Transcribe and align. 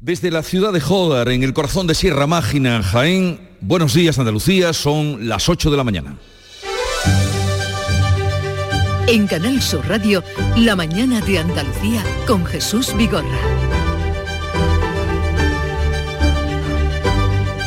Desde 0.00 0.30
la 0.30 0.44
ciudad 0.44 0.72
de 0.72 0.80
Jodar, 0.80 1.28
en 1.28 1.42
el 1.42 1.52
corazón 1.52 1.88
de 1.88 1.94
Sierra 1.96 2.28
Mágina, 2.28 2.84
Jaén, 2.84 3.40
buenos 3.60 3.94
días 3.94 4.16
Andalucía, 4.16 4.72
son 4.72 5.28
las 5.28 5.48
8 5.48 5.72
de 5.72 5.76
la 5.76 5.82
mañana. 5.82 6.16
En 9.08 9.26
Canal 9.26 9.60
Sur 9.60 9.88
Radio, 9.88 10.22
La 10.56 10.76
mañana 10.76 11.20
de 11.22 11.40
Andalucía 11.40 12.04
con 12.28 12.46
Jesús 12.46 12.96
Vigorra. 12.96 13.26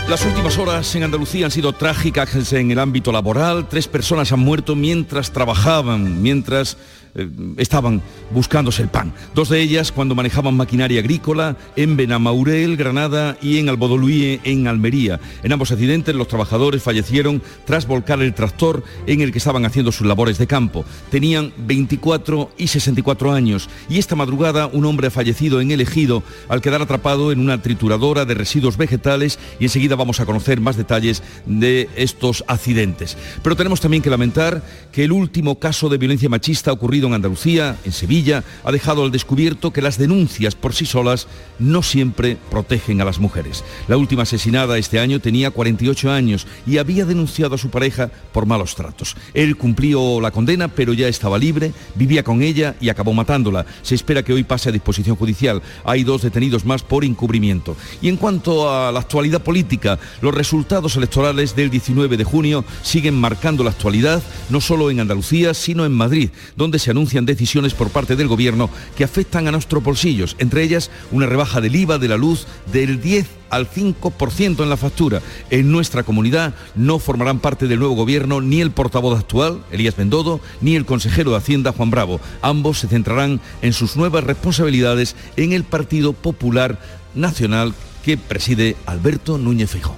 Las 0.08 0.26
últimas 0.26 0.58
horas 0.58 0.96
en 0.96 1.04
Andalucía 1.04 1.46
han 1.46 1.52
sido 1.52 1.74
trágicas 1.74 2.54
en 2.54 2.72
el 2.72 2.80
ámbito 2.80 3.12
laboral. 3.12 3.68
Tres 3.68 3.90
personas 3.90 4.32
han 4.32 4.40
muerto 4.40 4.76
mientras 4.76 5.32
trabajaban, 5.32 6.22
mientras 6.22 6.78
eh, 7.16 7.30
estaban 7.58 8.02
buscándose 8.32 8.84
el 8.84 8.90
pan. 8.90 9.14
Dos 9.36 9.50
de 9.50 9.62
ellas 9.62 9.92
cuando 9.92 10.16
manejaban 10.16 10.56
maquinaria 10.56 11.00
agrícola 11.00 11.58
en 11.76 11.98
Benamaurel, 11.98 12.78
Granada 12.78 13.38
y 13.42 13.58
en 13.58 13.70
Albodoluye, 13.70 14.40
en 14.44 14.68
Almería. 14.68 15.20
En 15.44 15.52
ambos 15.52 15.72
accidentes 15.72 16.16
los 16.16 16.28
trabajadores 16.28 16.84
fallecieron 16.84 17.42
tras 17.66 17.88
volcar 17.88 18.22
el 18.22 18.34
tractor 18.34 18.84
en 19.08 19.22
el 19.22 19.32
que 19.32 19.40
estaban 19.40 19.66
haciendo 19.66 19.92
sus 19.92 20.08
labores 20.08 20.38
de 20.38 20.48
campo. 20.48 20.86
Tenían 21.10 21.54
24 21.58 22.52
y 22.58 22.68
64 22.68 23.34
años 23.34 23.70
y 23.90 23.98
esta 23.98 24.16
madrugada 24.16 24.68
un 24.68 24.86
hombre 24.86 25.08
ha 25.08 25.12
fallecido 25.12 25.62
en 25.62 25.72
el 25.72 25.82
ejido 25.82 26.24
al 26.48 26.62
quedar 26.62 26.82
atrapado 26.82 27.32
en 27.32 27.40
una 27.40 27.62
trituradora 27.62 28.26
de 28.26 28.34
residuos 28.34 28.78
vegetales 28.78 29.40
y 29.60 29.66
enseguida 29.66 29.96
vamos 29.96 30.20
a 30.20 30.26
conocer 30.26 30.62
más 30.62 30.78
detalles 30.78 31.24
de 31.46 31.90
estos 31.96 32.44
accidentes. 32.48 33.18
Pero 33.44 33.56
tenemos 33.56 33.82
también 33.82 34.04
que 34.04 34.10
lamentar 34.10 34.64
que 34.92 35.04
el 35.04 35.12
último 35.12 35.60
caso 35.60 35.90
de 35.90 35.98
violencia 35.98 36.30
machista 36.30 36.72
ocurrido 36.72 37.01
en 37.08 37.14
Andalucía, 37.14 37.78
en 37.84 37.92
Sevilla, 37.92 38.44
ha 38.64 38.72
dejado 38.72 39.04
al 39.04 39.12
descubierto 39.12 39.72
que 39.72 39.82
las 39.82 39.98
denuncias 39.98 40.56
por 40.56 40.74
sí 40.74 40.86
solas 40.86 41.28
no 41.60 41.84
siempre 41.84 42.38
protegen 42.50 43.02
a 43.02 43.06
las 43.06 43.20
mujeres. 43.20 43.64
La 43.88 43.98
última 43.98 44.24
asesinada 44.24 44.78
este 44.78 45.00
año 45.00 45.20
tenía 45.20 45.52
48 45.52 46.12
años 46.12 46.48
y 46.66 46.78
había 46.78 47.06
denunciado 47.06 47.56
a 47.56 47.58
su 47.58 47.70
pareja 47.70 48.10
por 48.32 48.46
malos 48.46 48.76
tratos. 48.76 49.16
Él 49.34 49.58
cumplió 49.58 50.20
la 50.22 50.32
condena, 50.32 50.68
pero 50.68 50.94
ya 50.94 51.08
estaba 51.08 51.38
libre, 51.38 51.74
vivía 51.96 52.24
con 52.24 52.42
ella 52.42 52.76
y 52.80 52.90
acabó 52.90 53.14
matándola. 53.14 53.66
Se 53.82 53.96
espera 53.96 54.24
que 54.24 54.34
hoy 54.34 54.44
pase 54.44 54.70
a 54.70 54.72
disposición 54.72 55.16
judicial. 55.16 55.62
Hay 55.84 56.04
dos 56.04 56.22
detenidos 56.22 56.66
más 56.66 56.84
por 56.84 57.06
encubrimiento. 57.06 57.76
Y 58.02 58.10
en 58.10 58.18
cuanto 58.18 58.72
a 58.74 58.92
la 58.92 59.00
actualidad 59.00 59.42
política, 59.42 60.00
los 60.22 60.34
resultados 60.34 60.96
electorales 60.96 61.56
del 61.56 61.70
19 61.70 62.18
de 62.18 62.24
junio 62.24 62.66
siguen 62.82 63.16
marcando 63.16 63.64
la 63.64 63.72
actualidad, 63.72 64.22
no 64.50 64.62
solo 64.62 64.90
en 64.90 65.00
Andalucía, 65.00 65.54
sino 65.54 65.86
en 65.86 65.92
Madrid, 65.92 66.30
donde 66.56 66.80
se 66.80 66.91
anuncian 66.92 67.26
decisiones 67.26 67.74
por 67.74 67.90
parte 67.90 68.16
del 68.16 68.28
Gobierno 68.28 68.70
que 68.96 69.04
afectan 69.04 69.48
a 69.48 69.52
nuestros 69.52 69.84
bolsillos, 69.84 70.36
entre 70.40 70.64
ellas 70.64 70.92
una 71.12 71.26
rebaja 71.26 71.62
del 71.62 71.76
IVA 71.76 71.98
de 71.98 72.08
la 72.08 72.18
luz 72.18 72.48
del 72.72 73.02
10 73.02 73.28
al 73.50 73.70
5% 73.70 74.64
en 74.64 74.70
la 74.70 74.78
factura. 74.78 75.22
En 75.50 75.72
nuestra 75.72 76.04
comunidad 76.04 76.54
no 76.76 77.00
formarán 77.00 77.40
parte 77.40 77.68
del 77.68 77.80
nuevo 77.80 77.96
gobierno 77.96 78.42
ni 78.42 78.62
el 78.62 78.72
portavoz 78.72 79.20
actual, 79.20 79.64
Elías 79.72 79.96
Bendodo, 79.96 80.40
ni 80.62 80.76
el 80.76 80.86
consejero 80.86 81.32
de 81.32 81.38
Hacienda, 81.38 81.74
Juan 81.74 81.92
Bravo. 81.92 82.20
Ambos 82.42 82.80
se 82.80 82.88
centrarán 82.88 83.42
en 83.62 83.74
sus 83.74 83.98
nuevas 83.98 84.24
responsabilidades 84.24 85.16
en 85.36 85.54
el 85.54 85.64
Partido 85.64 86.14
Popular 86.14 86.80
Nacional 87.14 87.74
que 88.04 88.18
preside 88.18 88.76
Alberto 88.86 89.38
Núñez 89.38 89.72
Fijo. 89.72 89.96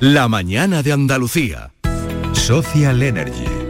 La 0.00 0.28
mañana 0.28 0.82
de 0.82 0.92
Andalucía. 0.92 1.70
Social 2.32 3.02
Energy. 3.02 3.69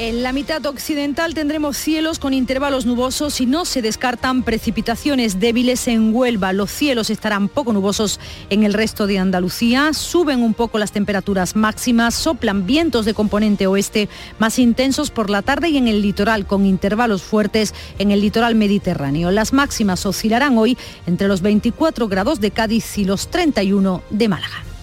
En 0.00 0.22
la 0.22 0.32
mitad 0.32 0.64
occidental 0.64 1.34
tendremos 1.34 1.76
cielos 1.76 2.20
con 2.20 2.32
intervalos 2.32 2.86
nubosos 2.86 3.40
y 3.40 3.46
no 3.46 3.64
se 3.64 3.82
descartan 3.82 4.44
precipitaciones 4.44 5.40
débiles 5.40 5.88
en 5.88 6.14
Huelva. 6.14 6.52
Los 6.52 6.70
cielos 6.70 7.10
estarán 7.10 7.48
poco 7.48 7.72
nubosos 7.72 8.20
en 8.48 8.62
el 8.62 8.74
resto 8.74 9.08
de 9.08 9.18
Andalucía. 9.18 9.92
Suben 9.94 10.40
un 10.44 10.54
poco 10.54 10.78
las 10.78 10.92
temperaturas 10.92 11.56
máximas, 11.56 12.14
soplan 12.14 12.64
vientos 12.64 13.06
de 13.06 13.14
componente 13.14 13.66
oeste 13.66 14.08
más 14.38 14.60
intensos 14.60 15.10
por 15.10 15.30
la 15.30 15.42
tarde 15.42 15.70
y 15.70 15.78
en 15.78 15.88
el 15.88 16.00
litoral 16.00 16.46
con 16.46 16.64
intervalos 16.64 17.22
fuertes 17.22 17.74
en 17.98 18.12
el 18.12 18.20
litoral 18.20 18.54
mediterráneo. 18.54 19.32
Las 19.32 19.52
máximas 19.52 20.06
oscilarán 20.06 20.58
hoy 20.58 20.78
entre 21.08 21.26
los 21.26 21.42
24 21.42 22.06
grados 22.06 22.38
de 22.38 22.52
Cádiz 22.52 22.98
y 22.98 23.04
los 23.04 23.32
31 23.32 24.04
de 24.10 24.28
Málaga. 24.28 24.67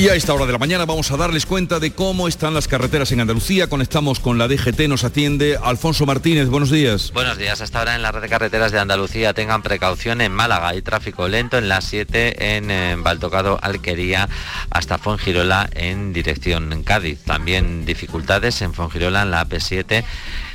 Y 0.00 0.08
a 0.08 0.14
esta 0.14 0.32
hora 0.32 0.46
de 0.46 0.52
la 0.52 0.58
mañana 0.58 0.86
vamos 0.86 1.10
a 1.10 1.18
darles 1.18 1.44
cuenta 1.44 1.78
de 1.78 1.92
cómo 1.92 2.26
están 2.26 2.54
las 2.54 2.68
carreteras 2.68 3.12
en 3.12 3.20
Andalucía. 3.20 3.66
Conectamos 3.66 4.18
con 4.18 4.38
la 4.38 4.48
DGT, 4.48 4.88
nos 4.88 5.04
atiende 5.04 5.58
Alfonso 5.62 6.06
Martínez. 6.06 6.48
Buenos 6.48 6.70
días. 6.70 7.12
Buenos 7.12 7.36
días. 7.36 7.60
Hasta 7.60 7.80
ahora 7.80 7.96
en 7.96 8.00
la 8.00 8.10
red 8.10 8.22
de 8.22 8.30
carreteras 8.30 8.72
de 8.72 8.78
Andalucía 8.78 9.34
tengan 9.34 9.60
precaución 9.60 10.22
en 10.22 10.32
Málaga. 10.32 10.68
Hay 10.68 10.80
tráfico 10.80 11.28
lento 11.28 11.58
en 11.58 11.68
la 11.68 11.82
7 11.82 12.56
en, 12.56 12.70
eh, 12.70 12.96
Baltocado 12.96 13.58
Alquería 13.60 14.26
hasta 14.70 14.96
Fongirola 14.96 15.68
en 15.74 16.14
dirección 16.14 16.82
Cádiz. 16.82 17.18
También 17.26 17.84
dificultades 17.84 18.62
en 18.62 18.72
Fongirola 18.72 19.20
en 19.20 19.30
la 19.30 19.46
AP7 19.46 20.02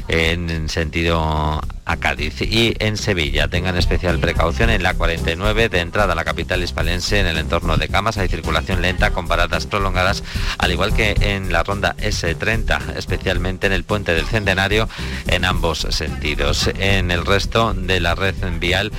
en 0.07 0.69
sentido 0.69 1.61
a 1.85 1.97
Cádiz 1.97 2.41
y 2.41 2.75
en 2.79 2.97
Sevilla. 2.97 3.47
Tengan 3.47 3.77
especial 3.77 4.19
precaución 4.19 4.69
en 4.69 4.83
la 4.83 4.95
49 4.95 5.69
de 5.69 5.79
entrada 5.79 6.13
a 6.13 6.15
la 6.15 6.25
capital 6.25 6.63
hispalense 6.63 7.19
en 7.19 7.27
el 7.27 7.37
entorno 7.37 7.77
de 7.77 7.87
Camas. 7.87 8.17
Hay 8.17 8.27
circulación 8.27 8.81
lenta 8.81 9.11
con 9.11 9.27
paradas 9.27 9.67
prolongadas, 9.67 10.23
al 10.57 10.71
igual 10.71 10.93
que 10.93 11.15
en 11.19 11.51
la 11.51 11.63
ronda 11.63 11.95
S30, 11.97 12.95
especialmente 12.97 13.67
en 13.67 13.73
el 13.73 13.83
puente 13.83 14.13
del 14.13 14.25
Centenario 14.25 14.89
en 15.27 15.45
ambos 15.45 15.87
sentidos. 15.89 16.69
En 16.79 17.11
el 17.11 17.25
resto 17.25 17.73
de 17.73 17.99
la 17.99 18.15
red 18.15 18.35
vial 18.59 18.91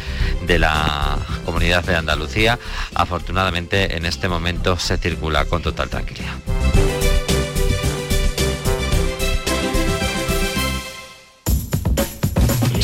de 0.46 0.58
la 0.58 1.18
comunidad 1.44 1.84
de 1.84 1.96
Andalucía, 1.96 2.58
afortunadamente 2.94 3.96
en 3.96 4.06
este 4.06 4.28
momento 4.28 4.78
se 4.78 4.96
circula 4.96 5.44
con 5.44 5.62
total 5.62 5.88
tranquilidad. 5.88 6.85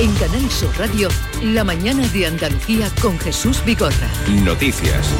En 0.00 0.14
Canal 0.14 0.48
Sur 0.48 0.70
Radio, 0.78 1.08
La 1.42 1.64
mañana 1.64 2.06
de 2.06 2.26
Andalucía 2.26 2.88
con 3.02 3.18
Jesús 3.18 3.64
Vigorra. 3.64 4.08
Noticias. 4.44 5.12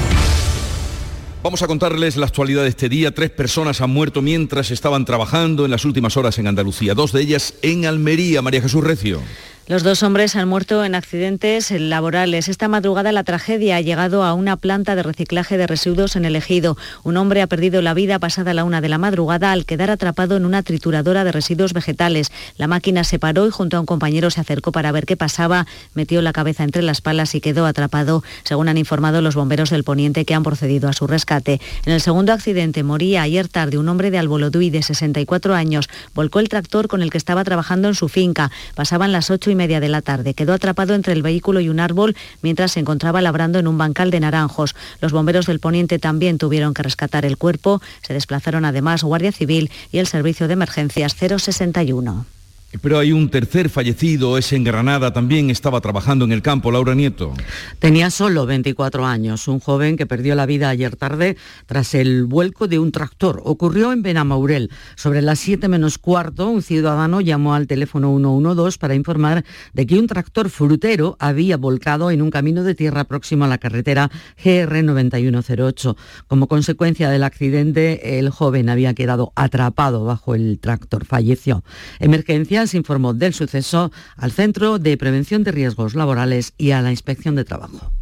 Vamos 1.43 1.63
a 1.63 1.67
contarles 1.67 2.17
la 2.17 2.27
actualidad 2.27 2.63
de 2.63 2.69
este 2.69 2.89
día. 2.89 3.13
Tres 3.13 3.31
personas 3.31 3.81
han 3.81 3.91
muerto 3.91 4.23
mientras 4.23 4.71
estaban 4.71 5.05
trabajando 5.05 5.65
en 5.65 5.73
las 5.73 5.85
últimas 5.85 6.17
horas 6.17 6.39
en 6.39 6.47
Andalucía. 6.47 6.95
Dos 6.95 7.11
de 7.11 7.23
ellas 7.23 7.55
en 7.63 7.87
Almería. 7.87 8.41
María 8.41 8.63
Jesús 8.63 8.85
Recio. 8.85 9.21
Los 9.69 9.83
dos 9.83 10.03
hombres 10.03 10.35
han 10.35 10.49
muerto 10.49 10.83
en 10.83 10.95
accidentes 10.95 11.71
laborales. 11.71 12.49
Esta 12.49 12.69
madrugada 12.69 13.13
la 13.13 13.23
tragedia 13.23 13.77
ha 13.77 13.83
llegado 13.83 14.25
a 14.25 14.33
una 14.33 14.57
planta 14.57 14.97
de 14.97 15.03
reciclaje 15.03 15.59
de 15.59 15.67
residuos 15.67 16.17
en 16.17 16.25
el 16.25 16.37
ejido. 16.37 16.79
Un 17.03 17.19
hombre 17.19 17.43
ha 17.43 17.47
perdido 17.47 17.83
la 17.83 17.93
vida 17.93 18.19
pasada 18.19 18.55
la 18.55 18.65
una 18.65 18.81
de 18.81 18.89
la 18.89 18.97
madrugada 18.97 19.53
al 19.53 19.67
quedar 19.67 19.91
atrapado 19.91 20.39
en 20.39 20.47
una 20.47 20.63
trituradora 20.63 21.23
de 21.23 21.33
residuos 21.33 21.75
vegetales. 21.75 22.33
La 22.57 22.67
máquina 22.67 23.05
se 23.05 23.19
paró 23.19 23.47
y 23.47 23.51
junto 23.51 23.77
a 23.77 23.81
un 23.81 23.85
compañero 23.85 24.31
se 24.31 24.41
acercó 24.41 24.73
para 24.73 24.91
ver 24.91 25.05
qué 25.05 25.19
pasaba, 25.19 25.67
metió 25.93 26.23
la 26.23 26.33
cabeza 26.33 26.65
entre 26.65 26.81
las 26.81 27.03
palas 27.03 27.35
y 27.35 27.43
quedó 27.43 27.67
atrapado, 27.67 28.25
según 28.45 28.71
han 28.71 28.79
informado 28.79 29.21
los 29.21 29.35
bomberos 29.35 29.69
del 29.69 29.85
Poniente 29.85 30.25
que 30.25 30.33
han 30.33 30.45
procedido 30.45 30.89
a 30.89 30.95
su 30.95 31.07
rescate. 31.07 31.61
En 31.85 31.93
el 31.93 32.01
segundo 32.01 32.33
accidente 32.33 32.85
moría 32.85 33.21
ayer 33.21 33.49
tarde 33.49 33.77
un 33.77 33.91
hombre 33.91 34.11
de 34.11 34.17
Alboloduy 34.17 34.71
de 34.71 34.83
64 34.83 35.55
años. 35.55 35.91
Volcó 36.15 36.41
el 36.41 36.49
tractor 36.49 36.89
con 36.89 37.03
el 37.03 37.11
que 37.11 37.19
estaba 37.19 37.45
trabajando 37.45 37.89
en 37.89 37.95
su 37.95 38.09
finca. 38.09 38.51
Pasaban 38.75 39.13
las 39.13 39.31
ocho 39.31 39.51
y 39.51 39.58
media 39.59 39.81
de 39.81 39.91
la 39.91 40.01
tarde. 40.01 40.33
Quedó 40.33 40.55
atrapado 40.55 40.95
entre 40.95 41.13
el 41.13 41.23
vehículo 41.23 41.61
y 41.61 41.69
un 41.69 41.81
árbol 41.81 42.17
mientras 42.41 42.73
se 42.73 42.81
encontraba 42.81 43.21
labrando 43.21 43.59
en 43.59 43.67
un 43.67 43.77
bancal 43.77 44.11
de 44.11 44.21
naranjos. 44.21 44.75
Los 45.03 45.13
bomberos 45.13 45.45
del 45.45 45.61
Poniente 45.61 45.99
también 45.99 46.39
tuvieron 46.39 46.73
que 46.73 46.83
rescatar 46.83 47.27
el 47.27 47.37
cuerpo. 47.37 47.83
Se 48.01 48.15
desplazaron 48.15 48.65
además 48.65 49.03
Guardia 49.03 49.33
Civil 49.33 49.71
y 49.93 49.99
el 49.99 50.07
Servicio 50.07 50.47
de 50.49 50.55
Emergencias 50.55 51.15
061. 51.15 52.38
Pero 52.83 52.99
hay 52.99 53.13
un 53.13 53.31
tercer 53.31 53.71
fallecido, 53.71 54.37
es 54.37 54.53
en 54.53 54.63
Granada, 54.63 55.11
también 55.15 55.49
estaba 55.49 55.81
trabajando 55.81 56.27
en 56.27 56.33
el 56.33 56.43
campo, 56.43 56.71
Laura 56.71 56.95
Nieto. 56.95 57.33
Tenía 57.79 58.11
solo 58.11 58.45
24 58.45 59.07
años, 59.07 59.49
un 59.49 59.59
joven 59.59 59.97
que 59.97 60.05
perdió 60.05 60.35
la 60.35 60.45
vida 60.45 60.69
ayer 60.69 60.95
tarde 60.95 61.39
tras 61.65 61.95
el 61.95 62.27
vuelco 62.27 62.69
de 62.69 62.79
un 62.79 62.93
tractor. 62.93 63.41
Ocurrió 63.47 63.91
en 63.91 64.03
Benamaurel. 64.03 64.71
Sobre 64.97 65.23
las 65.23 65.39
7 65.39 65.67
menos 65.69 65.97
cuarto, 65.97 66.51
un 66.51 66.61
ciudadano 66.61 67.23
llamó 67.23 67.55
al 67.55 67.67
teléfono 67.67 68.15
112 68.19 68.79
para 68.79 68.95
informar 68.95 69.47
de 69.73 69.87
que 69.87 69.99
un 69.99 70.07
tractor 70.07 70.51
frutero 70.51 71.17
había 71.21 71.57
volcado 71.57 72.11
en 72.11 72.21
un 72.21 72.31
camino 72.31 72.65
de 72.65 72.75
tierra 72.75 73.05
próximo 73.05 73.47
a 73.47 73.49
la 73.49 73.57
carretera 73.57 74.11
GR 74.45 74.83
9108. 74.83 75.97
Como 76.27 76.49
consecuencia 76.49 77.09
del 77.09 77.25
accidente, 77.25 78.19
el 78.19 78.29
joven 78.29 78.69
había 78.69 78.93
quedado 78.93 79.33
atrapado 79.37 80.05
bajo 80.05 80.35
el 80.35 80.59
tractor. 80.61 81.07
Falleció. 81.07 81.65
Emergencia 81.99 82.58
se 82.67 82.77
informó 82.77 83.15
del 83.15 83.35
suceso 83.35 83.93
al 84.17 84.33
Centro 84.33 84.79
de 84.79 84.97
Prevención 84.97 85.45
de 85.45 85.53
Riesgos 85.53 85.95
Laborales 85.95 86.55
y 86.59 86.73
a 86.73 86.83
la 86.83 86.91
Inspección 86.91 87.35
de 87.35 87.45
Trabajo. 87.45 87.93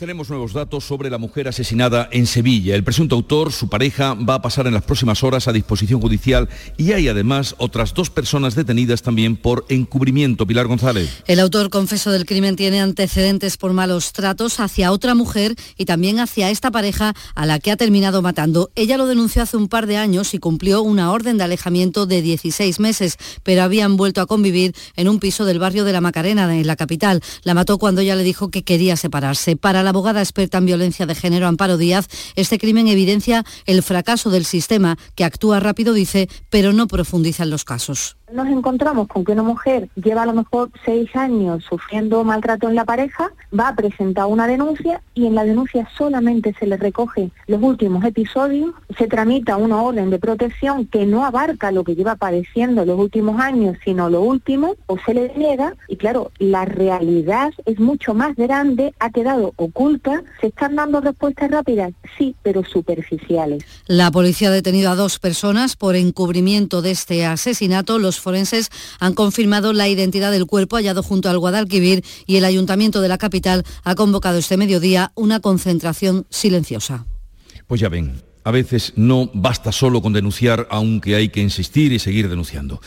Tenemos 0.00 0.30
nuevos 0.30 0.54
datos 0.54 0.84
sobre 0.84 1.10
la 1.10 1.18
mujer 1.18 1.46
asesinada 1.46 2.08
en 2.10 2.26
Sevilla. 2.26 2.74
El 2.74 2.82
presunto 2.82 3.16
autor, 3.16 3.52
su 3.52 3.68
pareja, 3.68 4.14
va 4.14 4.36
a 4.36 4.40
pasar 4.40 4.66
en 4.66 4.72
las 4.72 4.82
próximas 4.82 5.22
horas 5.22 5.46
a 5.46 5.52
disposición 5.52 6.00
judicial 6.00 6.48
y 6.78 6.92
hay 6.92 7.08
además 7.08 7.54
otras 7.58 7.92
dos 7.92 8.08
personas 8.08 8.54
detenidas 8.54 9.02
también 9.02 9.36
por 9.36 9.66
encubrimiento. 9.68 10.46
Pilar 10.46 10.68
González. 10.68 11.22
El 11.26 11.38
autor 11.38 11.68
confeso 11.68 12.10
del 12.12 12.24
crimen 12.24 12.56
tiene 12.56 12.80
antecedentes 12.80 13.58
por 13.58 13.74
malos 13.74 14.14
tratos 14.14 14.58
hacia 14.58 14.90
otra 14.90 15.14
mujer 15.14 15.54
y 15.76 15.84
también 15.84 16.18
hacia 16.18 16.48
esta 16.48 16.70
pareja 16.70 17.12
a 17.34 17.44
la 17.44 17.58
que 17.58 17.70
ha 17.70 17.76
terminado 17.76 18.22
matando. 18.22 18.70
Ella 18.76 18.96
lo 18.96 19.04
denunció 19.04 19.42
hace 19.42 19.58
un 19.58 19.68
par 19.68 19.86
de 19.86 19.98
años 19.98 20.32
y 20.32 20.38
cumplió 20.38 20.80
una 20.80 21.12
orden 21.12 21.36
de 21.36 21.44
alejamiento 21.44 22.06
de 22.06 22.22
16 22.22 22.80
meses, 22.80 23.18
pero 23.42 23.64
habían 23.64 23.98
vuelto 23.98 24.22
a 24.22 24.26
convivir 24.26 24.74
en 24.96 25.10
un 25.10 25.18
piso 25.18 25.44
del 25.44 25.58
barrio 25.58 25.84
de 25.84 25.92
la 25.92 26.00
Macarena, 26.00 26.56
en 26.56 26.66
la 26.66 26.76
capital. 26.76 27.20
La 27.42 27.52
mató 27.52 27.76
cuando 27.76 28.00
ella 28.00 28.16
le 28.16 28.22
dijo 28.22 28.50
que 28.50 28.62
quería 28.62 28.96
separarse. 28.96 29.56
Para 29.56 29.82
la 29.82 29.89
abogada 29.90 30.20
experta 30.20 30.58
en 30.58 30.66
violencia 30.66 31.06
de 31.06 31.14
género 31.14 31.46
Amparo 31.46 31.76
Díaz, 31.76 32.08
este 32.36 32.58
crimen 32.58 32.88
evidencia 32.88 33.44
el 33.66 33.82
fracaso 33.82 34.30
del 34.30 34.44
sistema 34.44 34.98
que 35.14 35.24
actúa 35.24 35.60
rápido, 35.60 35.92
dice, 35.92 36.28
pero 36.48 36.72
no 36.72 36.86
profundiza 36.86 37.42
en 37.42 37.50
los 37.50 37.64
casos 37.64 38.16
nos 38.32 38.48
encontramos 38.48 39.08
con 39.08 39.24
que 39.24 39.32
una 39.32 39.42
mujer 39.42 39.88
lleva 39.94 40.22
a 40.22 40.26
lo 40.26 40.34
mejor 40.34 40.70
seis 40.84 41.14
años 41.14 41.64
sufriendo 41.64 42.22
maltrato 42.24 42.68
en 42.68 42.74
la 42.74 42.84
pareja, 42.84 43.32
va 43.58 43.68
a 43.68 43.74
presentar 43.74 44.26
una 44.26 44.46
denuncia 44.46 45.02
y 45.14 45.26
en 45.26 45.34
la 45.34 45.44
denuncia 45.44 45.88
solamente 45.96 46.54
se 46.58 46.66
le 46.66 46.76
recoge 46.76 47.30
los 47.46 47.62
últimos 47.62 48.04
episodios, 48.04 48.72
se 48.96 49.06
tramita 49.06 49.56
una 49.56 49.82
orden 49.82 50.10
de 50.10 50.18
protección 50.18 50.86
que 50.86 51.06
no 51.06 51.24
abarca 51.24 51.72
lo 51.72 51.84
que 51.84 51.94
lleva 51.94 52.16
padeciendo 52.16 52.84
los 52.84 52.98
últimos 52.98 53.40
años, 53.40 53.76
sino 53.84 54.10
lo 54.10 54.20
último, 54.22 54.76
o 54.86 54.98
se 54.98 55.14
le 55.14 55.32
niega 55.36 55.74
y 55.88 55.96
claro, 55.96 56.30
la 56.38 56.64
realidad 56.64 57.52
es 57.66 57.78
mucho 57.80 58.14
más 58.14 58.36
grande, 58.36 58.94
ha 58.98 59.10
quedado 59.10 59.52
oculta, 59.56 60.22
se 60.40 60.48
están 60.48 60.76
dando 60.76 61.00
respuestas 61.00 61.50
rápidas, 61.50 61.92
sí, 62.16 62.34
pero 62.42 62.64
superficiales. 62.64 63.64
La 63.86 64.10
policía 64.10 64.48
ha 64.48 64.52
detenido 64.52 64.90
a 64.90 64.94
dos 64.94 65.18
personas 65.18 65.76
por 65.76 65.96
encubrimiento 65.96 66.82
de 66.82 66.92
este 66.92 67.26
asesinato. 67.26 67.98
Los 67.98 68.19
forenses 68.20 68.70
han 68.98 69.14
confirmado 69.14 69.72
la 69.72 69.88
identidad 69.88 70.30
del 70.30 70.46
cuerpo 70.46 70.76
hallado 70.76 71.02
junto 71.02 71.28
al 71.28 71.38
Guadalquivir 71.38 72.04
y 72.26 72.36
el 72.36 72.44
Ayuntamiento 72.44 73.00
de 73.00 73.08
la 73.08 73.18
capital 73.18 73.64
ha 73.84 73.94
convocado 73.94 74.38
este 74.38 74.56
mediodía 74.56 75.12
una 75.14 75.40
concentración 75.40 76.26
silenciosa. 76.30 77.06
Pues 77.66 77.80
ya 77.80 77.88
ven, 77.88 78.22
a 78.44 78.50
veces 78.50 78.92
no 78.96 79.30
basta 79.34 79.72
solo 79.72 80.02
con 80.02 80.12
denunciar, 80.12 80.66
aunque 80.70 81.14
hay 81.14 81.28
que 81.28 81.40
insistir 81.40 81.92
y 81.92 81.98
seguir 81.98 82.28
denunciando. 82.28 82.80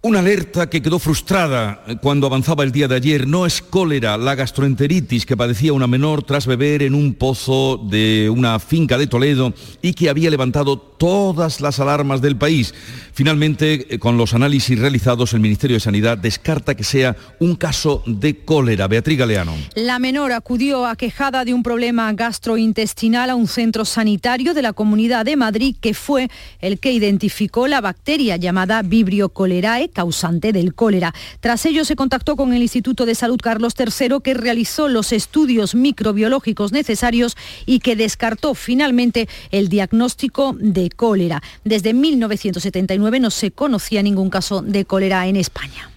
Una 0.00 0.20
alerta 0.20 0.70
que 0.70 0.80
quedó 0.80 1.00
frustrada 1.00 1.82
cuando 2.00 2.28
avanzaba 2.28 2.62
el 2.62 2.70
día 2.70 2.86
de 2.86 2.94
ayer 2.94 3.26
no 3.26 3.46
es 3.46 3.60
cólera, 3.60 4.16
la 4.16 4.36
gastroenteritis 4.36 5.26
que 5.26 5.36
padecía 5.36 5.72
una 5.72 5.88
menor 5.88 6.22
tras 6.22 6.46
beber 6.46 6.84
en 6.84 6.94
un 6.94 7.14
pozo 7.14 7.78
de 7.78 8.30
una 8.30 8.60
finca 8.60 8.96
de 8.96 9.08
Toledo 9.08 9.52
y 9.82 9.94
que 9.94 10.08
había 10.08 10.30
levantado 10.30 10.78
todas 10.78 11.60
las 11.60 11.80
alarmas 11.80 12.20
del 12.20 12.36
país. 12.36 12.74
Finalmente, 13.12 13.94
eh, 13.94 13.98
con 13.98 14.16
los 14.16 14.34
análisis 14.34 14.78
realizados, 14.78 15.32
el 15.32 15.40
Ministerio 15.40 15.74
de 15.74 15.80
Sanidad 15.80 16.18
descarta 16.18 16.76
que 16.76 16.84
sea 16.84 17.16
un 17.40 17.56
caso 17.56 18.04
de 18.06 18.44
cólera. 18.44 18.86
Beatriz 18.86 19.18
Galeano. 19.18 19.56
La 19.74 19.98
menor 19.98 20.30
acudió 20.30 20.86
aquejada 20.86 21.44
de 21.44 21.54
un 21.54 21.64
problema 21.64 22.12
gastrointestinal 22.12 23.30
a 23.30 23.34
un 23.34 23.48
centro 23.48 23.84
sanitario 23.84 24.54
de 24.54 24.62
la 24.62 24.72
Comunidad 24.72 25.24
de 25.24 25.36
Madrid 25.36 25.74
que 25.80 25.94
fue 25.94 26.28
el 26.60 26.78
que 26.78 26.92
identificó 26.92 27.66
la 27.66 27.80
bacteria 27.80 28.36
llamada 28.36 28.82
Vibrio 28.82 29.32
cholerae, 29.36 29.87
causante 29.88 30.52
del 30.52 30.74
cólera. 30.74 31.14
Tras 31.40 31.66
ello 31.66 31.84
se 31.84 31.96
contactó 31.96 32.36
con 32.36 32.52
el 32.52 32.62
Instituto 32.62 33.06
de 33.06 33.14
Salud 33.14 33.38
Carlos 33.42 33.74
III 33.78 34.20
que 34.22 34.34
realizó 34.34 34.88
los 34.88 35.12
estudios 35.12 35.74
microbiológicos 35.74 36.72
necesarios 36.72 37.36
y 37.66 37.80
que 37.80 37.96
descartó 37.96 38.54
finalmente 38.54 39.28
el 39.50 39.68
diagnóstico 39.68 40.56
de 40.58 40.90
cólera. 40.90 41.42
Desde 41.64 41.94
1979 41.94 43.20
no 43.20 43.30
se 43.30 43.50
conocía 43.50 44.02
ningún 44.02 44.30
caso 44.30 44.62
de 44.62 44.84
cólera 44.84 45.26
en 45.26 45.36
España. 45.36 45.90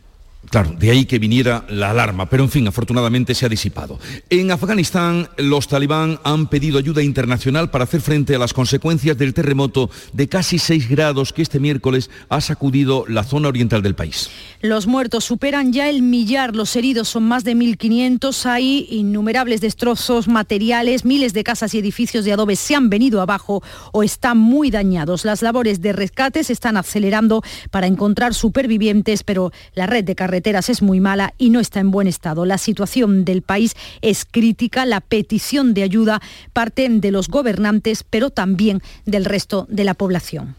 Claro, 0.51 0.75
de 0.77 0.92
ahí 0.92 1.06
que 1.06 1.18
viniera 1.18 1.63
la 1.69 1.92
alarma, 1.92 2.25
pero 2.25 2.44
en 2.44 2.50
fin, 2.50 2.68
afortunadamente 2.68 3.33
se 3.33 3.45
ha 3.45 3.50
disipado. 3.50 3.98
En 4.30 4.51
Afganistán, 4.51 5.30
los 5.38 5.69
talibán 5.69 6.19
han 6.25 6.48
pedido 6.48 6.77
ayuda 6.77 7.01
internacional 7.01 7.69
para 7.69 7.86
hacer 7.86 8.01
frente 8.01 8.36
a 8.36 8.39
las 8.39 8.51
consecuencias 8.51 9.18
del 9.18 9.33
terremoto 9.33 9.89
de 10.12 10.27
casi 10.27 10.59
6 10.59 10.89
grados 10.89 11.31
que 11.31 11.42
este 11.42 11.62
miércoles 11.62 12.09
ha 12.27 12.42
sacudido 12.42 13.06
la 13.07 13.24
zona 13.24 13.48
oriental 13.48 13.81
del 13.81 13.95
país. 13.95 14.30
Los 14.59 14.88
muertos 14.88 15.24
superan 15.24 15.71
ya 15.71 15.89
el 15.89 16.01
millar, 16.01 16.53
los 16.53 16.75
heridos 16.75 17.07
son 17.07 17.24
más 17.24 17.45
de 17.45 17.56
1.500, 17.56 18.45
hay 18.45 18.88
innumerables 18.89 19.62
destrozos 19.62 20.27
materiales, 20.27 21.06
miles 21.06 21.31
de 21.31 21.45
casas 21.45 21.74
y 21.75 21.80
edificios 21.80 22.25
de 22.25 22.33
adobe 22.33 22.57
se 22.57 22.75
han 22.75 22.89
venido 22.89 23.21
abajo 23.21 23.63
o 23.94 24.03
están 24.03 24.38
muy 24.38 24.69
dañados. 24.69 25.24
Las 25.24 25.42
labores 25.44 25.81
de 25.81 25.94
rescate 25.94 26.44
se 26.44 26.51
están 26.51 26.75
acelerando 26.75 27.42
para 27.69 27.88
encontrar 27.88 28.33
supervivientes, 28.33 29.24
pero 29.24 29.53
la 29.75 29.88
red 29.88 30.03
de 30.03 30.13
carreteras 30.13 30.40
es 30.69 30.81
muy 30.81 30.99
mala 30.99 31.33
y 31.38 31.49
no 31.49 31.59
está 31.59 31.79
en 31.79 31.91
buen 31.91 32.07
estado. 32.07 32.45
La 32.45 32.57
situación 32.57 33.25
del 33.25 33.41
país 33.41 33.75
es 34.01 34.25
crítica, 34.25 34.85
la 34.85 35.01
petición 35.01 35.73
de 35.73 35.83
ayuda 35.83 36.21
parte 36.53 36.88
de 36.89 37.11
los 37.11 37.27
gobernantes, 37.27 38.03
pero 38.09 38.29
también 38.29 38.81
del 39.05 39.25
resto 39.25 39.67
de 39.69 39.83
la 39.83 39.93
población. 39.93 40.55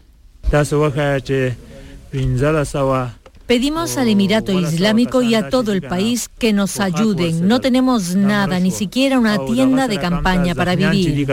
Pedimos 3.47 3.97
al 3.97 4.07
Emirato 4.07 4.57
Islámico 4.57 5.21
y 5.21 5.35
a 5.35 5.49
todo 5.49 5.73
el 5.73 5.81
país 5.81 6.29
que 6.29 6.53
nos 6.53 6.79
ayuden. 6.79 7.47
No 7.47 7.59
tenemos 7.59 8.15
nada, 8.15 8.59
ni 8.59 8.71
siquiera 8.71 9.19
una 9.19 9.45
tienda 9.45 9.87
de 9.87 9.99
campaña 9.99 10.55
para 10.55 10.75
vivir. 10.75 11.27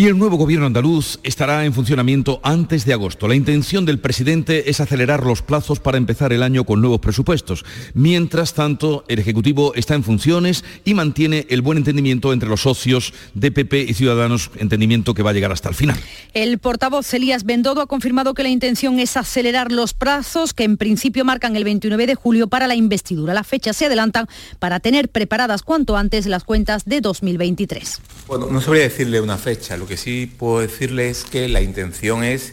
Y 0.00 0.06
el 0.06 0.16
nuevo 0.16 0.38
gobierno 0.38 0.64
andaluz 0.64 1.20
estará 1.24 1.66
en 1.66 1.74
funcionamiento 1.74 2.40
antes 2.42 2.86
de 2.86 2.94
agosto. 2.94 3.28
La 3.28 3.34
intención 3.34 3.84
del 3.84 3.98
presidente 3.98 4.70
es 4.70 4.80
acelerar 4.80 5.26
los 5.26 5.42
plazos 5.42 5.78
para 5.78 5.98
empezar 5.98 6.32
el 6.32 6.42
año 6.42 6.64
con 6.64 6.80
nuevos 6.80 7.00
presupuestos. 7.00 7.66
Mientras 7.92 8.54
tanto, 8.54 9.04
el 9.08 9.18
Ejecutivo 9.18 9.74
está 9.74 9.94
en 9.94 10.02
funciones 10.02 10.64
y 10.86 10.94
mantiene 10.94 11.46
el 11.50 11.60
buen 11.60 11.76
entendimiento 11.76 12.32
entre 12.32 12.48
los 12.48 12.62
socios 12.62 13.12
de 13.34 13.52
PP 13.52 13.82
y 13.90 13.92
Ciudadanos, 13.92 14.50
entendimiento 14.56 15.12
que 15.12 15.22
va 15.22 15.28
a 15.28 15.32
llegar 15.34 15.52
hasta 15.52 15.68
el 15.68 15.74
final. 15.74 16.00
El 16.32 16.56
portavoz 16.56 17.12
Elías 17.12 17.44
Bendodo 17.44 17.82
ha 17.82 17.86
confirmado 17.86 18.32
que 18.32 18.42
la 18.42 18.48
intención 18.48 19.00
es 19.00 19.18
acelerar 19.18 19.70
los 19.70 19.92
plazos 19.92 20.54
que 20.54 20.64
en 20.64 20.78
principio 20.78 21.26
marcan 21.26 21.56
el 21.56 21.64
29 21.64 22.06
de 22.06 22.14
julio 22.14 22.46
para 22.48 22.68
la 22.68 22.74
investidura. 22.74 23.34
Las 23.34 23.46
fechas 23.46 23.76
se 23.76 23.84
adelantan 23.84 24.28
para 24.60 24.80
tener 24.80 25.10
preparadas 25.10 25.60
cuanto 25.62 25.98
antes 25.98 26.24
las 26.24 26.44
cuentas 26.44 26.86
de 26.86 27.02
2023. 27.02 28.00
Bueno, 28.26 28.46
no 28.50 28.62
sabría 28.62 28.84
decirle 28.84 29.20
una 29.20 29.36
fecha 29.36 29.76
lo 29.76 29.89
que 29.90 29.96
sí 29.96 30.26
puedo 30.26 30.60
decirle 30.60 31.10
es 31.10 31.24
que 31.24 31.48
la 31.48 31.60
intención 31.60 32.22
es 32.22 32.52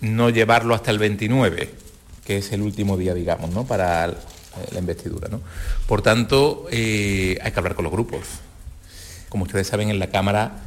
no 0.00 0.30
llevarlo 0.30 0.74
hasta 0.74 0.90
el 0.90 0.98
29, 0.98 1.68
que 2.24 2.38
es 2.38 2.50
el 2.52 2.62
último 2.62 2.96
día, 2.96 3.12
digamos, 3.12 3.50
¿no? 3.50 3.66
para 3.66 4.06
la 4.06 4.78
investidura. 4.78 5.28
¿no? 5.28 5.42
Por 5.86 6.00
tanto, 6.00 6.66
eh, 6.70 7.36
hay 7.42 7.52
que 7.52 7.58
hablar 7.58 7.74
con 7.74 7.82
los 7.82 7.92
grupos. 7.92 8.22
Como 9.28 9.44
ustedes 9.44 9.66
saben, 9.66 9.90
en 9.90 9.98
la 9.98 10.06
Cámara, 10.06 10.64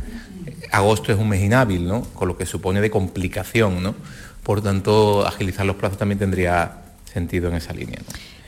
agosto 0.71 1.11
es 1.11 1.17
un 1.17 1.27
mes 1.27 1.41
inhábil, 1.41 1.87
¿no? 1.87 2.03
con 2.03 2.27
lo 2.27 2.37
que 2.37 2.45
supone 2.45 2.79
de 2.79 2.91
complicación. 2.91 3.81
¿no? 3.81 3.95
Por 4.43 4.61
tanto, 4.61 5.25
agilizar 5.25 5.65
los 5.65 5.77
plazos 5.77 5.97
también 5.97 6.19
tendría 6.19 6.83
sentido 7.11 7.49
en 7.49 7.55
esa 7.55 7.73
línea. 7.73 7.97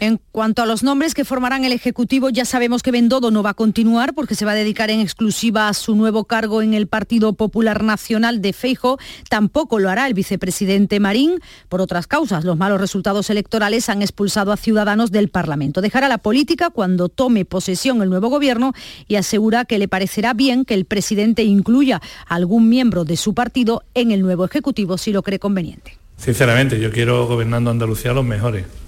En 0.01 0.17
cuanto 0.31 0.61
a 0.61 0.65
los 0.65 0.81
nombres 0.81 1.13
que 1.13 1.25
formarán 1.25 1.65
el 1.65 1.73
Ejecutivo, 1.73 2.29
ya 2.29 2.45
sabemos 2.45 2.83
que 2.83 2.91
Bendodo 2.91 3.31
no 3.31 3.43
va 3.43 3.49
a 3.49 3.53
continuar 3.53 4.13
porque 4.13 4.33
se 4.33 4.45
va 4.45 4.53
a 4.53 4.55
dedicar 4.55 4.89
en 4.89 5.01
exclusiva 5.01 5.67
a 5.67 5.73
su 5.73 5.93
nuevo 5.93 6.23
cargo 6.23 6.61
en 6.61 6.73
el 6.73 6.87
Partido 6.87 7.33
Popular 7.33 7.83
Nacional 7.83 8.41
de 8.41 8.53
Feijo. 8.53 8.97
Tampoco 9.29 9.77
lo 9.77 9.89
hará 9.89 10.07
el 10.07 10.13
vicepresidente 10.13 11.01
Marín. 11.01 11.41
Por 11.67 11.81
otras 11.81 12.07
causas, 12.07 12.45
los 12.45 12.57
malos 12.57 12.79
resultados 12.79 13.29
electorales 13.29 13.89
han 13.89 14.01
expulsado 14.01 14.53
a 14.53 14.57
ciudadanos 14.57 15.11
del 15.11 15.27
Parlamento. 15.27 15.81
Dejará 15.81 16.07
la 16.07 16.19
política 16.19 16.69
cuando 16.69 17.09
tome 17.09 17.43
posesión 17.43 18.01
el 18.01 18.09
nuevo 18.09 18.29
gobierno 18.29 18.71
y 19.05 19.17
asegura 19.17 19.65
que 19.65 19.79
le 19.79 19.89
parecerá 19.89 20.33
bien 20.33 20.63
que 20.63 20.75
el 20.75 20.85
presidente 20.85 21.43
incluya 21.43 22.01
a 22.25 22.35
algún 22.35 22.69
miembro 22.69 23.03
de 23.03 23.17
su 23.17 23.33
partido 23.33 23.83
en 23.95 24.11
el 24.11 24.21
nuevo 24.21 24.45
Ejecutivo 24.45 24.97
si 24.97 25.11
lo 25.11 25.23
cree 25.23 25.39
conveniente. 25.39 25.97
Sinceramente, 26.15 26.79
yo 26.79 26.89
quiero 26.89 27.27
gobernando 27.27 27.69
Andalucía 27.69 28.13
los 28.13 28.23
mejores 28.23 28.78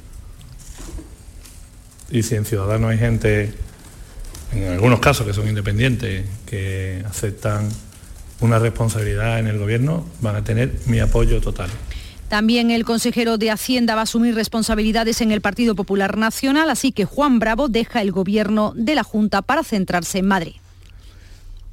y 2.11 2.23
si 2.23 2.35
en 2.35 2.45
Ciudadanos 2.45 2.91
hay 2.91 2.97
gente, 2.97 3.53
en 4.53 4.67
algunos 4.69 4.99
casos 4.99 5.25
que 5.25 5.33
son 5.33 5.47
independientes, 5.47 6.25
que 6.45 7.03
aceptan 7.07 7.69
una 8.41 8.59
responsabilidad 8.59 9.39
en 9.39 9.47
el 9.47 9.57
gobierno, 9.57 10.05
van 10.21 10.35
a 10.35 10.43
tener 10.43 10.73
mi 10.87 10.99
apoyo 10.99 11.39
total. 11.41 11.69
También 12.27 12.71
el 12.71 12.85
consejero 12.85 13.37
de 13.37 13.51
Hacienda 13.51 13.93
va 13.93 14.01
a 14.01 14.03
asumir 14.03 14.35
responsabilidades 14.35 15.21
en 15.21 15.31
el 15.31 15.41
Partido 15.41 15.75
Popular 15.75 16.17
Nacional, 16.17 16.69
así 16.69 16.91
que 16.91 17.05
Juan 17.05 17.39
Bravo 17.39 17.67
deja 17.67 18.01
el 18.01 18.11
gobierno 18.11 18.73
de 18.75 18.95
la 18.95 19.03
Junta 19.03 19.41
para 19.41 19.63
centrarse 19.63 20.19
en 20.19 20.27
Madrid. 20.27 20.53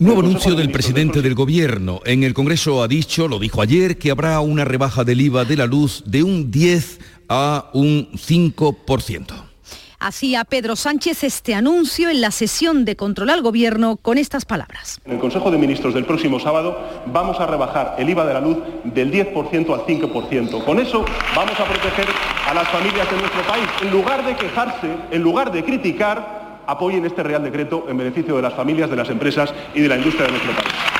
Nuevo 0.00 0.20
anuncio 0.20 0.54
del 0.54 0.70
presidente 0.70 1.22
del 1.22 1.34
gobierno. 1.34 2.00
En 2.04 2.22
el 2.22 2.34
Congreso 2.34 2.82
ha 2.82 2.88
dicho, 2.88 3.26
lo 3.26 3.38
dijo 3.38 3.62
ayer, 3.62 3.98
que 3.98 4.10
habrá 4.10 4.38
una 4.40 4.64
rebaja 4.64 5.02
del 5.04 5.20
IVA 5.20 5.44
de 5.44 5.56
la 5.56 5.66
luz 5.66 6.04
de 6.06 6.22
un 6.22 6.50
10 6.50 7.00
a 7.28 7.70
un 7.72 8.08
5%. 8.12 9.47
Hacía 10.00 10.44
Pedro 10.44 10.76
Sánchez 10.76 11.24
este 11.24 11.54
anuncio 11.54 12.08
en 12.08 12.20
la 12.20 12.30
sesión 12.30 12.84
de 12.84 12.94
control 12.94 13.30
al 13.30 13.42
Gobierno 13.42 13.96
con 13.96 14.16
estas 14.16 14.44
palabras. 14.44 15.00
En 15.04 15.14
el 15.14 15.18
Consejo 15.18 15.50
de 15.50 15.58
Ministros 15.58 15.92
del 15.92 16.04
próximo 16.04 16.38
sábado 16.38 17.02
vamos 17.06 17.40
a 17.40 17.46
rebajar 17.46 17.96
el 17.98 18.08
IVA 18.08 18.24
de 18.24 18.34
la 18.34 18.40
luz 18.40 18.58
del 18.84 19.12
10% 19.12 19.74
al 19.74 19.86
5%. 19.86 20.64
Con 20.64 20.78
eso 20.78 21.04
vamos 21.34 21.58
a 21.58 21.64
proteger 21.64 22.06
a 22.46 22.54
las 22.54 22.68
familias 22.68 23.10
de 23.10 23.16
nuestro 23.16 23.42
país. 23.42 23.66
En 23.82 23.90
lugar 23.90 24.24
de 24.24 24.36
quejarse, 24.36 24.88
en 25.10 25.22
lugar 25.22 25.50
de 25.50 25.64
criticar, 25.64 26.62
apoyen 26.68 27.04
este 27.04 27.24
Real 27.24 27.42
Decreto 27.42 27.86
en 27.88 27.96
beneficio 27.96 28.36
de 28.36 28.42
las 28.42 28.54
familias, 28.54 28.88
de 28.88 28.96
las 28.96 29.10
empresas 29.10 29.52
y 29.74 29.80
de 29.80 29.88
la 29.88 29.96
industria 29.96 30.26
de 30.26 30.32
nuestro 30.32 30.52
país. 30.52 30.97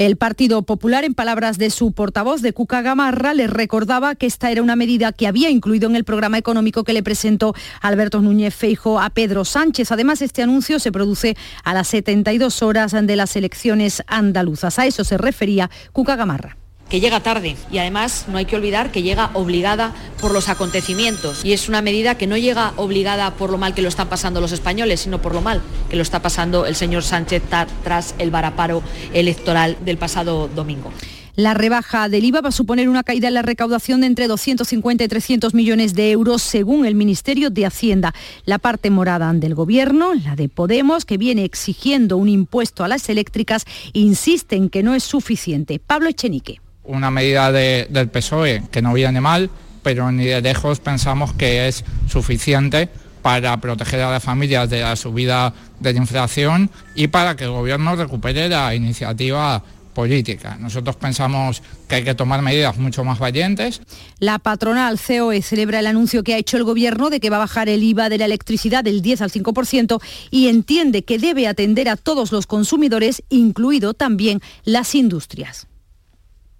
El 0.00 0.16
Partido 0.16 0.62
Popular, 0.62 1.04
en 1.04 1.12
palabras 1.12 1.58
de 1.58 1.68
su 1.68 1.92
portavoz 1.92 2.40
de 2.40 2.54
Cuca 2.54 2.80
Gamarra, 2.80 3.34
les 3.34 3.50
recordaba 3.50 4.14
que 4.14 4.24
esta 4.24 4.50
era 4.50 4.62
una 4.62 4.74
medida 4.74 5.12
que 5.12 5.26
había 5.26 5.50
incluido 5.50 5.90
en 5.90 5.94
el 5.94 6.04
programa 6.04 6.38
económico 6.38 6.84
que 6.84 6.94
le 6.94 7.02
presentó 7.02 7.54
Alberto 7.82 8.22
Núñez 8.22 8.54
Feijo 8.54 8.98
a 8.98 9.10
Pedro 9.10 9.44
Sánchez. 9.44 9.92
Además, 9.92 10.22
este 10.22 10.42
anuncio 10.42 10.78
se 10.78 10.90
produce 10.90 11.36
a 11.64 11.74
las 11.74 11.88
72 11.88 12.62
horas 12.62 12.92
de 12.92 13.14
las 13.14 13.36
elecciones 13.36 14.02
andaluzas. 14.06 14.78
A 14.78 14.86
eso 14.86 15.04
se 15.04 15.18
refería 15.18 15.68
Cuca 15.92 16.16
Gamarra 16.16 16.56
que 16.90 17.00
llega 17.00 17.20
tarde 17.20 17.56
y 17.70 17.78
además 17.78 18.26
no 18.28 18.36
hay 18.36 18.44
que 18.44 18.56
olvidar 18.56 18.90
que 18.90 19.02
llega 19.02 19.30
obligada 19.34 19.94
por 20.20 20.32
los 20.32 20.48
acontecimientos 20.48 21.44
y 21.44 21.52
es 21.52 21.68
una 21.68 21.80
medida 21.80 22.18
que 22.18 22.26
no 22.26 22.36
llega 22.36 22.74
obligada 22.76 23.30
por 23.36 23.50
lo 23.50 23.56
mal 23.56 23.72
que 23.72 23.80
lo 23.80 23.88
están 23.88 24.08
pasando 24.08 24.40
los 24.40 24.52
españoles, 24.52 25.00
sino 25.00 25.22
por 25.22 25.32
lo 25.32 25.40
mal 25.40 25.62
que 25.88 25.96
lo 25.96 26.02
está 26.02 26.20
pasando 26.20 26.66
el 26.66 26.74
señor 26.74 27.04
Sánchez 27.04 27.42
tras 27.84 28.14
el 28.18 28.30
varaparo 28.30 28.82
electoral 29.14 29.78
del 29.84 29.96
pasado 29.96 30.48
domingo. 30.48 30.92
La 31.36 31.54
rebaja 31.54 32.08
del 32.08 32.24
IVA 32.24 32.40
va 32.40 32.48
a 32.48 32.52
suponer 32.52 32.88
una 32.88 33.04
caída 33.04 33.28
en 33.28 33.34
la 33.34 33.42
recaudación 33.42 34.00
de 34.00 34.08
entre 34.08 34.26
250 34.26 35.04
y 35.04 35.08
300 35.08 35.54
millones 35.54 35.94
de 35.94 36.10
euros 36.10 36.42
según 36.42 36.84
el 36.84 36.96
Ministerio 36.96 37.50
de 37.50 37.64
Hacienda. 37.64 38.12
La 38.44 38.58
parte 38.58 38.90
morada 38.90 39.32
del 39.32 39.54
Gobierno, 39.54 40.12
la 40.12 40.34
de 40.34 40.48
Podemos, 40.48 41.04
que 41.04 41.18
viene 41.18 41.44
exigiendo 41.44 42.16
un 42.16 42.28
impuesto 42.28 42.84
a 42.84 42.88
las 42.88 43.08
eléctricas, 43.08 43.64
insiste 43.92 44.56
en 44.56 44.68
que 44.68 44.82
no 44.82 44.94
es 44.94 45.04
suficiente. 45.04 45.78
Pablo 45.78 46.08
Echenique 46.08 46.60
una 46.84 47.10
medida 47.10 47.52
del 47.52 48.08
PSOE 48.08 48.62
que 48.70 48.82
no 48.82 48.92
viene 48.92 49.20
mal, 49.20 49.50
pero 49.82 50.10
ni 50.12 50.26
de 50.26 50.40
lejos 50.40 50.80
pensamos 50.80 51.32
que 51.32 51.68
es 51.68 51.84
suficiente 52.08 52.88
para 53.22 53.60
proteger 53.60 54.00
a 54.02 54.10
las 54.10 54.22
familias 54.22 54.70
de 54.70 54.80
la 54.80 54.96
subida 54.96 55.52
de 55.78 55.92
la 55.92 55.98
inflación 55.98 56.70
y 56.94 57.08
para 57.08 57.36
que 57.36 57.44
el 57.44 57.50
gobierno 57.50 57.96
recupere 57.96 58.48
la 58.48 58.74
iniciativa 58.74 59.62
política. 59.94 60.56
Nosotros 60.58 60.96
pensamos 60.96 61.62
que 61.88 61.96
hay 61.96 62.04
que 62.04 62.14
tomar 62.14 62.42
medidas 62.42 62.78
mucho 62.78 63.04
más 63.04 63.18
valientes. 63.18 63.82
La 64.18 64.38
patronal 64.38 64.98
COE 64.98 65.42
celebra 65.42 65.80
el 65.80 65.86
anuncio 65.86 66.22
que 66.22 66.34
ha 66.34 66.38
hecho 66.38 66.56
el 66.56 66.64
gobierno 66.64 67.10
de 67.10 67.20
que 67.20 67.30
va 67.30 67.36
a 67.36 67.40
bajar 67.40 67.68
el 67.68 67.82
IVA 67.82 68.08
de 68.08 68.18
la 68.18 68.24
electricidad 68.24 68.84
del 68.84 69.02
10 69.02 69.22
al 69.22 69.30
5% 69.30 70.00
y 70.30 70.48
entiende 70.48 71.02
que 71.02 71.18
debe 71.18 71.48
atender 71.48 71.88
a 71.88 71.96
todos 71.96 72.32
los 72.32 72.46
consumidores, 72.46 73.22
incluido 73.28 73.92
también 73.92 74.40
las 74.64 74.94
industrias. 74.94 75.69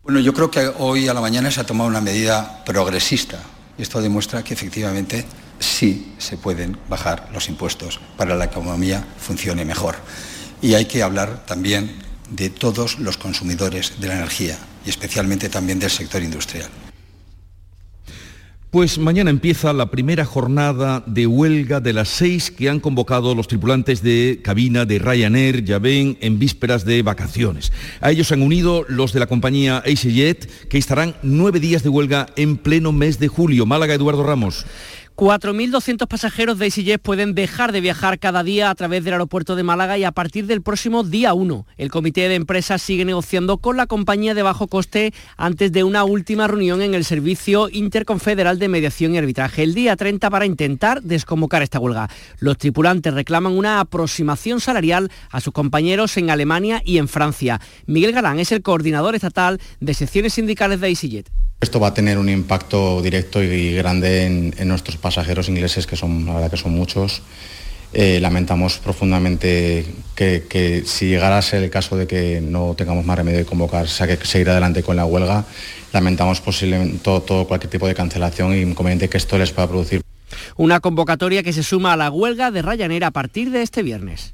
Bueno, 0.03 0.19
yo 0.21 0.33
creo 0.33 0.51
que 0.51 0.73
hoy 0.79 1.09
a 1.09 1.15
la 1.15 1.21
mañana 1.21 1.51
se 1.51 1.61
ha 1.61 1.65
tomado 1.65 1.91
una 1.91 2.01
medida 2.01 2.65
progresista 2.65 3.39
y 3.77 3.83
esto 3.83 4.01
demuestra 4.01 4.43
que 4.43 4.55
efectivamente 4.55 5.27
sí 5.59 6.15
se 6.17 6.39
pueden 6.39 6.79
bajar 6.89 7.29
los 7.35 7.51
impuestos 7.51 8.01
para 8.17 8.33
que 8.33 8.39
la 8.39 8.45
economía 8.47 9.07
funcione 9.19 9.67
mejor. 9.67 9.97
Y 10.63 10.73
hay 10.73 10.87
que 10.87 11.03
hablar 11.03 11.45
también 11.45 12.03
de 12.31 12.49
todos 12.49 12.99
los 12.99 13.19
consumidores 13.19 14.01
de 14.01 14.09
la 14.09 14.15
energía 14.15 14.59
y 14.87 14.89
especialmente 14.89 15.51
también 15.51 15.79
del 15.79 15.91
sector 15.91 16.23
industrial. 16.23 16.71
Pues 18.71 18.99
mañana 18.99 19.31
empieza 19.31 19.73
la 19.73 19.91
primera 19.91 20.25
jornada 20.25 21.03
de 21.05 21.27
huelga 21.27 21.81
de 21.81 21.93
las 21.93 22.09
seis 22.09 22.53
que 22.53 22.69
han 22.69 22.79
convocado 22.79 23.35
los 23.35 23.49
tripulantes 23.49 24.01
de 24.01 24.39
cabina 24.45 24.85
de 24.85 25.01
Ryanair, 25.01 25.65
ya 25.65 25.81
ven, 25.81 26.17
en 26.21 26.39
vísperas 26.39 26.85
de 26.85 27.03
vacaciones. 27.03 27.73
A 28.01 28.13
ellos 28.13 28.29
se 28.29 28.35
han 28.35 28.43
unido 28.43 28.85
los 28.87 29.13
de 29.13 29.19
la 29.19 29.27
compañía 29.27 29.83
EasyJet, 29.85 30.69
que 30.69 30.79
estarán 30.79 31.17
nueve 31.25 31.59
días 31.59 31.83
de 31.83 31.89
huelga 31.89 32.29
en 32.37 32.57
pleno 32.59 32.93
mes 32.93 33.19
de 33.19 33.27
julio. 33.27 33.67
Málaga, 33.67 33.95
Eduardo 33.95 34.23
Ramos. 34.23 34.65
4.200 35.21 36.07
pasajeros 36.07 36.59
de 36.59 36.65
EasyJet 36.65 37.03
pueden 37.03 37.35
dejar 37.35 37.73
de 37.73 37.83
viajar 37.83 38.19
cada 38.19 38.43
día 38.43 38.71
a 38.71 38.75
través 38.75 39.05
del 39.05 39.13
aeropuerto 39.13 39.55
de 39.55 39.63
Málaga 39.63 39.99
y 39.99 40.05
a 40.05 40.13
partir 40.13 40.47
del 40.47 40.63
próximo 40.63 41.05
día 41.05 41.35
1. 41.35 41.67
El 41.77 41.91
comité 41.91 42.27
de 42.31 42.37
empresas 42.37 42.81
sigue 42.81 43.05
negociando 43.05 43.59
con 43.59 43.77
la 43.77 43.87
compañía 43.87 44.33
de 44.33 44.43
bajo 44.43 44.67
coste 44.67 45.13
antes 45.37 45.73
de 45.73 45.85
una 45.85 46.05
última 46.05 46.49
reunión 46.49 46.81
en 46.81 46.95
el 46.95 47.05
Servicio 47.05 47.69
Interconfederal 47.69 48.59
de 48.59 48.69
Mediación 48.69 49.15
y 49.15 49.19
Arbitraje 49.19 49.63
el 49.63 49.75
día 49.75 49.95
30 49.95 50.31
para 50.31 50.47
intentar 50.47 51.03
desconvocar 51.03 51.61
esta 51.61 51.81
huelga. 51.81 52.09
Los 52.39 52.57
tripulantes 52.57 53.13
reclaman 53.13 53.53
una 53.53 53.81
aproximación 53.81 54.59
salarial 54.63 55.11
a 55.31 55.43
sus 55.43 55.53
compañeros 55.53 56.17
en 56.17 56.31
Alemania 56.31 56.81
y 56.83 56.97
en 56.97 57.09
Francia. 57.09 57.61
Miguel 57.85 58.13
Galán 58.13 58.39
es 58.39 58.53
el 58.53 58.63
coordinador 58.63 59.15
estatal 59.15 59.61
de 59.81 59.93
secciones 59.93 60.33
sindicales 60.33 60.81
de 60.81 60.89
EasyJet. 60.89 61.50
Esto 61.61 61.79
va 61.79 61.89
a 61.89 61.95
tener 61.95 62.17
un 62.17 62.31
impacto 62.31 63.03
directo 63.03 63.43
y 63.43 63.75
grande 63.75 64.25
en, 64.25 64.69
nuestros 64.69 64.97
pasajeros 64.97 65.51
ingleses, 65.51 65.87
que 65.87 65.95
son, 65.95 66.25
la 66.25 66.33
verdad 66.33 66.51
que 66.51 66.57
son 66.57 66.73
muchos. 66.73 67.21
Eh, 67.93 68.19
lamentamos 68.19 68.79
profundamente 68.79 69.85
que, 70.15 70.83
si 70.87 71.09
llegara 71.09 71.37
a 71.37 71.43
ser 71.43 71.63
el 71.63 71.69
caso 71.69 71.99
de 71.99 72.07
que 72.07 72.41
no 72.41 72.75
tengamos 72.79 73.05
más 73.05 73.19
remedio 73.19 73.41
de 73.41 73.45
convocar, 73.45 73.89
sea 73.89 74.07
que 74.07 74.25
seguir 74.25 74.49
adelante 74.49 74.83
con 74.83 74.97
la 74.97 75.05
huelga, 75.05 75.45
lamentamos 75.93 76.41
posiblemente 76.41 76.99
todo, 77.03 77.47
cualquier 77.47 77.71
tipo 77.71 77.87
de 77.87 77.95
cancelación 77.95 78.55
y 78.55 78.63
inconveniente 78.63 79.11
que 79.11 79.19
esto 79.19 79.37
les 79.37 79.53
pueda 79.53 79.69
producir. 79.69 80.01
Una 80.57 80.81
convocatoria 80.81 81.43
que 81.43 81.53
se 81.53 81.63
suma 81.63 81.93
a 81.93 81.97
la 81.97 82.11
huelga 82.11 82.51
de 82.51 82.63
Ryanair 82.63 83.05
a 83.05 83.11
partir 83.11 83.51
de 83.51 83.61
este 83.61 83.83
viernes. 83.83 84.33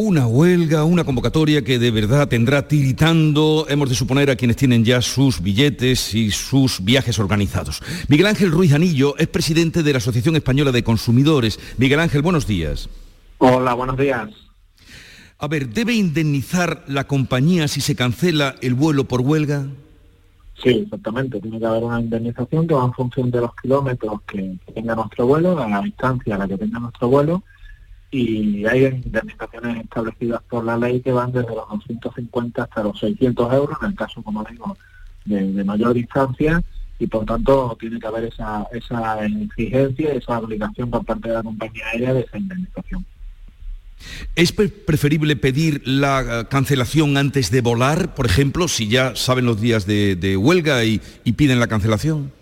Una 0.00 0.28
huelga, 0.28 0.84
una 0.84 1.02
convocatoria 1.02 1.64
que 1.64 1.80
de 1.80 1.90
verdad 1.90 2.28
tendrá 2.28 2.68
tiritando, 2.68 3.66
hemos 3.68 3.88
de 3.88 3.96
suponer, 3.96 4.30
a 4.30 4.36
quienes 4.36 4.56
tienen 4.56 4.84
ya 4.84 5.02
sus 5.02 5.42
billetes 5.42 6.14
y 6.14 6.30
sus 6.30 6.84
viajes 6.84 7.18
organizados. 7.18 7.82
Miguel 8.06 8.28
Ángel 8.28 8.52
Ruiz 8.52 8.72
Anillo 8.72 9.16
es 9.18 9.26
presidente 9.26 9.82
de 9.82 9.90
la 9.90 9.98
Asociación 9.98 10.36
Española 10.36 10.70
de 10.70 10.84
Consumidores. 10.84 11.58
Miguel 11.78 11.98
Ángel, 11.98 12.22
buenos 12.22 12.46
días. 12.46 12.88
Hola, 13.38 13.74
buenos 13.74 13.96
días. 13.96 14.30
A 15.36 15.48
ver, 15.48 15.68
¿debe 15.68 15.94
indemnizar 15.94 16.84
la 16.86 17.08
compañía 17.08 17.66
si 17.66 17.80
se 17.80 17.96
cancela 17.96 18.54
el 18.60 18.74
vuelo 18.74 19.02
por 19.02 19.22
huelga? 19.22 19.66
Sí, 20.62 20.68
exactamente. 20.84 21.40
Tiene 21.40 21.58
que 21.58 21.66
haber 21.66 21.82
una 21.82 22.00
indemnización 22.00 22.68
que 22.68 22.74
va 22.74 22.84
en 22.84 22.92
función 22.92 23.32
de 23.32 23.40
los 23.40 23.50
kilómetros 23.60 24.22
que 24.28 24.60
tenga 24.72 24.94
nuestro 24.94 25.26
vuelo, 25.26 25.56
de 25.56 25.68
la 25.68 25.80
distancia 25.80 26.36
a 26.36 26.38
la 26.38 26.46
que 26.46 26.56
tenga 26.56 26.78
nuestro 26.78 27.08
vuelo 27.08 27.42
y 28.10 28.64
hay 28.66 28.86
indemnizaciones 28.86 29.84
establecidas 29.84 30.42
por 30.48 30.64
la 30.64 30.76
ley 30.76 31.00
que 31.00 31.12
van 31.12 31.32
desde 31.32 31.54
los 31.54 31.68
250 31.68 32.62
hasta 32.62 32.82
los 32.82 32.98
600 32.98 33.52
euros, 33.52 33.78
en 33.82 33.88
el 33.88 33.94
caso, 33.94 34.22
como 34.22 34.44
digo, 34.44 34.76
de, 35.26 35.64
mayor 35.64 35.92
distancia, 35.94 36.62
y 36.98 37.06
por 37.06 37.26
tanto 37.26 37.76
tiene 37.78 38.00
que 38.00 38.06
haber 38.06 38.24
esa, 38.24 38.66
esa 38.72 39.24
exigencia, 39.26 40.12
esa 40.14 40.38
obligación 40.38 40.90
por 40.90 41.04
parte 41.04 41.28
de 41.28 41.34
la 41.34 41.42
compañía 41.42 41.84
aérea 41.92 42.14
de 42.14 42.20
esa 42.20 42.38
indemnización. 42.38 43.04
¿Es 44.36 44.52
preferible 44.52 45.36
pedir 45.36 45.82
la 45.84 46.40
eh, 46.40 46.44
cancelación 46.48 47.16
antes 47.16 47.50
de 47.50 47.60
volar, 47.60 48.14
por 48.14 48.26
ejemplo, 48.26 48.68
si 48.68 48.88
ya 48.88 49.16
saben 49.16 49.44
los 49.44 49.60
días 49.60 49.86
de, 49.86 50.36
huelga 50.36 50.84
y 50.84 51.00
piden 51.36 51.60
la 51.60 51.66
cancelación? 51.66 52.37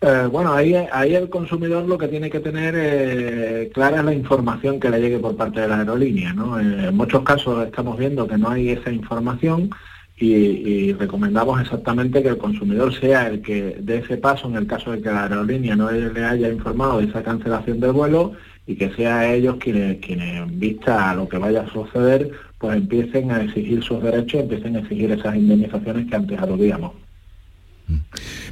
Eh, 0.00 0.28
bueno, 0.30 0.52
ahí, 0.52 0.74
ahí 0.74 1.14
el 1.14 1.30
consumidor 1.30 1.86
lo 1.86 1.96
que 1.96 2.08
tiene 2.08 2.28
que 2.28 2.40
tener 2.40 2.74
eh, 2.76 3.70
clara 3.72 3.98
es 3.98 4.04
la 4.04 4.12
información 4.12 4.78
que 4.78 4.90
le 4.90 5.00
llegue 5.00 5.18
por 5.18 5.36
parte 5.36 5.60
de 5.60 5.68
la 5.68 5.78
aerolínea. 5.78 6.34
¿no? 6.34 6.60
Eh, 6.60 6.88
en 6.88 6.96
muchos 6.96 7.22
casos 7.22 7.66
estamos 7.66 7.96
viendo 7.96 8.28
que 8.28 8.36
no 8.36 8.50
hay 8.50 8.70
esa 8.70 8.90
información 8.90 9.70
y, 10.18 10.92
recomendamos 10.94 11.60
exactamente 11.60 12.22
que 12.22 12.28
el 12.28 12.38
consumidor 12.38 12.94
sea 12.98 13.28
el 13.28 13.42
que 13.42 13.76
dé 13.80 13.98
ese 13.98 14.16
paso 14.16 14.48
en 14.48 14.56
el 14.56 14.66
caso 14.66 14.92
de 14.92 15.02
que 15.02 15.10
la 15.10 15.24
aerolínea 15.24 15.76
no 15.76 15.90
le 15.90 16.24
haya 16.24 16.48
informado 16.48 16.98
de 16.98 17.06
esa 17.06 17.22
cancelación 17.22 17.80
del 17.80 17.92
vuelo 17.92 18.32
y 18.66 18.76
que 18.76 18.90
sea 18.94 19.30
ellos 19.32 19.56
quienes, 19.60 19.98
quienes 19.98 20.58
vista 20.58 21.10
a 21.10 21.14
lo 21.14 21.28
que 21.28 21.36
vaya 21.38 21.62
a 21.62 21.72
suceder, 21.72 22.30
pues 22.58 22.76
empiecen 22.76 23.30
a 23.30 23.42
exigir 23.42 23.82
sus 23.82 24.02
derechos, 24.02 24.42
empiecen 24.42 24.76
a 24.76 24.80
exigir 24.80 25.10
esas 25.12 25.36
indemnizaciones 25.36 26.08
que 26.08 26.16
antes 26.16 26.38
aludíamos. 26.40 26.92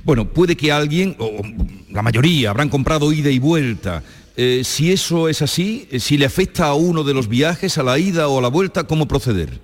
Bueno, 0.05 0.27
puede 0.27 0.55
que 0.55 0.71
alguien, 0.71 1.17
o 1.19 1.41
la 1.91 2.03
mayoría, 2.03 2.51
habrán 2.51 2.69
comprado 2.69 3.11
ida 3.11 3.31
y 3.31 3.39
vuelta. 3.39 4.03
Eh, 4.37 4.63
si 4.63 4.93
eso 4.93 5.29
es 5.29 5.41
así, 5.41 5.89
eh, 5.91 5.99
si 5.99 6.19
le 6.19 6.27
afecta 6.27 6.67
a 6.67 6.75
uno 6.75 7.05
de 7.05 7.15
los 7.15 7.27
viajes, 7.27 7.79
a 7.79 7.83
la 7.83 7.99
ida 7.99 8.29
o 8.29 8.39
a 8.39 8.43
la 8.43 8.49
vuelta, 8.49 8.85
¿cómo 8.85 9.09
proceder? 9.09 9.61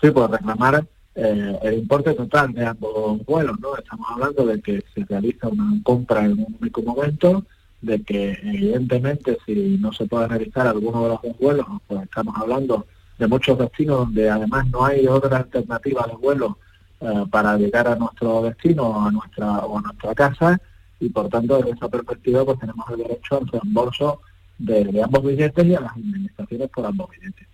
Sí, 0.00 0.10
pues 0.10 0.30
reclamar 0.30 0.86
eh, 1.14 1.58
el 1.62 1.74
importe 1.74 2.14
total 2.14 2.54
de 2.54 2.64
ambos 2.64 3.22
vuelos, 3.26 3.60
¿no? 3.60 3.76
Estamos 3.76 4.06
hablando 4.10 4.46
de 4.46 4.60
que 4.62 4.82
se 4.94 5.04
realiza 5.04 5.48
una 5.48 5.78
compra 5.82 6.24
en 6.24 6.32
un 6.32 6.56
único 6.58 6.80
momento, 6.82 7.44
de 7.82 8.02
que 8.02 8.38
evidentemente 8.42 9.36
si 9.44 9.76
no 9.78 9.92
se 9.92 10.06
puede 10.06 10.28
realizar 10.28 10.66
alguno 10.66 11.02
de 11.02 11.08
los 11.10 11.22
dos 11.22 11.38
vuelos, 11.38 11.66
pues 11.88 12.04
estamos 12.04 12.34
hablando 12.38 12.86
de 13.18 13.26
muchos 13.26 13.58
destinos 13.58 13.98
donde 13.98 14.30
además 14.30 14.66
no 14.70 14.84
hay 14.84 15.06
otra 15.06 15.38
alternativa 15.38 16.06
de 16.08 16.14
vuelo 16.14 16.56
eh, 17.04 17.24
para 17.32 17.56
llegar 17.56 17.88
a 17.88 17.96
nuestro 17.96 18.42
destino 18.42 19.04
a 19.04 19.10
nuestra, 19.10 19.58
o 19.58 19.76
a 19.76 19.82
nuestra 19.82 20.14
casa 20.14 20.60
y 21.00 21.08
por 21.08 21.28
tanto 21.28 21.56
desde 21.56 21.72
esa 21.72 21.88
perspectiva 21.88 22.44
pues 22.44 22.60
tenemos 22.60 22.88
el 22.90 22.98
derecho 22.98 23.38
al 23.38 23.48
reembolso 23.48 24.20
de, 24.58 25.02
ambos 25.02 25.24
billetes 25.24 25.66
y 25.66 25.74
a 25.74 25.80
las 25.80 25.96
indemnizaciones 25.96 26.68
por 26.68 26.86
ambos 26.86 27.10
billetes. 27.10 27.48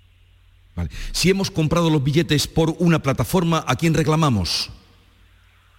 Si 1.12 1.30
hemos 1.30 1.50
comprado 1.50 1.88
los 1.88 2.04
billetes 2.04 2.46
por 2.46 2.74
una 2.78 2.98
plataforma, 2.98 3.64
¿a 3.66 3.74
quién 3.76 3.94
reclamamos? 3.94 4.70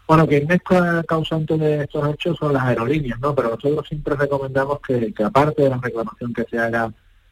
Bueno, 0.07 0.27
quien 0.27 0.51
es 0.51 0.61
causante 1.07 1.55
de 1.55 1.83
estos 1.83 2.11
hechos 2.11 2.37
son 2.39 2.53
las 2.53 2.63
aerolíneas, 2.63 3.19
¿no? 3.19 3.35
Pero 3.35 3.51
nosotros 3.51 3.87
siempre 3.87 4.15
recomendamos 4.15 4.79
que, 4.81 5.13
aparte 5.23 5.61
de 5.61 5.69
la 5.69 5.77
reclamación 5.77 6.33
que 6.33 6.45
se 6.49 6.57
haga 6.57 6.91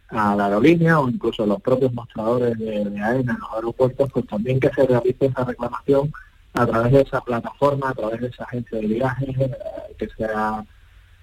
a 0.09 0.35
la 0.35 0.45
aerolínea 0.45 0.99
o 0.99 1.09
incluso 1.09 1.47
los 1.47 1.59
propios 1.59 1.91
mostradores 1.93 2.57
de, 2.59 2.85
de 2.85 3.01
AENA 3.01 3.33
en 3.33 3.39
los 3.39 3.51
aeropuertos, 3.55 4.11
pues 4.13 4.27
también 4.27 4.59
que 4.59 4.69
se 4.69 4.85
realice 4.85 5.25
esa 5.25 5.43
reclamación 5.43 6.13
a 6.53 6.65
través 6.65 6.91
de 6.91 7.01
esa 7.01 7.21
plataforma, 7.21 7.89
a 7.89 7.93
través 7.93 8.21
de 8.21 8.27
esa 8.27 8.43
agencia 8.43 8.79
de 8.79 8.87
viajes 8.87 9.37
eh, 9.39 9.51
que 9.97 10.07
sea 10.17 10.65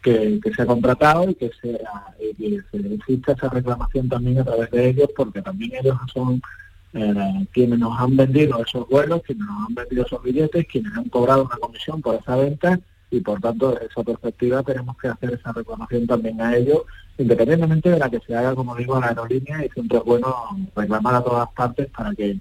que, 0.05 0.41
se 0.55 0.63
ha 0.63 0.67
contratado 0.67 1.31
y 1.31 1.35
que, 1.35 1.51
sea, 1.61 2.15
y 2.39 2.61
se 2.71 2.95
exista 2.95 3.33
esa 3.33 3.49
reclamación 3.49 4.09
también 4.09 4.39
a 4.39 4.45
través 4.45 4.71
de 4.71 4.89
ellos, 4.91 5.09
porque 5.17 5.41
también 5.41 5.73
ellos 5.81 5.97
son 6.13 6.43
eh, 6.93 7.47
quienes 7.53 7.79
nos 7.79 7.99
han 7.99 8.15
vendido 8.17 8.63
esos 8.63 8.87
vuelos, 8.89 9.23
quienes 9.25 9.47
nos 9.47 9.67
han 9.67 9.75
vendido 9.75 10.05
esos 10.05 10.23
billetes, 10.23 10.67
quienes 10.71 10.93
han 10.95 11.09
cobrado 11.09 11.45
una 11.45 11.57
comisión 11.57 12.03
por 12.03 12.17
esa 12.17 12.37
venta 12.37 12.79
y 13.11 13.21
por 13.21 13.41
tanto 13.41 13.73
desde 13.73 13.87
esa 13.87 14.03
perspectiva 14.03 14.63
tenemos 14.63 14.97
que 14.99 15.09
hacer 15.09 15.33
esa 15.33 15.53
reclamación 15.53 16.07
también 16.07 16.41
a 16.41 16.55
ellos, 16.55 16.83
independientemente 17.17 17.91
de 17.91 17.99
la 17.99 18.11
que 18.11 18.21
se 18.21 18.37
haga, 18.37 18.55
como 18.55 18.77
digo, 18.77 18.97
a 18.97 19.01
la 19.01 19.09
aerolínea 19.09 19.65
y 19.65 19.71
siempre 19.71 19.99
es 19.99 20.05
bueno 20.05 20.35
reclamar 20.77 21.15
a 21.15 21.25
todas 21.25 21.49
partes 21.51 21.89
para 21.89 22.15
que 22.15 22.39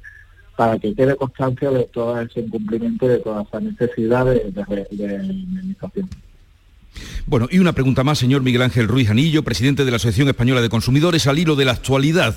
para 0.56 0.78
que 0.78 0.94
quede 0.94 1.16
constancia 1.16 1.72
de 1.72 1.86
todo 1.86 2.20
ese 2.20 2.42
incumplimiento 2.42 3.06
y 3.06 3.10
de 3.10 3.18
toda 3.20 3.44
esa 3.44 3.60
necesidad 3.60 4.26
de, 4.26 4.54
indemnización. 4.92 6.10
Bueno, 7.26 7.48
y 7.50 7.60
una 7.60 7.74
pregunta 7.74 8.04
más, 8.04 8.20
señor 8.20 8.44
Miguel 8.44 8.62
Ángel 8.62 8.88
Ruiz 8.88 9.10
Anillo, 9.10 9.44
presidente 9.44 9.84
de 9.84 9.92
la 9.92 9.98
Asociación 9.98 10.28
Española 10.28 10.62
de 10.62 10.70
Consumidores, 10.70 11.26
al 11.26 11.40
hilo 11.40 11.56
de 11.56 11.66
la 11.66 11.72
actualidad. 11.72 12.36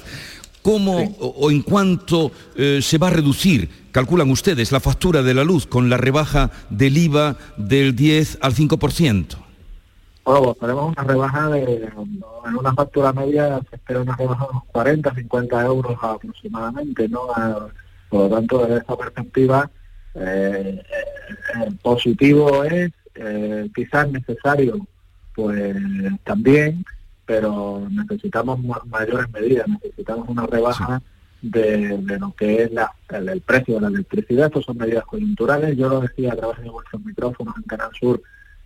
¿Cómo 0.62 0.98
o, 1.20 1.50
en 1.50 1.62
cuánto 1.62 2.32
eh, 2.56 2.80
se 2.82 2.98
va 2.98 3.08
a 3.08 3.10
reducir, 3.10 3.68
calculan 3.92 4.30
ustedes, 4.30 4.72
la 4.72 4.80
factura 4.80 5.22
de 5.22 5.34
la 5.34 5.44
luz 5.44 5.66
con 5.66 5.88
la 5.88 5.96
rebaja 5.96 6.50
del 6.70 6.96
IVA 6.96 7.36
del 7.56 7.94
10 7.94 8.38
al 8.40 8.54
5%? 8.54 9.36
Bueno, 10.24 10.42
pues 10.42 10.58
tenemos 10.58 10.92
una 10.92 11.04
rebaja 11.04 11.48
de, 11.50 11.62
en 11.84 12.56
una 12.58 12.74
factura 12.74 13.12
media 13.12 13.60
se 13.70 13.76
espera 13.76 14.00
una 14.00 14.16
rebaja 14.16 14.44
de 14.44 14.50
unos 14.50 14.64
40, 14.72 15.14
50 15.14 15.66
euros 15.66 15.96
aproximadamente, 16.02 17.08
¿no? 17.08 17.28
Por 18.08 18.20
lo 18.20 18.36
tanto, 18.36 18.58
desde 18.62 18.78
esta 18.78 18.96
perspectiva, 18.96 19.70
eh, 20.14 20.82
eh, 20.82 21.70
positivo 21.82 22.64
es, 22.64 22.90
eh, 23.14 23.68
quizás 23.74 24.10
necesario, 24.10 24.86
pues 25.34 25.76
también, 26.24 26.84
pero 27.26 27.86
necesitamos 27.90 28.60
mayores 28.86 29.30
medidas, 29.30 29.66
necesitamos 29.68 30.28
una 30.28 30.46
rebaja 30.46 31.02
de, 31.42 31.98
lo 32.18 32.32
que 32.34 32.62
es 32.62 32.70
el, 33.10 33.40
precio 33.42 33.74
de 33.74 33.80
la 33.82 33.88
electricidad. 33.88 34.46
Estas 34.46 34.64
son 34.64 34.78
medidas 34.78 35.04
coyunturales. 35.04 35.76
Yo 35.76 35.88
lo 35.88 36.00
decía 36.00 36.32
a 36.32 36.36
través 36.36 36.62
de 36.62 36.70
vuestros 36.70 37.04
micrófonos 37.04 37.54
en 37.56 37.62
Canal 37.64 37.90
Sur 37.98 38.22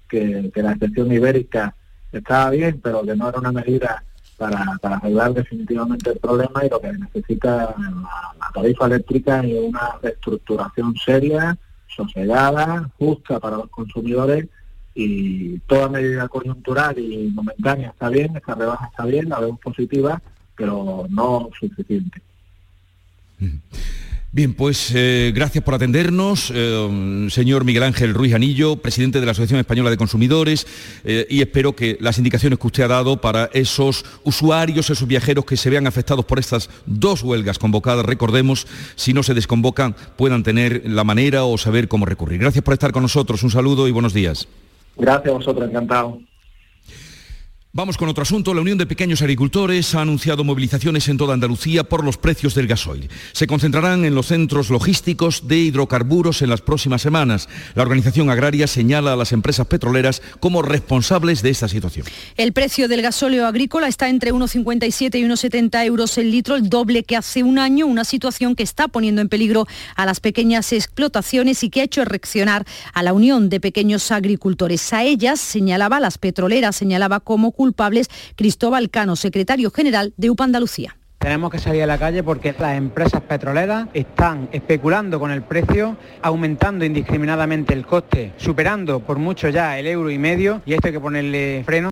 que, 0.09 0.51
que 0.55 0.63
la 0.63 0.73
excepción 0.73 1.11
ibérica 1.11 1.75
estaba 2.13 2.51
bien, 2.51 2.81
pero 2.83 3.03
que 3.03 3.17
no 3.17 3.29
era 3.29 3.39
una 3.39 3.53
medida 3.53 4.05
para, 4.41 4.79
para 4.81 4.97
arreglar 4.97 5.35
definitivamente 5.35 6.13
el 6.13 6.19
problema 6.19 6.65
y 6.65 6.71
lo 6.71 6.81
que 6.81 6.91
necesita 6.95 7.77
la, 7.77 8.51
tarifa 8.55 8.87
eléctrica 8.87 9.41
es 9.41 9.69
una 9.69 9.99
reestructuración 10.03 10.97
seria, 10.97 11.59
sosegada, 11.87 12.91
justa 12.99 13.39
para 13.39 13.59
los 13.59 13.69
consumidores 13.69 14.47
y 14.95 15.59
toda 15.59 15.91
medida 15.91 16.27
coyuntural 16.29 16.99
y 16.99 17.29
momentánea 17.35 17.91
está 17.91 18.09
bien, 18.09 18.35
esta 18.35 18.55
rebaja 18.55 18.87
está 18.87 19.05
bien, 19.05 19.29
la 19.29 19.41
vemos 19.41 19.61
positiva, 19.61 20.23
pero 20.57 21.05
no 21.11 21.51
suficiente. 21.61 22.23
Bien, 24.33 24.55
pues 24.55 24.93
eh, 24.95 25.33
gracias 25.35 25.65
por 25.65 25.75
atendernos, 25.75 26.53
eh, 26.55 27.27
señor 27.31 27.65
Miguel 27.65 27.83
Ángel 27.83 28.15
Ruiz 28.15 28.33
Anillo, 28.33 28.77
presidente 28.77 29.19
de 29.19 29.27
la 29.27 29.33
Asociación 29.33 29.59
Española 29.59 29.91
de 29.91 29.97
Consumidores, 29.97 30.69
eh, 31.03 31.27
y 31.29 31.41
espero 31.41 31.75
que 31.75 31.99
las 32.01 32.17
indicaciones 32.19 32.61
que 32.61 32.67
usted 32.69 32.85
ha 32.85 32.89
dado 32.89 33.21
para 33.21 33.51
esos 33.55 34.05
usuarios, 34.23 34.89
esos 34.89 35.09
viajeros 35.09 35.45
que 35.45 35.57
se 35.57 35.69
vean 35.69 35.89
afectados 35.89 36.25
por 36.25 36.39
estas 36.39 36.71
dos 36.87 37.25
huelgas 37.25 37.59
convocadas, 37.59 38.07
recordemos, 38.07 38.69
si 38.95 39.13
no 39.13 39.25
se 39.25 39.35
desconvocan, 39.35 39.97
puedan 40.17 40.45
tener 40.45 40.83
la 40.89 41.03
manera 41.03 41.43
o 41.43 41.59
saber 41.59 41.89
cómo 41.89 42.07
recurrir. 42.07 42.39
Gracias 42.39 42.63
por 42.63 42.75
estar 42.75 42.93
con 42.93 43.03
nosotros, 43.03 43.43
un 43.43 43.51
saludo 43.51 43.89
y 43.89 43.91
buenos 43.91 44.15
días. 44.15 44.47
Gracias 44.97 45.29
a 45.29 45.39
vosotros, 45.39 45.69
encantado. 45.69 46.21
Vamos 47.73 47.97
con 47.97 48.09
otro 48.09 48.25
asunto. 48.25 48.53
La 48.53 48.63
Unión 48.63 48.79
de 48.79 48.87
Pequeños 48.87 49.23
Agricultores 49.23 49.95
ha 49.95 50.01
anunciado 50.01 50.43
movilizaciones 50.43 51.09
en 51.09 51.17
toda 51.17 51.35
Andalucía 51.35 51.85
por 51.85 52.05
los 52.05 52.17
precios 52.17 52.53
del 52.57 52.67
gasoil. 52.67 53.09
Se 53.31 53.47
concentrarán 53.47 54.05
en 54.05 54.17
los 54.17 54.27
centros 54.27 54.71
logísticos 54.71 55.47
de 55.47 55.59
hidrocarburos 55.59 56.43
en 56.43 56.51
las 56.51 56.63
próximas 56.63 57.01
semanas. 57.01 57.49
La 57.77 57.85
organización 57.85 58.29
agraria 58.29 58.67
señala 58.67 59.13
a 59.13 59.17
las 59.17 59.31
empresas 59.31 59.69
petroleras 59.69 60.21
como 60.41 60.63
responsables 60.63 61.43
de 61.43 61.51
esta 61.51 61.69
situación. 61.69 62.07
El 62.37 62.53
precio 62.53 62.89
del 62.89 63.03
gasóleo 63.03 63.47
agrícola 63.47 63.87
está 63.87 64.09
entre 64.09 64.33
1,57 64.33 65.21
y 65.21 65.23
1,70 65.23 65.87
euros 65.87 66.19
el 66.19 66.33
litro, 66.33 66.57
el 66.57 66.69
doble 66.69 67.05
que 67.05 67.17
hace 67.17 67.45
un 67.45 67.61
año, 67.61 67.87
una 67.87 68.03
situación 68.03 68.57
que 68.57 68.65
está 68.65 68.89
poniendo 68.89 69.21
en 69.21 69.29
peligro 69.29 69.69
a 69.95 70.07
las 70.07 70.19
pequeñas 70.19 70.73
explotaciones 70.73 71.63
y 71.63 71.71
que 71.71 71.83
ha 71.83 71.85
hecho 71.85 72.05
reaccionar 72.05 72.67
a 72.93 73.05
la 73.05 73.13
Unión 73.13 73.49
de 73.49 73.61
Pequeños 73.61 74.11
Agricultores. 74.11 74.93
A 74.93 75.05
ellas 75.05 75.39
señalaba, 75.39 76.01
las 76.01 76.19
petroleras 76.19 76.75
señalaba 76.75 77.21
como 77.21 77.53
culpables 77.61 78.09
Cristóbal 78.37 78.89
Cano, 78.89 79.17
secretario 79.17 79.71
general 79.71 80.15
de 80.17 80.31
UPA 80.31 80.45
Andalucía. 80.45 80.97
Tenemos 81.19 81.51
que 81.51 81.59
salir 81.59 81.83
a 81.83 81.87
la 81.87 81.99
calle 81.99 82.23
porque 82.23 82.55
las 82.59 82.79
empresas 82.79 83.21
petroleras 83.21 83.89
están 83.93 84.49
especulando 84.51 85.21
con 85.21 85.31
el 85.31 85.43
precio, 85.43 85.99
aumentando 86.23 86.87
indiscriminadamente 86.87 87.75
el 87.75 87.85
coste, 87.85 88.33
superando 88.39 89.01
por 89.01 89.19
mucho 89.19 89.51
ya 89.51 89.79
el 89.79 89.87
euro 89.89 90.11
y 90.11 90.17
medio 90.17 90.63
y 90.65 90.73
esto 90.73 90.87
hay 90.87 90.95
que 90.95 91.01
ponerle 91.01 91.63
freno. 91.67 91.91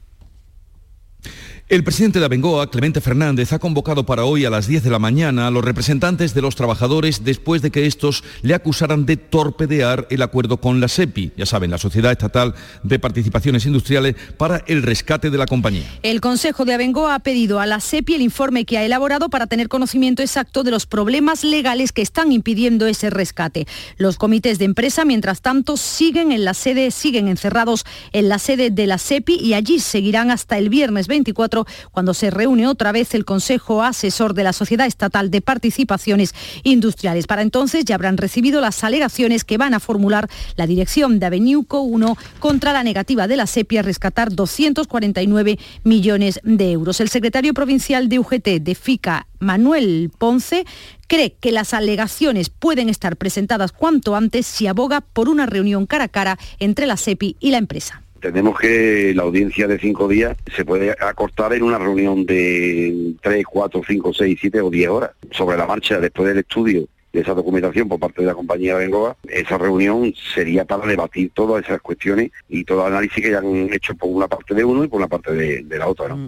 El 1.71 1.85
presidente 1.85 2.19
de 2.19 2.25
Abengoa, 2.25 2.71
Clemente 2.71 3.03
Fernández, 3.03 3.53
ha 3.53 3.59
convocado 3.59 4.07
para 4.07 4.25
hoy 4.25 4.47
a 4.47 4.49
las 4.49 4.69
10 4.69 4.85
de 4.85 4.89
la 4.89 4.99
mañana 4.99 5.47
a 5.47 5.51
los 5.51 5.63
representantes 5.63 6.33
de 6.33 6.41
los 6.41 6.57
trabajadores 6.57 7.25
después 7.25 7.61
de 7.61 7.71
que 7.71 7.85
estos 7.85 8.25
le 8.41 8.55
acusaran 8.55 9.05
de 9.05 9.19
torpedear 9.19 10.07
el 10.09 10.23
acuerdo 10.23 10.63
con 10.63 10.81
la 10.81 10.89
SEPI, 10.89 11.33
ya 11.37 11.45
saben, 11.45 11.71
la 11.71 11.77
Sociedad 11.77 12.11
Estatal 12.11 12.55
de 12.85 12.99
Participaciones 12.99 13.67
Industriales, 13.67 14.17
para 14.39 14.65
el 14.67 14.83
rescate 14.83 15.29
de 15.29 15.37
la 15.37 15.45
compañía. 15.45 15.85
El 16.03 16.23
Consejo 16.23 16.65
de 16.65 16.73
Abengoa 16.73 17.15
ha 17.15 17.19
pedido 17.19 17.61
a 17.61 17.67
la 17.67 17.81
SEPI 17.81 18.15
el 18.15 18.23
informe 18.23 18.65
que 18.65 18.79
ha 18.79 18.85
elaborado 18.85 19.29
para 19.29 19.47
tener 19.47 19.69
conocimiento 19.69 20.23
exacto 20.23 20.63
de 20.63 20.71
los 20.71 20.87
problemas 20.87 21.45
legales 21.45 21.93
que 21.93 22.01
están 22.01 22.33
impidiendo 22.33 22.87
ese 22.87 23.11
rescate. 23.11 23.67
Los 23.99 24.17
comités 24.17 24.59
de 24.59 24.65
empresa, 24.65 25.05
mientras 25.05 25.43
tanto, 25.43 25.77
siguen 25.77 26.33
en 26.33 26.47
la 26.47 26.55
sede, 26.55 26.91
siguen 26.93 27.29
encerrados 27.29 27.85
en 28.13 28.31
la 28.31 28.39
sede 28.39 28.71
de 28.71 28.87
la 28.87 28.97
SEPI 28.97 29.35
y 29.35 29.53
allí 29.53 29.81
seguirán 29.81 30.31
hasta 30.31 30.57
el 30.57 30.71
viernes 30.71 31.09
24 31.09 31.58
24, 31.59 31.67
cuando 31.91 32.15
se 32.15 32.31
reúne 32.31 32.67
otra 32.67 32.93
vez 32.93 33.15
el 33.15 33.25
Consejo 33.25 33.83
Asesor 33.83 34.35
de 34.35 34.45
la 34.45 34.53
Sociedad 34.53 34.87
Estatal 34.87 35.31
de 35.31 35.41
Participaciones 35.41 36.35
Industriales. 36.63 37.27
Para 37.27 37.43
entonces 37.43 37.85
ya 37.85 37.95
habrán 37.95 38.17
recibido 38.17 38.61
las 38.61 38.85
alegaciones 38.85 39.45
que 39.45 39.59
van 39.59 39.75
a 39.75 39.81
formular 39.81 40.29
la 40.57 40.67
dirección 40.67 41.19
de 41.19 41.27
Aveniuco 41.27 41.81
1 41.81 42.17
contra 42.39 42.73
la 42.73 42.83
negativa 42.83 43.27
de 43.27 43.37
la 43.37 43.47
SEPI 43.47 43.79
a 43.79 43.83
rescatar 43.83 44.35
249 44.35 45.59
millones 45.85 46.41
de 46.43 46.73
euros. 46.73 47.01
El 47.01 47.09
secretario 47.09 47.55
provincial 47.55 48.09
de 48.09 48.19
UGT 48.19 48.49
de 48.61 48.75
FICA, 48.75 49.27
Manuel 49.39 50.11
Ponce, 50.17 50.65
cree 51.07 51.37
que 51.41 51.53
las 51.53 51.75
alegaciones 51.75 52.51
pueden 52.51 52.89
estar 52.89 53.17
presentadas 53.17 53.73
cuanto 53.73 54.15
antes 54.15 54.47
si 54.47 54.67
aboga 54.67 55.01
por 55.01 55.29
una 55.29 55.47
reunión 55.47 55.87
cara 55.87 56.05
a 56.05 56.09
cara 56.09 56.39
entre 56.59 56.87
la 56.87 56.97
SEPI 56.97 57.37
y 57.41 57.51
la 57.51 57.59
empresa. 57.59 58.03
Tenemos 58.21 58.59
que 58.59 59.13
la 59.15 59.23
audiencia 59.23 59.67
de 59.67 59.79
cinco 59.79 60.09
días 60.09 60.37
se 60.55 60.65
puede 60.65 60.91
acortar 60.91 61.53
en 61.53 61.63
una 61.63 61.79
reunión 61.79 62.27
de 62.27 63.15
tres, 63.23 63.45
cuatro, 63.47 63.83
cinco, 63.87 64.13
seis, 64.13 64.39
siete 64.41 64.61
o 64.61 64.71
diez 64.71 64.89
horas. 64.89 65.11
Sobre 65.31 65.57
la 65.57 65.67
marcha, 65.67 66.01
después 66.01 66.29
del 66.29 66.39
estudio 66.39 66.87
de 67.13 67.21
esa 67.21 67.35
documentación 67.35 67.89
por 67.89 67.99
parte 67.99 68.23
de 68.23 68.27
la 68.27 68.35
compañía 68.35 68.77
Bengoa, 68.77 69.17
esa 69.29 69.57
reunión 69.57 70.13
sería 70.35 70.65
para 70.65 70.87
debatir 70.87 71.31
todas 71.35 71.65
esas 71.65 71.81
cuestiones 71.81 72.31
y 72.49 72.65
todo 72.65 72.87
el 72.87 72.93
análisis 72.93 73.23
que 73.23 73.31
ya 73.31 73.39
han 73.39 73.73
hecho 73.73 73.95
por 73.95 74.11
una 74.11 74.29
parte 74.29 74.55
de 74.55 74.65
uno 74.65 74.85
y 74.85 74.89
por 74.89 74.99
una 74.99 75.09
parte 75.09 75.33
de, 75.33 75.63
de 75.63 75.79
la 75.79 75.89
otra. 75.89 76.09
¿no? 76.09 76.27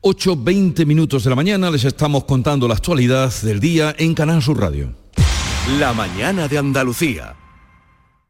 8.20 0.00 0.86
minutos 0.86 1.24
de 1.24 1.30
la 1.30 1.36
mañana 1.36 1.70
les 1.70 1.84
estamos 1.84 2.24
contando 2.24 2.68
la 2.68 2.74
actualidad 2.74 3.32
del 3.42 3.58
día 3.58 3.94
en 3.98 4.14
Canal 4.14 4.42
Sur 4.42 4.60
Radio. 4.60 4.94
La 5.78 5.92
mañana 5.92 6.46
de 6.46 6.58
Andalucía. 6.58 7.37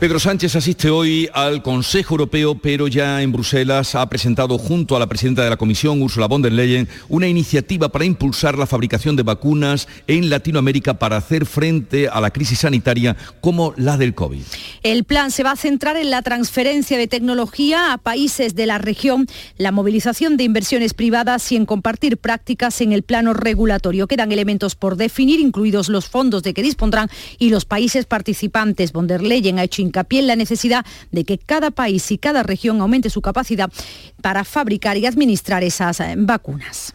Pedro 0.00 0.18
Sánchez 0.18 0.56
asiste 0.56 0.90
hoy 0.90 1.30
al 1.32 1.62
Consejo 1.62 2.14
Europeo, 2.14 2.56
pero 2.56 2.88
ya 2.88 3.22
en 3.22 3.30
Bruselas 3.30 3.94
ha 3.94 4.06
presentado 4.08 4.58
junto 4.58 4.96
a 4.96 4.98
la 4.98 5.06
presidenta 5.06 5.44
de 5.44 5.50
la 5.50 5.56
Comisión, 5.56 6.02
Ursula 6.02 6.26
von 6.26 6.42
der 6.42 6.52
Leyen, 6.52 6.88
una 7.08 7.28
iniciativa 7.28 7.88
para 7.88 8.04
impulsar 8.04 8.58
la 8.58 8.66
fabricación 8.66 9.14
de 9.14 9.22
vacunas 9.22 9.86
en 10.08 10.28
Latinoamérica 10.30 10.94
para 10.94 11.16
hacer 11.16 11.46
frente 11.46 12.08
a 12.08 12.20
la 12.20 12.32
crisis 12.32 12.58
sanitaria 12.58 13.16
como 13.40 13.72
la 13.76 13.96
del 13.96 14.14
COVID. 14.14 14.42
El 14.82 15.04
plan 15.04 15.30
se 15.30 15.44
va 15.44 15.52
a 15.52 15.56
centrar 15.56 15.96
en 15.96 16.10
la 16.10 16.22
transferencia 16.22 16.98
de 16.98 17.06
tecnología 17.06 17.92
a 17.92 17.98
países 17.98 18.56
de 18.56 18.66
la 18.66 18.78
región, 18.78 19.26
la 19.58 19.70
movilización 19.70 20.36
de 20.36 20.44
inversiones 20.44 20.92
privadas 20.92 21.50
y 21.52 21.56
en 21.56 21.66
compartir 21.66 22.18
prácticas 22.18 22.80
en 22.80 22.92
el 22.92 23.04
plano 23.04 23.32
regulatorio. 23.32 24.08
Quedan 24.08 24.32
elementos 24.32 24.74
por 24.74 24.96
definir, 24.96 25.38
incluidos 25.38 25.88
los 25.88 26.08
fondos 26.08 26.42
de 26.42 26.52
que 26.52 26.64
dispondrán 26.64 27.08
y 27.38 27.50
los 27.50 27.64
países 27.64 28.06
participantes. 28.06 28.92
Von 28.92 29.06
der 29.06 29.22
Leyen 29.22 29.60
ha 29.60 29.64
hecho 29.64 29.83
hincapié 29.84 30.20
en 30.20 30.26
la 30.26 30.36
necesidad 30.36 30.84
de 31.12 31.24
que 31.24 31.38
cada 31.38 31.70
país 31.70 32.10
y 32.10 32.18
cada 32.18 32.42
región 32.42 32.80
aumente 32.80 33.10
su 33.10 33.20
capacidad 33.22 33.70
para 34.20 34.44
fabricar 34.44 34.96
y 34.96 35.06
administrar 35.06 35.62
esas 35.62 36.00
eh, 36.00 36.14
vacunas. 36.16 36.94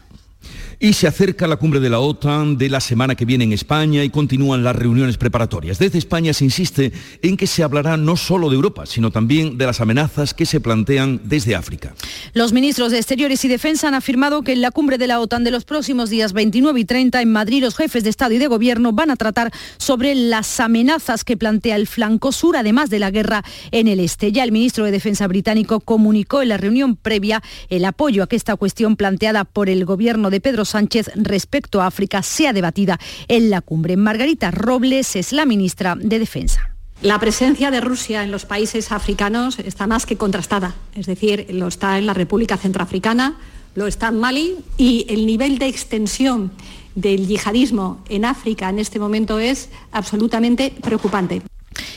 Y 0.82 0.94
se 0.94 1.06
acerca 1.06 1.46
la 1.46 1.56
cumbre 1.56 1.78
de 1.78 1.90
la 1.90 2.00
OTAN 2.00 2.56
de 2.56 2.70
la 2.70 2.80
semana 2.80 3.14
que 3.14 3.26
viene 3.26 3.44
en 3.44 3.52
España 3.52 4.02
y 4.02 4.08
continúan 4.08 4.64
las 4.64 4.74
reuniones 4.74 5.18
preparatorias. 5.18 5.78
Desde 5.78 5.98
España 5.98 6.32
se 6.32 6.44
insiste 6.44 6.90
en 7.20 7.36
que 7.36 7.46
se 7.46 7.62
hablará 7.62 7.98
no 7.98 8.16
solo 8.16 8.48
de 8.48 8.54
Europa, 8.56 8.86
sino 8.86 9.10
también 9.10 9.58
de 9.58 9.66
las 9.66 9.82
amenazas 9.82 10.32
que 10.32 10.46
se 10.46 10.58
plantean 10.58 11.20
desde 11.22 11.54
África. 11.54 11.94
Los 12.32 12.54
ministros 12.54 12.92
de 12.92 12.96
Exteriores 12.96 13.44
y 13.44 13.48
Defensa 13.48 13.88
han 13.88 13.94
afirmado 13.94 14.40
que 14.40 14.52
en 14.52 14.62
la 14.62 14.70
cumbre 14.70 14.96
de 14.96 15.06
la 15.06 15.20
OTAN 15.20 15.44
de 15.44 15.50
los 15.50 15.66
próximos 15.66 16.08
días 16.08 16.32
29 16.32 16.80
y 16.80 16.84
30 16.86 17.20
en 17.20 17.30
Madrid 17.30 17.60
los 17.60 17.76
jefes 17.76 18.02
de 18.02 18.08
Estado 18.08 18.32
y 18.32 18.38
de 18.38 18.46
Gobierno 18.46 18.94
van 18.94 19.10
a 19.10 19.16
tratar 19.16 19.52
sobre 19.76 20.14
las 20.14 20.60
amenazas 20.60 21.24
que 21.24 21.36
plantea 21.36 21.76
el 21.76 21.88
flanco 21.88 22.32
sur, 22.32 22.56
además 22.56 22.88
de 22.88 23.00
la 23.00 23.10
guerra 23.10 23.44
en 23.70 23.86
el 23.86 24.00
este. 24.00 24.32
Ya 24.32 24.44
el 24.44 24.52
ministro 24.52 24.86
de 24.86 24.92
Defensa 24.92 25.28
británico 25.28 25.80
comunicó 25.80 26.40
en 26.40 26.48
la 26.48 26.56
reunión 26.56 26.96
previa 26.96 27.42
el 27.68 27.84
apoyo 27.84 28.22
a 28.22 28.28
que 28.28 28.36
esta 28.36 28.56
cuestión 28.56 28.96
planteada 28.96 29.44
por 29.44 29.68
el 29.68 29.84
gobierno 29.84 30.30
de 30.30 30.40
Pedro 30.40 30.64
Sánchez 30.70 31.10
respecto 31.14 31.80
a 31.80 31.86
África 31.86 32.22
sea 32.22 32.52
debatida 32.52 32.98
en 33.28 33.50
la 33.50 33.60
cumbre. 33.60 33.96
Margarita 33.96 34.50
Robles 34.50 35.16
es 35.16 35.32
la 35.32 35.44
ministra 35.46 35.96
de 35.96 36.18
Defensa. 36.18 36.76
La 37.02 37.18
presencia 37.18 37.70
de 37.70 37.80
Rusia 37.80 38.22
en 38.22 38.30
los 38.30 38.44
países 38.44 38.92
africanos 38.92 39.58
está 39.58 39.86
más 39.86 40.04
que 40.04 40.16
contrastada, 40.16 40.74
es 40.94 41.06
decir, 41.06 41.46
lo 41.50 41.68
está 41.68 41.96
en 41.96 42.04
la 42.04 42.12
República 42.12 42.58
Centroafricana, 42.58 43.38
lo 43.74 43.86
está 43.86 44.08
en 44.08 44.18
Mali 44.18 44.56
y 44.76 45.06
el 45.08 45.24
nivel 45.24 45.58
de 45.58 45.68
extensión 45.68 46.52
del 46.94 47.26
yihadismo 47.26 48.04
en 48.10 48.26
África 48.26 48.68
en 48.68 48.78
este 48.78 48.98
momento 48.98 49.38
es 49.38 49.70
absolutamente 49.92 50.74
preocupante. 50.82 51.42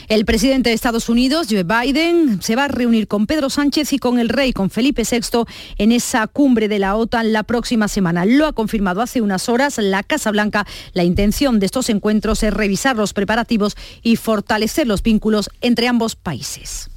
El 0.08 0.26
presidente 0.26 0.70
de 0.70 0.76
Estados 0.76 1.10
Unidos, 1.10 1.48
Joe 1.50 1.64
Biden, 1.64 2.42
se 2.42 2.56
va 2.56 2.66
a 2.66 2.68
reunir 2.68 3.08
con 3.08 3.26
Pedro 3.26 3.50
Sánchez 3.50 3.94
y 3.94 4.00
con 4.00 4.20
el 4.20 4.30
rey, 4.30 4.54
con 4.54 4.70
Felipe 4.70 5.04
VI, 5.10 5.46
en 5.78 5.92
esa 5.92 6.28
cumbre 6.28 6.68
de 6.68 6.80
la 6.80 6.96
OTAN 6.96 7.34
la 7.34 7.44
próxima 7.44 7.88
semana. 7.88 8.26
Lo 8.26 8.46
ha 8.46 8.54
confirmado 8.54 9.02
hace 9.02 9.22
unas 9.22 9.50
horas 9.50 9.78
la 9.80 10.04
Casa 10.04 10.32
Blanca. 10.32 10.68
La 10.94 11.04
intención 11.04 11.60
de 11.60 11.66
estos 11.66 11.90
encuentros 11.90 12.44
es 12.44 12.54
revisar 12.54 12.96
los 12.96 13.14
preparativos 13.14 13.76
y 14.02 14.18
fortalecer 14.18 14.88
los 14.88 15.02
vínculos 15.02 15.50
entre 15.62 15.88
ambos 15.88 16.16
países. 16.16 16.93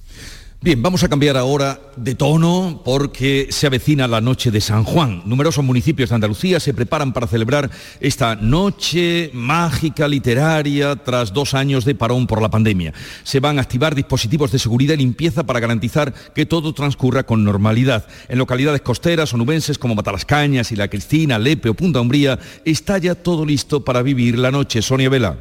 Bien, 0.63 0.83
vamos 0.83 1.05
a 1.05 1.09
cambiar 1.09 1.37
ahora 1.37 1.79
de 1.97 2.15
tono 2.15 2.81
porque 2.85 3.49
se 3.51 3.67
avecina 3.67 4.09
la 4.09 4.23
noche 4.23 4.51
de 4.51 4.61
San 4.61 4.85
Juan. 4.85 5.23
Numerosos 5.27 5.63
municipios 5.63 6.09
de 6.09 6.15
Andalucía 6.15 6.59
se 6.59 6.75
preparan 6.75 7.13
para 7.13 7.27
celebrar 7.27 7.71
esta 8.01 8.35
noche 8.35 9.31
mágica 9.35 10.09
literaria 10.09 10.97
tras 10.97 11.33
dos 11.33 11.55
años 11.55 11.85
de 11.85 11.95
parón 11.95 12.27
por 12.27 12.41
la 12.43 12.51
pandemia. 12.51 12.95
Se 13.23 13.39
van 13.39 13.59
a 13.59 13.63
activar 13.63 13.95
dispositivos 13.95 14.51
de 14.51 14.59
seguridad 14.59 14.95
y 14.95 14.99
limpieza 14.99 15.45
para 15.45 15.61
garantizar 15.61 16.13
que 16.35 16.47
todo 16.47 16.73
transcurra 16.73 17.23
con 17.25 17.45
normalidad. 17.45 18.07
En 18.29 18.39
localidades 18.39 18.81
costeras 18.81 19.35
o 19.35 19.37
nubenses 19.37 19.79
como 19.79 19.95
Matalascañas 19.95 20.73
y 20.73 20.77
La 20.77 20.89
Cristina, 20.89 21.39
Lepe 21.39 21.69
o 21.69 21.75
Punta 21.75 22.01
Umbría 22.01 22.41
está 22.65 22.99
ya 22.99 23.15
todo 23.15 23.45
listo 23.45 23.85
para 23.85 24.03
vivir 24.03 24.39
la 24.39 24.51
noche. 24.51 24.83
Sonia 24.83 25.11
Vela. 25.11 25.37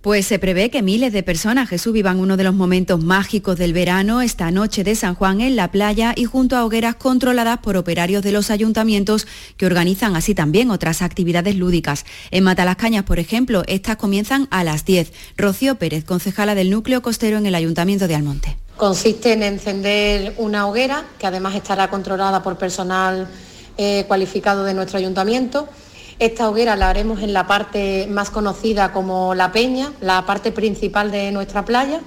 Pues 0.00 0.26
se 0.26 0.38
prevé 0.38 0.70
que 0.70 0.80
miles 0.80 1.12
de 1.12 1.22
personas, 1.22 1.68
Jesús, 1.68 1.92
vivan 1.92 2.20
uno 2.20 2.38
de 2.38 2.44
los 2.44 2.54
momentos 2.54 3.04
mágicos 3.04 3.58
del 3.58 3.74
verano 3.74 4.22
esta 4.22 4.50
noche 4.50 4.82
de 4.82 4.94
San 4.94 5.14
Juan 5.14 5.42
en 5.42 5.56
la 5.56 5.70
playa 5.70 6.14
y 6.16 6.24
junto 6.24 6.56
a 6.56 6.64
hogueras 6.64 6.94
controladas 6.94 7.58
por 7.58 7.76
operarios 7.76 8.22
de 8.22 8.32
los 8.32 8.50
ayuntamientos 8.50 9.26
que 9.58 9.66
organizan 9.66 10.16
así 10.16 10.34
también 10.34 10.70
otras 10.70 11.02
actividades 11.02 11.54
lúdicas. 11.56 12.06
En 12.30 12.44
Matalascañas, 12.44 13.04
por 13.04 13.18
ejemplo, 13.18 13.62
estas 13.66 13.96
comienzan 13.96 14.48
a 14.50 14.64
las 14.64 14.86
10. 14.86 15.12
Rocío 15.36 15.74
Pérez, 15.74 16.04
concejala 16.04 16.54
del 16.54 16.70
núcleo 16.70 17.02
costero 17.02 17.36
en 17.36 17.44
el 17.44 17.54
Ayuntamiento 17.54 18.08
de 18.08 18.14
Almonte. 18.14 18.56
Consiste 18.78 19.34
en 19.34 19.42
encender 19.42 20.32
una 20.38 20.66
hoguera 20.66 21.04
que 21.18 21.26
además 21.26 21.54
estará 21.54 21.90
controlada 21.90 22.42
por 22.42 22.56
personal 22.56 23.28
eh, 23.76 24.06
cualificado 24.08 24.64
de 24.64 24.72
nuestro 24.72 24.96
ayuntamiento 24.96 25.68
esta 26.20 26.50
hoguera 26.50 26.76
la 26.76 26.90
haremos 26.90 27.22
en 27.22 27.32
la 27.32 27.46
parte 27.46 28.06
más 28.08 28.28
conocida 28.28 28.92
como 28.92 29.34
La 29.34 29.52
Peña, 29.52 29.90
la 30.02 30.26
parte 30.26 30.52
principal 30.52 31.10
de 31.10 31.32
nuestra 31.32 31.64
playa. 31.64 32.02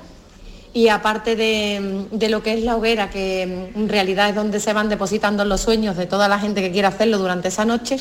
Y 0.72 0.88
aparte 0.88 1.36
de, 1.36 2.30
lo 2.30 2.44
que 2.44 2.54
es 2.54 2.64
la 2.64 2.76
hoguera, 2.76 3.10
que 3.10 3.42
en 3.42 3.90
realidad 3.90 4.30
es 4.30 4.36
donde 4.36 4.60
se 4.60 4.72
van 4.72 4.88
depositando 4.88 5.44
los 5.46 5.62
sueños 5.62 5.98
de 5.98 6.06
toda 6.06 6.28
la 6.28 6.40
gente 6.40 6.62
que 6.62 6.72
quiera 6.72 6.90
hacerlo 6.90 7.18
durante 7.18 7.48
esa 7.48 7.66
noche, 7.66 7.98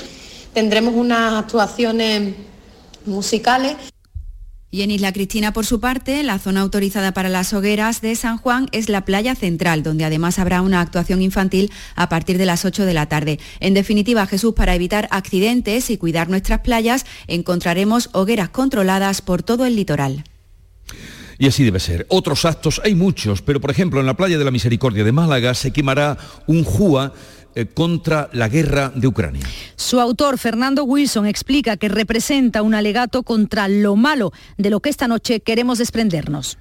tendremos 0.52 0.94
unas 0.94 1.44
actuaciones 1.44 2.34
musicales 3.06 3.76
y 4.74 4.80
en 4.80 4.90
Isla 4.90 5.12
Cristina, 5.12 5.52
por 5.52 5.66
su 5.66 5.80
parte, 5.80 6.22
la 6.22 6.38
zona 6.38 6.62
autorizada 6.62 7.12
para 7.12 7.28
las 7.28 7.52
hogueras 7.52 8.00
de 8.00 8.16
San 8.16 8.38
Juan 8.38 8.70
es 8.72 8.88
la 8.88 9.04
playa 9.04 9.34
central, 9.34 9.82
donde 9.82 10.06
además 10.06 10.38
habrá 10.38 10.62
una 10.62 10.80
actuación 10.80 11.20
infantil 11.20 11.70
a 11.94 12.08
partir 12.08 12.38
de 12.38 12.46
las 12.46 12.64
8 12.64 12.86
de 12.86 12.94
la 12.94 13.04
tarde. 13.04 13.38
En 13.60 13.74
definitiva, 13.74 14.26
Jesús, 14.26 14.54
para 14.54 14.74
evitar 14.74 15.08
accidentes 15.10 15.90
y 15.90 15.98
cuidar 15.98 16.30
nuestras 16.30 16.60
playas, 16.60 17.04
encontraremos 17.26 18.08
hogueras 18.12 18.48
controladas 18.48 19.20
por 19.20 19.42
todo 19.42 19.66
el 19.66 19.76
litoral. 19.76 20.24
Y 21.38 21.48
así 21.48 21.64
debe 21.64 21.78
ser. 21.78 22.06
Otros 22.08 22.46
actos 22.46 22.80
hay 22.82 22.94
muchos, 22.94 23.42
pero 23.42 23.60
por 23.60 23.70
ejemplo 23.70 24.00
en 24.00 24.06
la 24.06 24.16
playa 24.16 24.38
de 24.38 24.44
la 24.44 24.50
Misericordia 24.50 25.04
de 25.04 25.12
Málaga 25.12 25.52
se 25.52 25.72
quemará 25.72 26.16
un 26.46 26.64
JUA 26.64 27.06
eh, 27.06 27.41
contra 27.74 28.28
la 28.32 28.48
guerra 28.48 28.92
de 28.94 29.06
Ucrania. 29.06 29.46
Su 29.76 30.00
autor, 30.00 30.38
Fernando 30.38 30.84
Wilson, 30.84 31.26
explica 31.26 31.76
que 31.76 31.88
representa 31.88 32.62
un 32.62 32.74
alegato 32.74 33.22
contra 33.22 33.68
lo 33.68 33.96
malo 33.96 34.32
de 34.56 34.70
lo 34.70 34.80
que 34.80 34.90
esta 34.90 35.08
noche 35.08 35.40
queremos 35.40 35.78
desprendernos. 35.78 36.58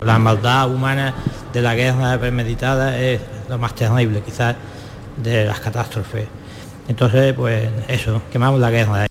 La 0.00 0.18
maldad 0.18 0.70
humana 0.70 1.14
de 1.52 1.62
la 1.62 1.74
guerra 1.74 2.18
premeditada 2.18 3.00
es 3.00 3.20
lo 3.48 3.58
más 3.58 3.74
terrible 3.74 4.22
quizás 4.22 4.56
de 5.22 5.44
las 5.46 5.60
catástrofes. 5.60 6.26
Entonces, 6.88 7.32
pues 7.32 7.68
eso, 7.88 8.20
quemamos 8.30 8.60
la 8.60 8.70
guerra. 8.70 9.06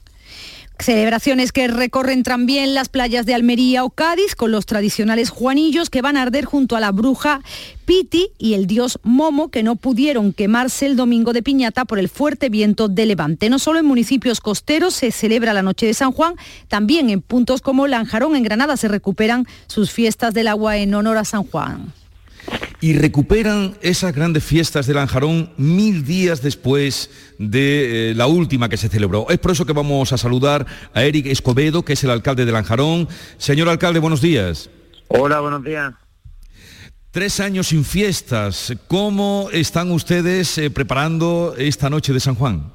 Celebraciones 0.79 1.51
que 1.51 1.67
recorren 1.67 2.23
también 2.23 2.73
las 2.73 2.89
playas 2.89 3.25
de 3.25 3.33
Almería 3.33 3.86
o 3.86 3.91
Cádiz 3.91 4.36
con 4.36 4.51
los 4.51 4.65
tradicionales 4.65 5.29
juanillos 5.29 5.89
que 5.89 6.01
van 6.01 6.17
a 6.17 6.23
arder 6.23 6.45
junto 6.45 6.75
a 6.75 6.79
la 6.79 6.91
bruja 6.91 7.41
Piti 7.86 8.29
y 8.38 8.53
el 8.53 8.65
dios 8.65 8.99
Momo 9.03 9.49
que 9.49 9.63
no 9.63 9.75
pudieron 9.75 10.33
quemarse 10.33 10.86
el 10.86 10.95
domingo 10.95 11.31
de 11.31 11.43
piñata 11.43 11.86
por 11.86 11.99
el 11.99 12.09
fuerte 12.09 12.49
viento 12.49 12.88
de 12.88 13.05
levante. 13.05 13.49
No 13.49 13.59
solo 13.59 13.79
en 13.79 13.86
municipios 13.86 14.41
costeros 14.41 14.93
se 14.95 15.12
celebra 15.12 15.53
la 15.53 15.62
noche 15.62 15.86
de 15.86 15.93
San 15.93 16.12
Juan, 16.12 16.36
también 16.67 17.09
en 17.09 17.21
puntos 17.21 17.62
como 17.62 17.88
Lanjarón 17.88 18.36
en 18.36 18.43
Granada 18.43 18.75
se 18.75 18.88
recuperan 18.88 19.47
sus 19.67 19.91
fiestas 19.91 20.33
del 20.33 20.47
agua 20.47 20.77
en 20.77 20.93
honor 20.95 21.17
a 21.17 21.25
San 21.25 21.43
Juan 21.43 21.93
y 22.83 22.97
recuperan 22.97 23.77
esas 23.81 24.13
grandes 24.13 24.43
fiestas 24.43 24.87
de 24.87 24.93
Lanjarón 24.93 25.53
mil 25.55 26.03
días 26.03 26.41
después 26.41 27.09
de 27.39 28.11
eh, 28.11 28.13
la 28.13 28.27
última 28.27 28.67
que 28.67 28.75
se 28.75 28.89
celebró. 28.89 29.25
Es 29.29 29.39
por 29.39 29.51
eso 29.51 29.65
que 29.65 29.71
vamos 29.71 30.11
a 30.11 30.17
saludar 30.17 30.65
a 30.93 31.01
Eric 31.01 31.27
Escobedo, 31.27 31.85
que 31.85 31.93
es 31.93 32.03
el 32.03 32.09
alcalde 32.09 32.43
de 32.43 32.51
Lanjarón. 32.51 33.07
Señor 33.37 33.69
alcalde, 33.69 33.99
buenos 33.99 34.19
días. 34.19 34.69
Hola, 35.07 35.39
buenos 35.39 35.63
días. 35.63 35.93
Tres 37.11 37.39
años 37.39 37.67
sin 37.67 37.85
fiestas. 37.85 38.73
¿Cómo 38.89 39.47
están 39.53 39.89
ustedes 39.89 40.57
eh, 40.57 40.69
preparando 40.69 41.55
esta 41.57 41.89
noche 41.89 42.11
de 42.11 42.19
San 42.19 42.35
Juan? 42.35 42.73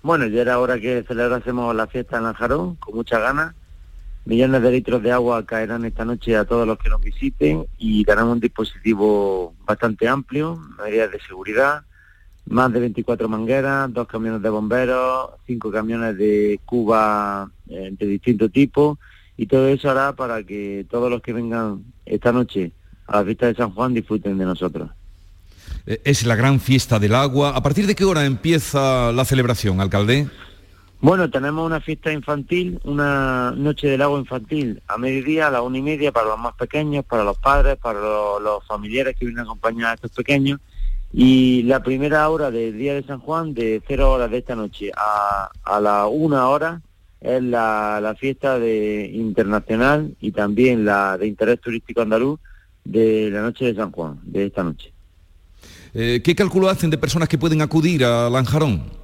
Bueno, 0.00 0.26
ya 0.28 0.40
era 0.40 0.58
hora 0.58 0.80
que 0.80 1.04
celebrásemos 1.06 1.76
la 1.76 1.86
fiesta 1.86 2.16
en 2.16 2.22
Lanjarón, 2.22 2.76
con 2.76 2.94
mucha 2.94 3.18
ganas 3.18 3.54
millones 4.28 4.60
de 4.60 4.70
litros 4.70 5.02
de 5.02 5.10
agua 5.10 5.46
caerán 5.46 5.86
esta 5.86 6.04
noche 6.04 6.36
a 6.36 6.44
todos 6.44 6.66
los 6.66 6.76
que 6.78 6.90
nos 6.90 7.00
visiten 7.00 7.64
y 7.78 8.04
darán 8.04 8.26
un 8.26 8.38
dispositivo 8.38 9.54
bastante 9.64 10.06
amplio, 10.06 10.60
medidas 10.76 11.10
de 11.10 11.18
seguridad, 11.20 11.84
más 12.44 12.70
de 12.70 12.80
24 12.80 13.26
mangueras, 13.26 13.90
dos 13.90 14.06
camiones 14.06 14.42
de 14.42 14.50
bomberos, 14.50 15.30
cinco 15.46 15.70
camiones 15.70 16.18
de 16.18 16.60
Cuba 16.66 17.50
eh, 17.70 17.88
de 17.90 18.06
distinto 18.06 18.50
tipo 18.50 18.98
y 19.38 19.46
todo 19.46 19.66
eso 19.68 19.90
hará 19.90 20.12
para 20.12 20.42
que 20.42 20.84
todos 20.90 21.10
los 21.10 21.22
que 21.22 21.32
vengan 21.32 21.84
esta 22.04 22.30
noche 22.30 22.72
a 23.06 23.20
la 23.20 23.24
fiesta 23.24 23.46
de 23.46 23.54
San 23.54 23.70
Juan 23.70 23.94
disfruten 23.94 24.36
de 24.36 24.44
nosotros. 24.44 24.90
Eh, 25.86 26.02
es 26.04 26.26
la 26.26 26.36
gran 26.36 26.60
fiesta 26.60 26.98
del 26.98 27.14
agua. 27.14 27.56
¿A 27.56 27.62
partir 27.62 27.86
de 27.86 27.94
qué 27.94 28.04
hora 28.04 28.26
empieza 28.26 29.10
la 29.10 29.24
celebración, 29.24 29.80
alcalde? 29.80 30.28
Bueno, 31.00 31.30
tenemos 31.30 31.64
una 31.64 31.80
fiesta 31.80 32.12
infantil, 32.12 32.80
una 32.82 33.52
noche 33.56 33.86
del 33.86 34.02
agua 34.02 34.18
infantil 34.18 34.82
a 34.88 34.98
mediodía, 34.98 35.46
a 35.46 35.50
la 35.50 35.62
una 35.62 35.78
y 35.78 35.82
media 35.82 36.10
para 36.10 36.26
los 36.26 36.38
más 36.38 36.54
pequeños, 36.54 37.04
para 37.04 37.22
los 37.22 37.38
padres, 37.38 37.76
para 37.76 38.00
los, 38.00 38.66
familiares 38.66 39.14
que 39.16 39.24
vienen 39.24 39.40
a 39.40 39.42
acompañar 39.44 39.90
a 39.90 39.94
estos 39.94 40.10
pequeños. 40.10 40.60
Y 41.12 41.62
la 41.62 41.82
primera 41.82 42.28
hora 42.28 42.50
del 42.50 42.76
día 42.76 42.94
de 42.94 43.04
San 43.04 43.20
Juan, 43.20 43.54
de 43.54 43.80
cero 43.86 44.12
horas 44.12 44.30
de 44.30 44.38
esta 44.38 44.56
noche 44.56 44.90
a, 44.96 45.50
a 45.64 45.80
la 45.80 46.06
una 46.06 46.48
hora, 46.48 46.82
es 47.20 47.42
la, 47.42 48.14
fiesta 48.18 48.58
de 48.58 49.10
internacional 49.12 50.16
y 50.20 50.32
también 50.32 50.84
la 50.84 51.18
de 51.18 51.26
interés 51.26 51.60
turístico 51.60 52.02
andaluz 52.02 52.38
de 52.84 53.30
la 53.30 53.42
noche 53.42 53.66
de 53.66 53.74
San 53.74 53.90
Juan, 53.90 54.18
de 54.22 54.46
esta 54.46 54.62
noche. 54.62 54.92
Eh, 55.94 56.20
¿Qué 56.22 56.34
cálculo 56.34 56.68
hacen 56.68 56.90
de 56.90 56.98
personas 56.98 57.28
que 57.28 57.38
pueden 57.38 57.62
acudir 57.62 58.04
a 58.04 58.30
Lanjarón? 58.30 58.97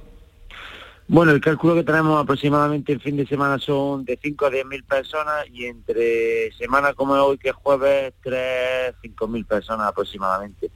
Bueno, 1.07 1.33
el 1.33 1.39
cálculo 1.39 1.75
que 1.75 1.83
tenemos 1.83 2.19
aproximadamente 2.19 2.91
el 2.91 2.99
fin 2.99 3.15
de 3.15 3.27
semana 3.27 3.59
son 3.59 4.05
de 4.05 4.17
5 4.19 4.47
a 4.47 4.49
10 4.49 4.65
mil 4.65 4.83
personas 4.83 5.45
y 5.53 5.65
entre 5.65 6.51
semana 6.53 6.93
como 6.95 7.13
hoy, 7.13 7.37
que 7.37 7.49
es 7.49 7.55
jueves, 7.55 8.11
3, 8.23 8.95
5 9.03 9.27
mil 9.27 9.45
personas 9.45 9.87
aproximadamente. 9.87 10.71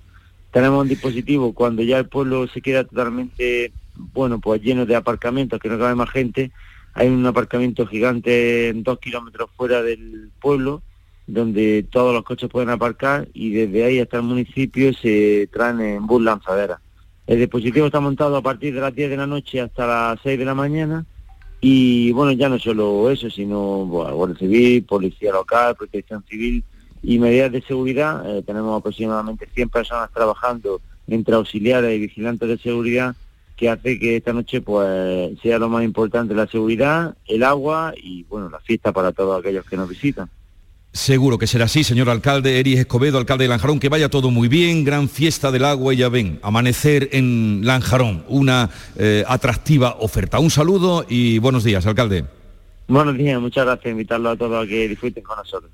Tenemos 0.51 0.83
un 0.83 0.87
dispositivo 0.87 1.51
cuando 1.53 1.81
ya 1.81 1.97
el 1.97 2.07
pueblo 2.07 2.47
se 2.47 2.61
queda 2.61 2.83
totalmente, 2.83 3.73
bueno, 3.95 4.39
pues 4.39 4.61
lleno 4.61 4.85
de 4.85 4.95
aparcamientos, 4.95 5.59
que 5.59 5.67
no 5.67 5.79
cabe 5.79 5.95
más 5.95 6.11
gente. 6.11 6.51
Hay 6.93 7.07
un 7.07 7.25
aparcamiento 7.25 7.87
gigante 7.87 8.69
en 8.69 8.83
dos 8.83 8.99
kilómetros 8.99 9.49
fuera 9.57 9.81
del 9.81 10.29
pueblo, 10.39 10.83
donde 11.25 11.87
todos 11.89 12.13
los 12.13 12.23
coches 12.23 12.49
pueden 12.51 12.69
aparcar 12.69 13.27
y 13.33 13.49
desde 13.51 13.83
ahí 13.83 13.99
hasta 13.99 14.17
el 14.17 14.23
municipio 14.23 14.93
se 14.93 15.49
traen 15.51 15.79
en 15.81 16.05
bus 16.05 16.21
lanzadera. 16.21 16.79
El 17.29 17.37
dispositivo 17.37 17.85
está 17.85 17.99
montado 17.99 18.37
a 18.37 18.41
partir 18.41 18.73
de 18.73 18.81
las 18.81 18.95
10 18.95 19.11
de 19.11 19.17
la 19.17 19.27
noche 19.27 19.61
hasta 19.61 19.85
las 19.85 20.19
6 20.23 20.39
de 20.39 20.45
la 20.45 20.55
mañana 20.55 21.05
y 21.61 22.11
bueno, 22.11 22.31
ya 22.31 22.49
no 22.49 22.57
solo 22.57 23.07
eso, 23.11 23.29
sino 23.29 23.85
Guardia 23.85 24.35
Civil, 24.35 24.83
Policía 24.83 25.31
Local, 25.31 25.75
Protección 25.75 26.23
Civil 26.27 26.63
y 27.03 27.19
medidas 27.19 27.51
de 27.51 27.61
seguridad. 27.61 28.23
Eh, 28.25 28.41
tenemos 28.41 28.79
aproximadamente 28.79 29.47
100 29.53 29.69
personas 29.69 30.09
trabajando 30.11 30.81
entre 31.07 31.35
auxiliares 31.35 31.95
y 31.95 31.99
vigilantes 31.99 32.49
de 32.49 32.57
seguridad 32.57 33.15
que 33.55 33.69
hace 33.69 33.99
que 33.99 34.15
esta 34.15 34.33
noche 34.33 34.61
pues 34.61 35.39
sea 35.43 35.59
lo 35.59 35.69
más 35.69 35.83
importante 35.83 36.33
la 36.33 36.47
seguridad, 36.47 37.15
el 37.27 37.43
agua 37.43 37.93
y 37.95 38.23
bueno, 38.23 38.49
la 38.49 38.59
fiesta 38.59 38.91
para 38.91 39.11
todos 39.11 39.39
aquellos 39.39 39.65
que 39.65 39.77
nos 39.77 39.87
visitan. 39.87 40.31
Seguro 40.91 41.37
que 41.37 41.45
será 41.45 41.65
así, 41.65 41.83
señor 41.83 42.09
alcalde, 42.09 42.59
Eris 42.59 42.79
Escobedo, 42.79 43.19
alcalde 43.19 43.43
de 43.43 43.49
Lanjarón, 43.49 43.79
que 43.79 43.89
vaya 43.89 44.09
todo 44.09 44.31
muy 44.31 44.47
bien, 44.47 44.83
gran 44.83 45.07
fiesta 45.07 45.51
del 45.51 45.65
agua 45.65 45.93
y 45.93 45.97
ya 45.97 46.09
ven, 46.09 46.39
amanecer 46.41 47.09
en 47.11 47.61
Lanjarón, 47.63 48.25
una 48.27 48.71
eh, 48.97 49.23
atractiva 49.27 49.97
oferta. 49.99 50.39
Un 50.39 50.49
saludo 50.49 51.05
y 51.07 51.37
buenos 51.37 51.63
días, 51.63 51.85
alcalde. 51.85 52.25
Buenos 52.87 53.15
días, 53.17 53.39
muchas 53.39 53.65
gracias, 53.65 53.91
invitarlo 53.91 54.31
a 54.31 54.35
todos 54.35 54.65
a 54.65 54.67
que 54.67 54.87
disfruten 54.87 55.23
con 55.23 55.37
nosotros. 55.37 55.71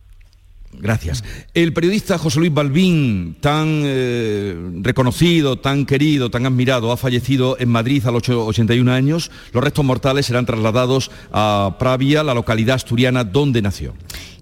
Gracias. 0.79 1.23
El 1.53 1.73
periodista 1.73 2.17
José 2.17 2.39
Luis 2.39 2.53
Balbín, 2.53 3.35
tan 3.39 3.81
eh, 3.85 4.55
reconocido, 4.81 5.57
tan 5.57 5.85
querido, 5.85 6.29
tan 6.29 6.45
admirado, 6.45 6.91
ha 6.91 6.97
fallecido 6.97 7.57
en 7.59 7.69
Madrid 7.69 8.05
a 8.05 8.11
los 8.11 8.27
81 8.27 8.91
años. 8.91 9.31
Los 9.51 9.63
restos 9.63 9.85
mortales 9.85 10.25
serán 10.25 10.45
trasladados 10.45 11.11
a 11.31 11.75
Pravia, 11.79 12.23
la 12.23 12.33
localidad 12.33 12.75
asturiana 12.75 13.23
donde 13.23 13.61
nació. 13.61 13.93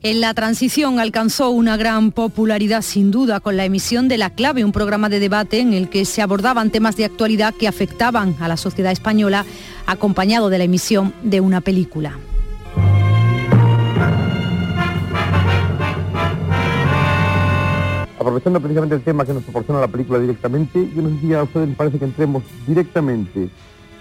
En 0.02 0.20
la 0.20 0.34
transición 0.34 1.00
alcanzó 1.00 1.50
una 1.50 1.78
gran 1.78 2.12
popularidad 2.12 2.82
sin 2.82 3.10
duda 3.10 3.40
con 3.40 3.56
la 3.56 3.64
emisión 3.64 4.10
de 4.10 4.18
La 4.18 4.32
Clave, 4.32 4.66
un 4.66 4.74
programa 4.74 5.08
de 5.08 5.22
debate 5.22 5.62
en 5.62 5.74
el 5.74 5.90
que 5.90 6.04
se 6.04 6.22
abordaban 6.22 6.72
temas 6.72 6.98
de 6.98 7.06
actualidad 7.06 7.54
que 7.54 7.70
afectaban 7.70 8.36
a 8.42 8.50
la 8.50 8.58
sociedad 8.58 8.92
española, 8.92 9.46
acompañado 9.86 10.50
de 10.50 10.58
la 10.58 10.66
emisión 10.66 11.14
de 11.24 11.40
una 11.40 11.62
película. 11.62 12.20
Aprovechando 18.34 18.60
precisamente 18.60 18.96
el 18.96 19.04
tema 19.04 19.26
que 19.26 19.34
nos 19.34 19.44
proporciona 19.44 19.80
la 19.80 19.88
película 19.88 20.18
directamente, 20.18 20.90
yo 20.96 21.04
no 21.04 21.10
sé 21.10 21.20
si 21.22 21.34
a 21.36 21.44
ustedes 21.44 21.68
les 21.68 21.78
parece 21.78 22.00
que 22.00 22.06
entremos 22.06 22.44
directamente 22.66 23.50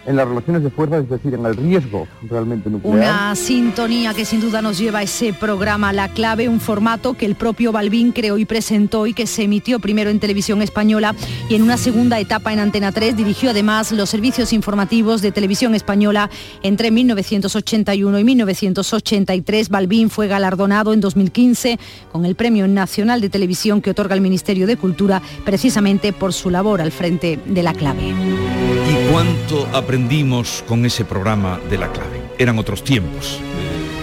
en 0.07 0.17
las 0.17 0.27
relaciones 0.27 0.63
de 0.63 0.71
fuerza, 0.71 0.99
es 0.99 1.09
decir, 1.09 1.35
en 1.35 1.47
el 1.47 1.57
riesgo 1.57 2.07
realmente 2.29 2.71
nuclear. 2.71 2.97
Una 2.97 3.37
sintonía 3.37 4.15
que 4.15 4.25
sin 4.25 4.41
duda 4.41 4.63
nos 4.63 4.79
lleva 4.79 5.01
a 5.01 5.03
ese 5.03 5.33
programa 5.33 5.93
La 5.93 6.09
Clave, 6.09 6.49
un 6.49 6.61
formato 6.61 7.15
que 7.15 7.27
el 7.27 7.35
propio 7.35 7.73
Balbín 7.73 8.13
creó 8.13 8.39
y 8.39 8.45
presentó 8.45 9.07
y 9.07 9.15
que 9.15 9.27
se 9.27 9.45
emitió 9.45 9.79
primero 9.81 10.11
en 10.11 10.21
televisión 10.21 10.63
española 10.63 11.15
y 11.49 11.55
en 11.55 11.63
una 11.63 11.77
segunda 11.77 12.19
etapa 12.19 12.53
en 12.53 12.59
Antena 12.59 12.93
3 12.93 13.17
dirigió 13.17 13.51
además 13.51 13.93
los 13.93 14.11
servicios 14.11 14.53
informativos 14.53 15.23
de 15.23 15.33
televisión 15.33 15.75
española 15.75 16.31
entre 16.63 16.91
1981 16.91 18.19
y 18.19 18.25
1983. 18.25 19.69
Balbín 19.69 20.11
fue 20.11 20.27
galardonado 20.27 20.93
en 20.93 21.01
2015 21.01 21.79
con 22.11 22.25
el 22.25 22.35
Premio 22.35 22.67
Nacional 22.69 23.21
de 23.21 23.31
Televisión 23.31 23.81
que 23.81 23.91
otorga 23.91 24.15
el 24.15 24.21
Ministerio 24.21 24.67
de 24.67 24.77
Cultura 24.77 25.23
precisamente 25.45 26.13
por 26.13 26.33
su 26.33 26.51
labor 26.51 26.81
al 26.81 26.93
frente 26.93 27.39
de 27.45 27.63
La 27.63 27.75
Clave. 27.75 28.52
¿Y 28.93 29.11
cuánto 29.11 29.67
aprendimos 29.73 30.63
con 30.69 30.85
ese 30.85 31.07
programa 31.07 31.59
de 31.71 31.79
la 31.79 31.91
clave? 31.91 32.21
Eran 32.39 32.59
otros 32.59 32.85
tiempos, 32.85 33.39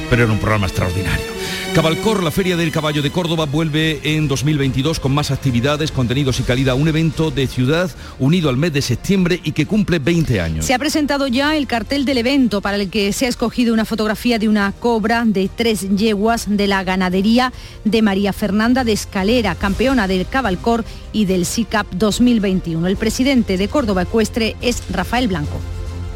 pero 0.10 0.24
era 0.24 0.32
un 0.32 0.40
programa 0.40 0.66
extraordinario. 0.66 1.39
Cabalcor, 1.74 2.24
la 2.24 2.32
Feria 2.32 2.58
del 2.58 2.72
Caballo 2.72 3.02
de 3.02 3.12
Córdoba, 3.12 3.46
vuelve 3.46 4.00
en 4.04 4.28
2022 4.28 5.00
con 5.00 5.14
más 5.14 5.30
actividades, 5.30 5.92
contenidos 5.92 6.40
y 6.40 6.44
calidad. 6.44 6.76
Un 6.76 6.88
evento 6.88 7.32
de 7.32 7.48
ciudad 7.48 7.92
unido 8.18 8.50
al 8.50 8.58
mes 8.58 8.74
de 8.74 8.82
septiembre 8.82 9.40
y 9.44 9.52
que 9.52 9.66
cumple 9.66 10.00
20 10.00 10.42
años. 10.42 10.66
Se 10.66 10.74
ha 10.74 10.80
presentado 10.80 11.28
ya 11.28 11.56
el 11.56 11.68
cartel 11.68 12.06
del 12.06 12.18
evento 12.18 12.62
para 12.62 12.78
el 12.78 12.90
que 12.90 13.14
se 13.14 13.28
ha 13.28 13.30
escogido 13.30 13.74
una 13.74 13.86
fotografía 13.86 14.40
de 14.40 14.50
una 14.50 14.72
cobra 14.72 15.24
de 15.26 15.50
tres 15.56 15.88
yeguas 15.96 16.46
de 16.50 16.68
la 16.68 16.84
ganadería 16.84 17.54
de 17.86 18.02
María 18.02 18.34
Fernanda 18.34 18.84
de 18.84 18.94
Escalera, 18.94 19.56
campeona 19.56 20.08
del 20.08 20.28
Cabalcor 20.28 20.84
y 21.14 21.26
del 21.26 21.46
SICAP 21.46 21.88
2021. 21.94 22.88
El 22.88 22.98
presidente 22.98 23.58
de 23.58 23.68
Córdoba 23.68 24.02
Ecuestre 24.02 24.56
es 24.62 24.84
Rafael 24.90 25.28
Blanco. 25.28 25.60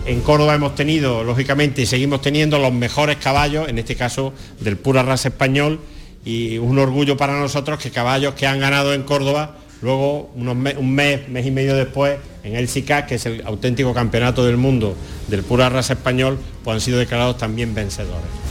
En 0.06 0.20
Córdoba 0.20 0.56
hemos 0.56 0.76
tenido, 0.76 1.24
lógicamente, 1.24 1.82
y 1.82 1.86
seguimos 1.86 2.22
teniendo 2.22 2.60
los 2.60 2.74
mejores 2.74 3.16
caballos, 3.18 3.70
en 3.70 3.80
este 3.80 3.96
caso 3.96 4.34
del 4.60 4.76
pura 4.76 5.02
raza 5.02 5.30
español, 5.30 5.80
y 6.26 6.58
un 6.58 6.78
orgullo 6.78 7.16
para 7.16 7.40
nosotros 7.40 7.80
que 7.80 7.90
caballos 7.90 8.34
que 8.34 8.46
han 8.46 8.60
ganado 8.60 8.94
en 8.94 9.04
Córdoba, 9.04 9.56
luego 9.82 10.30
un 10.36 10.94
mes, 10.94 11.30
mes 11.30 11.46
y 11.46 11.52
medio 11.52 11.76
después, 11.76 12.18
en 12.44 12.56
el 12.56 12.68
SICA, 12.68 13.06
que 13.06 13.16
es 13.16 13.26
el 13.26 13.44
auténtico 13.46 13.94
campeonato 13.94 14.46
del 14.46 14.58
mundo 14.58 14.94
del 15.30 15.44
pura 15.44 15.70
raza 15.70 15.94
español, 15.94 16.38
pues 16.66 16.76
han 16.76 16.82
sido 16.82 17.00
declarados 17.00 17.38
también 17.38 17.74
vencedores. 17.74 18.43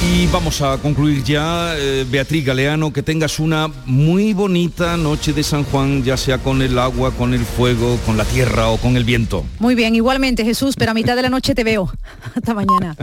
Y 0.00 0.28
vamos 0.28 0.62
a 0.62 0.78
concluir 0.78 1.24
ya, 1.24 1.76
eh, 1.76 2.06
Beatriz 2.08 2.44
Galeano, 2.44 2.92
que 2.92 3.02
tengas 3.02 3.40
una 3.40 3.68
muy 3.84 4.32
bonita 4.32 4.96
noche 4.96 5.32
de 5.32 5.42
San 5.42 5.64
Juan, 5.64 6.04
ya 6.04 6.16
sea 6.16 6.38
con 6.38 6.62
el 6.62 6.78
agua, 6.78 7.10
con 7.10 7.34
el 7.34 7.44
fuego, 7.44 7.98
con 8.06 8.16
la 8.16 8.24
tierra 8.24 8.68
o 8.68 8.76
con 8.76 8.96
el 8.96 9.02
viento. 9.04 9.44
Muy 9.58 9.74
bien, 9.74 9.96
igualmente 9.96 10.44
Jesús, 10.44 10.76
pero 10.78 10.92
a 10.92 10.94
mitad 10.94 11.16
de 11.16 11.22
la 11.22 11.30
noche 11.30 11.54
te 11.54 11.64
veo. 11.64 11.92
Hasta 12.36 12.54
mañana. 12.54 12.96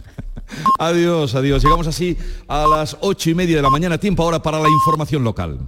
adiós, 0.80 1.36
adiós. 1.36 1.64
Llegamos 1.64 1.88
así 1.88 2.18
a 2.48 2.66
las 2.66 2.96
ocho 3.02 3.30
y 3.30 3.36
media 3.36 3.58
de 3.58 3.62
la 3.62 3.70
mañana, 3.70 3.98
tiempo 3.98 4.24
ahora 4.24 4.42
para 4.42 4.60
la 4.60 4.70
información 4.70 5.24
local. 5.24 5.60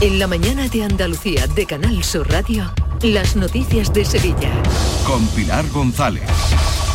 En 0.00 0.18
la 0.18 0.26
mañana 0.26 0.66
de 0.66 0.82
Andalucía 0.82 1.46
de 1.46 1.66
Canal 1.66 2.02
Sur 2.02 2.28
Radio, 2.28 2.72
las 3.02 3.36
noticias 3.36 3.94
de 3.94 4.04
Sevilla. 4.04 4.50
Con 5.06 5.24
Pilar 5.28 5.64
González. 5.72 6.24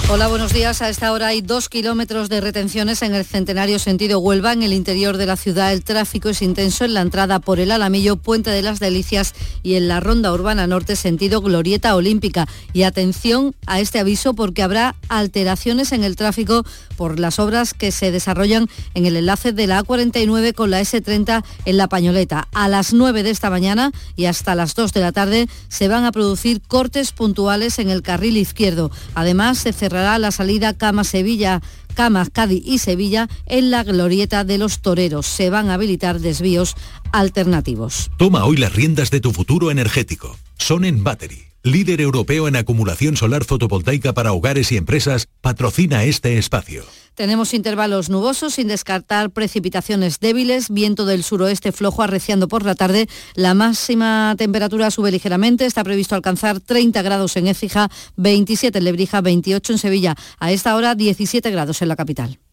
Hola, 0.10 0.28
buenos 0.30 0.54
días. 0.54 0.82
A 0.82 0.88
esta 0.88 1.12
hora 1.12 1.28
hay 1.28 1.42
dos 1.42 1.68
kilómetros 1.68 2.30
de 2.30 2.40
retenciones 2.40 3.02
en 3.02 3.14
el 3.14 3.26
centenario 3.26 3.78
sentido 3.78 4.20
Huelva. 4.20 4.54
En 4.54 4.64
el 4.64 4.72
interior 4.72 5.18
de 5.18 5.26
la 5.26 5.36
ciudad 5.36 5.74
el 5.74 5.84
tráfico 5.84 6.30
es 6.30 6.42
intenso 6.42 6.86
en 6.86 6.94
la 6.94 7.02
entrada 7.02 7.40
por 7.40 7.60
el 7.60 7.72
Alamillo, 7.72 8.16
Puente 8.16 8.50
de 8.50 8.62
las 8.62 8.80
Delicias 8.80 9.34
y 9.64 9.76
en 9.76 9.90
la 9.90 10.00
ronda 10.00 10.32
urbana 10.32 10.66
norte 10.66 10.96
sentido 10.96 11.42
Glorieta 11.42 11.94
Olímpica. 11.94 12.48
Y 12.72 12.84
atención 12.84 13.54
a 13.66 13.82
este 13.82 14.00
aviso 14.00 14.34
porque 14.34 14.64
habrá 14.64 14.96
alteraciones 15.10 15.92
en 15.92 16.06
el 16.06 16.16
tráfico 16.16 16.64
por 16.96 17.20
las 17.20 17.38
obras 17.38 17.74
que 17.74 17.92
se 17.92 18.10
desarrollan 18.10 18.70
en 18.94 19.08
el 19.08 19.18
enlace 19.18 19.52
de 19.52 19.68
la 19.68 19.84
A49 19.84 20.54
con 20.54 20.72
la 20.72 20.80
S30 20.80 21.44
en 21.66 21.78
La 21.78 21.90
Pañoleta. 21.90 22.48
A 22.54 22.70
las 22.70 22.94
9 22.94 23.24
de 23.24 23.30
esta 23.30 23.50
mañana 23.50 23.92
y 24.16 24.26
hasta 24.26 24.56
las 24.56 24.74
2 24.74 24.94
de 24.94 25.02
la 25.02 25.12
tarde 25.12 25.50
se 25.68 25.90
van 25.90 26.06
a 26.06 26.14
producir 26.14 26.62
cortes 26.62 27.12
puntuales 27.12 27.78
en 27.78 27.90
el 27.90 28.02
carril 28.02 28.38
izquierdo. 28.38 28.90
Además, 29.14 29.58
se 29.58 29.74
cerrará 29.74 29.97
la 30.20 30.32
salida 30.32 30.78
Cama-Sevilla. 30.78 31.62
Camas, 31.94 32.30
Cádiz 32.32 32.62
y 32.64 32.78
Sevilla 32.78 33.28
en 33.48 33.72
la 33.72 33.84
glorieta 33.84 34.44
de 34.44 34.60
los 34.60 34.82
toreros. 34.82 35.26
Se 35.26 35.50
van 35.50 35.70
a 35.70 35.74
habilitar 35.74 36.20
desvíos 36.20 36.76
alternativos. 37.12 38.12
Toma 38.18 38.46
hoy 38.46 38.58
las 38.58 38.74
riendas 38.74 39.10
de 39.10 39.20
tu 39.20 39.34
futuro 39.34 39.72
energético. 39.72 40.38
Son 40.60 40.86
en 40.86 41.04
Battery. 41.04 41.48
Líder 41.64 42.00
europeo 42.00 42.48
en 42.48 42.56
acumulación 42.56 43.18
solar 43.18 43.44
fotovoltaica 43.44 44.14
para 44.14 44.32
hogares 44.32 44.72
y 44.72 44.78
empresas, 44.78 45.28
patrocina 45.42 46.04
este 46.04 46.38
espacio. 46.38 46.84
Tenemos 47.18 47.56
intervalos 47.56 48.12
nubosos 48.12 48.54
sin 48.54 48.68
descartar 48.68 49.32
precipitaciones 49.32 50.20
débiles, 50.20 50.70
viento 50.70 51.04
del 51.04 51.24
suroeste 51.24 51.72
flojo 51.72 52.04
arreciando 52.04 52.48
por 52.48 52.64
la 52.64 52.76
tarde. 52.76 53.10
La 53.34 53.56
máxima 53.56 54.36
temperatura 54.38 54.92
sube 54.92 55.10
ligeramente, 55.10 55.66
está 55.66 55.84
previsto 55.84 56.14
alcanzar 56.14 56.60
30 56.60 57.02
grados 57.02 57.36
en 57.36 57.48
Écija, 57.48 57.90
27 58.18 58.78
en 58.78 58.84
Lebrija, 58.84 59.22
28 59.22 59.74
en 59.74 59.80
Sevilla. 59.80 60.16
A 60.38 60.52
esta 60.52 60.76
hora 60.76 60.94
17 60.94 61.50
grados 61.50 61.82
en 61.82 61.88
la 61.88 61.96
capital. 61.96 62.38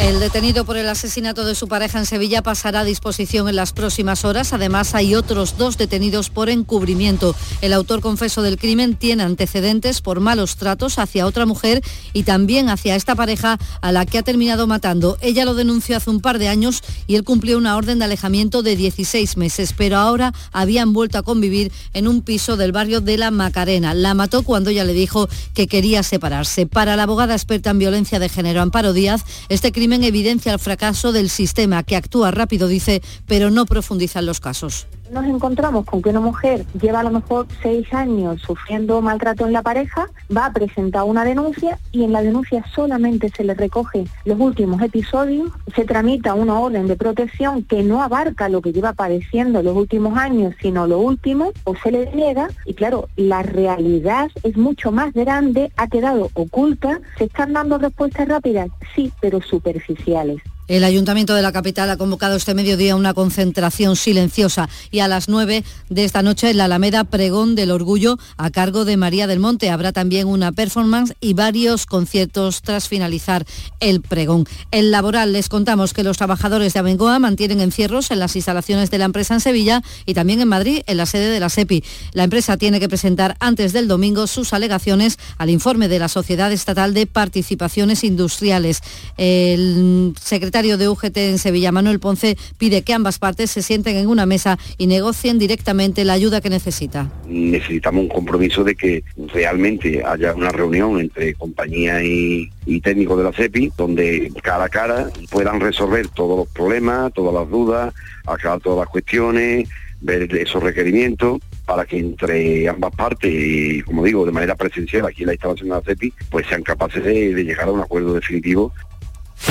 el 0.00 0.18
detenido 0.18 0.64
por 0.64 0.76
el 0.76 0.88
asesinato 0.88 1.44
de 1.44 1.54
su 1.54 1.68
pareja 1.68 1.98
en 1.98 2.06
Sevilla 2.06 2.42
pasará 2.42 2.80
a 2.80 2.84
disposición 2.84 3.48
en 3.48 3.56
las 3.56 3.72
próximas 3.72 4.24
horas. 4.24 4.52
Además, 4.52 4.94
hay 4.94 5.14
otros 5.14 5.56
dos 5.56 5.78
detenidos 5.78 6.30
por 6.30 6.48
encubrimiento. 6.48 7.34
El 7.60 7.72
autor 7.72 8.00
confeso 8.00 8.42
del 8.42 8.58
crimen 8.58 8.96
tiene 8.96 9.22
antecedentes 9.22 10.00
por 10.00 10.20
malos 10.20 10.56
tratos 10.56 10.98
hacia 10.98 11.26
otra 11.26 11.46
mujer 11.46 11.82
y 12.12 12.24
también 12.24 12.68
hacia 12.68 12.96
esta 12.96 13.14
pareja 13.14 13.58
a 13.80 13.92
la 13.92 14.04
que 14.04 14.18
ha 14.18 14.22
terminado 14.22 14.66
matando. 14.66 15.16
Ella 15.20 15.44
lo 15.44 15.54
denunció 15.54 15.96
hace 15.96 16.10
un 16.10 16.20
par 16.20 16.38
de 16.38 16.48
años 16.48 16.82
y 17.06 17.14
él 17.14 17.24
cumplió 17.24 17.56
una 17.56 17.76
orden 17.76 17.98
de 17.98 18.06
alejamiento 18.06 18.62
de 18.62 18.76
16 18.76 19.36
meses, 19.36 19.74
pero 19.76 19.98
ahora 19.98 20.34
habían 20.52 20.92
vuelto 20.92 21.18
a 21.18 21.22
convivir 21.22 21.72
en 21.92 22.08
un 22.08 22.22
piso 22.22 22.56
del 22.56 22.72
barrio 22.72 23.00
de 23.00 23.16
La 23.16 23.30
Macarena. 23.30 23.94
La 23.94 24.14
mató 24.14 24.42
cuando 24.42 24.70
ella 24.70 24.84
le 24.84 24.92
dijo 24.92 25.28
que 25.54 25.68
quería 25.68 26.02
separarse. 26.02 26.66
Para 26.66 26.96
la 26.96 27.04
abogada 27.04 27.34
experta 27.34 27.70
en 27.70 27.78
violencia 27.78 28.18
de 28.18 28.28
género 28.28 28.60
Amparo 28.60 28.92
Díaz, 28.92 29.24
este 29.48 29.70
crimen 29.70 29.83
crimen 29.84 30.02
evidencia 30.02 30.50
el 30.50 30.58
fracaso 30.58 31.12
del 31.12 31.28
sistema 31.28 31.82
que 31.82 31.94
actúa 31.94 32.30
rápido, 32.30 32.68
dice, 32.68 33.02
pero 33.26 33.50
no 33.50 33.66
profundiza 33.66 34.20
en 34.20 34.24
los 34.24 34.40
casos 34.40 34.86
nos 35.10 35.26
encontramos 35.26 35.84
con 35.84 36.02
que 36.02 36.10
una 36.10 36.20
mujer 36.20 36.64
lleva 36.80 37.00
a 37.00 37.02
lo 37.02 37.10
mejor 37.10 37.46
seis 37.62 37.92
años 37.92 38.40
sufriendo 38.40 39.00
maltrato 39.00 39.46
en 39.46 39.52
la 39.52 39.62
pareja, 39.62 40.08
va 40.34 40.46
a 40.46 40.52
presentar 40.52 41.04
una 41.04 41.24
denuncia 41.24 41.78
y 41.92 42.04
en 42.04 42.12
la 42.12 42.22
denuncia 42.22 42.64
solamente 42.74 43.30
se 43.30 43.44
le 43.44 43.54
recoge 43.54 44.04
los 44.24 44.38
últimos 44.38 44.80
episodios, 44.82 45.50
se 45.74 45.84
tramita 45.84 46.34
una 46.34 46.58
orden 46.58 46.86
de 46.86 46.96
protección 46.96 47.62
que 47.62 47.82
no 47.82 48.02
abarca 48.02 48.48
lo 48.48 48.62
que 48.62 48.72
lleva 48.72 48.92
padeciendo 48.92 49.62
los 49.62 49.76
últimos 49.76 50.16
años, 50.18 50.54
sino 50.60 50.86
lo 50.86 50.98
último, 50.98 51.52
o 51.64 51.74
se 51.76 51.90
le 51.90 52.12
niega 52.14 52.48
y 52.64 52.74
claro, 52.74 53.08
la 53.16 53.42
realidad 53.42 54.30
es 54.42 54.56
mucho 54.56 54.92
más 54.92 55.12
grande, 55.12 55.70
ha 55.76 55.88
quedado 55.88 56.30
oculta, 56.34 57.00
se 57.18 57.24
están 57.24 57.52
dando 57.52 57.78
respuestas 57.78 58.28
rápidas, 58.28 58.68
sí, 58.94 59.12
pero 59.20 59.40
superficiales. 59.40 60.42
El 60.66 60.82
Ayuntamiento 60.82 61.34
de 61.34 61.42
la 61.42 61.52
capital 61.52 61.90
ha 61.90 61.98
convocado 61.98 62.36
este 62.36 62.54
mediodía 62.54 62.96
una 62.96 63.12
concentración 63.12 63.96
silenciosa 63.96 64.70
y 64.90 65.00
a 65.00 65.08
las 65.08 65.28
9 65.28 65.62
de 65.90 66.04
esta 66.04 66.22
noche 66.22 66.48
en 66.48 66.56
la 66.56 66.64
Alameda 66.64 67.04
Pregón 67.04 67.54
del 67.54 67.70
Orgullo 67.70 68.18
a 68.38 68.48
cargo 68.48 68.86
de 68.86 68.96
María 68.96 69.26
del 69.26 69.40
Monte. 69.40 69.68
Habrá 69.68 69.92
también 69.92 70.26
una 70.26 70.52
performance 70.52 71.12
y 71.20 71.34
varios 71.34 71.84
conciertos 71.84 72.62
tras 72.62 72.88
finalizar 72.88 73.44
el 73.80 74.00
pregón. 74.00 74.46
En 74.70 74.90
laboral 74.90 75.34
les 75.34 75.50
contamos 75.50 75.92
que 75.92 76.02
los 76.02 76.16
trabajadores 76.16 76.72
de 76.72 76.78
Abengoa 76.78 77.18
mantienen 77.18 77.60
encierros 77.60 78.10
en 78.10 78.18
las 78.18 78.34
instalaciones 78.34 78.90
de 78.90 78.96
la 78.96 79.04
empresa 79.04 79.34
en 79.34 79.40
Sevilla 79.40 79.82
y 80.06 80.14
también 80.14 80.40
en 80.40 80.48
Madrid 80.48 80.80
en 80.86 80.96
la 80.96 81.04
sede 81.04 81.28
de 81.28 81.40
la 81.40 81.50
SEPI. 81.50 81.84
La 82.12 82.24
empresa 82.24 82.56
tiene 82.56 82.80
que 82.80 82.88
presentar 82.88 83.36
antes 83.38 83.74
del 83.74 83.86
domingo 83.86 84.26
sus 84.26 84.54
alegaciones 84.54 85.18
al 85.36 85.50
informe 85.50 85.88
de 85.88 85.98
la 85.98 86.08
Sociedad 86.08 86.50
Estatal 86.50 86.94
de 86.94 87.06
Participaciones 87.06 88.02
Industriales. 88.02 88.80
El 89.18 90.14
secretario 90.18 90.53
secretario 90.54 90.78
de 90.78 90.88
UGT 90.88 91.16
en 91.16 91.38
Sevilla, 91.38 91.72
Manuel 91.72 91.98
Ponce, 91.98 92.36
pide 92.58 92.82
que 92.82 92.94
ambas 92.94 93.18
partes 93.18 93.50
se 93.50 93.60
sienten 93.60 93.96
en 93.96 94.06
una 94.06 94.24
mesa 94.24 94.56
y 94.78 94.86
negocien 94.86 95.36
directamente 95.36 96.04
la 96.04 96.12
ayuda 96.12 96.40
que 96.40 96.48
necesita. 96.48 97.10
Necesitamos 97.26 98.04
un 98.04 98.08
compromiso 98.08 98.62
de 98.62 98.76
que 98.76 99.02
realmente 99.32 100.04
haya 100.06 100.32
una 100.32 100.50
reunión 100.50 101.00
entre 101.00 101.34
compañía 101.34 102.04
y, 102.04 102.52
técnicos 102.84 103.18
de 103.18 103.24
la 103.24 103.32
CEPI, 103.32 103.72
donde 103.76 104.32
cara 104.44 104.66
a 104.66 104.68
cara 104.68 105.08
puedan 105.28 105.58
resolver 105.58 106.06
todos 106.06 106.38
los 106.38 106.48
problemas, 106.48 107.12
todas 107.12 107.34
las 107.34 107.50
dudas, 107.50 107.92
aclarar 108.24 108.60
todas 108.60 108.78
las 108.78 108.88
cuestiones, 108.88 109.68
ver 110.02 110.32
esos 110.36 110.62
requerimientos 110.62 111.40
para 111.66 111.84
que 111.84 111.98
entre 111.98 112.68
ambas 112.68 112.94
partes, 112.94 113.32
y 113.34 113.82
como 113.82 114.04
digo, 114.04 114.24
de 114.24 114.30
manera 114.30 114.54
presencial 114.54 115.06
aquí 115.06 115.22
en 115.22 115.28
la 115.28 115.32
instalación 115.32 115.70
de 115.70 115.74
la 115.74 115.80
CEPI, 115.80 116.12
pues 116.30 116.46
sean 116.46 116.62
capaces 116.62 117.02
de 117.02 117.42
llegar 117.42 117.66
a 117.66 117.72
un 117.72 117.80
acuerdo 117.80 118.14
definitivo 118.14 118.72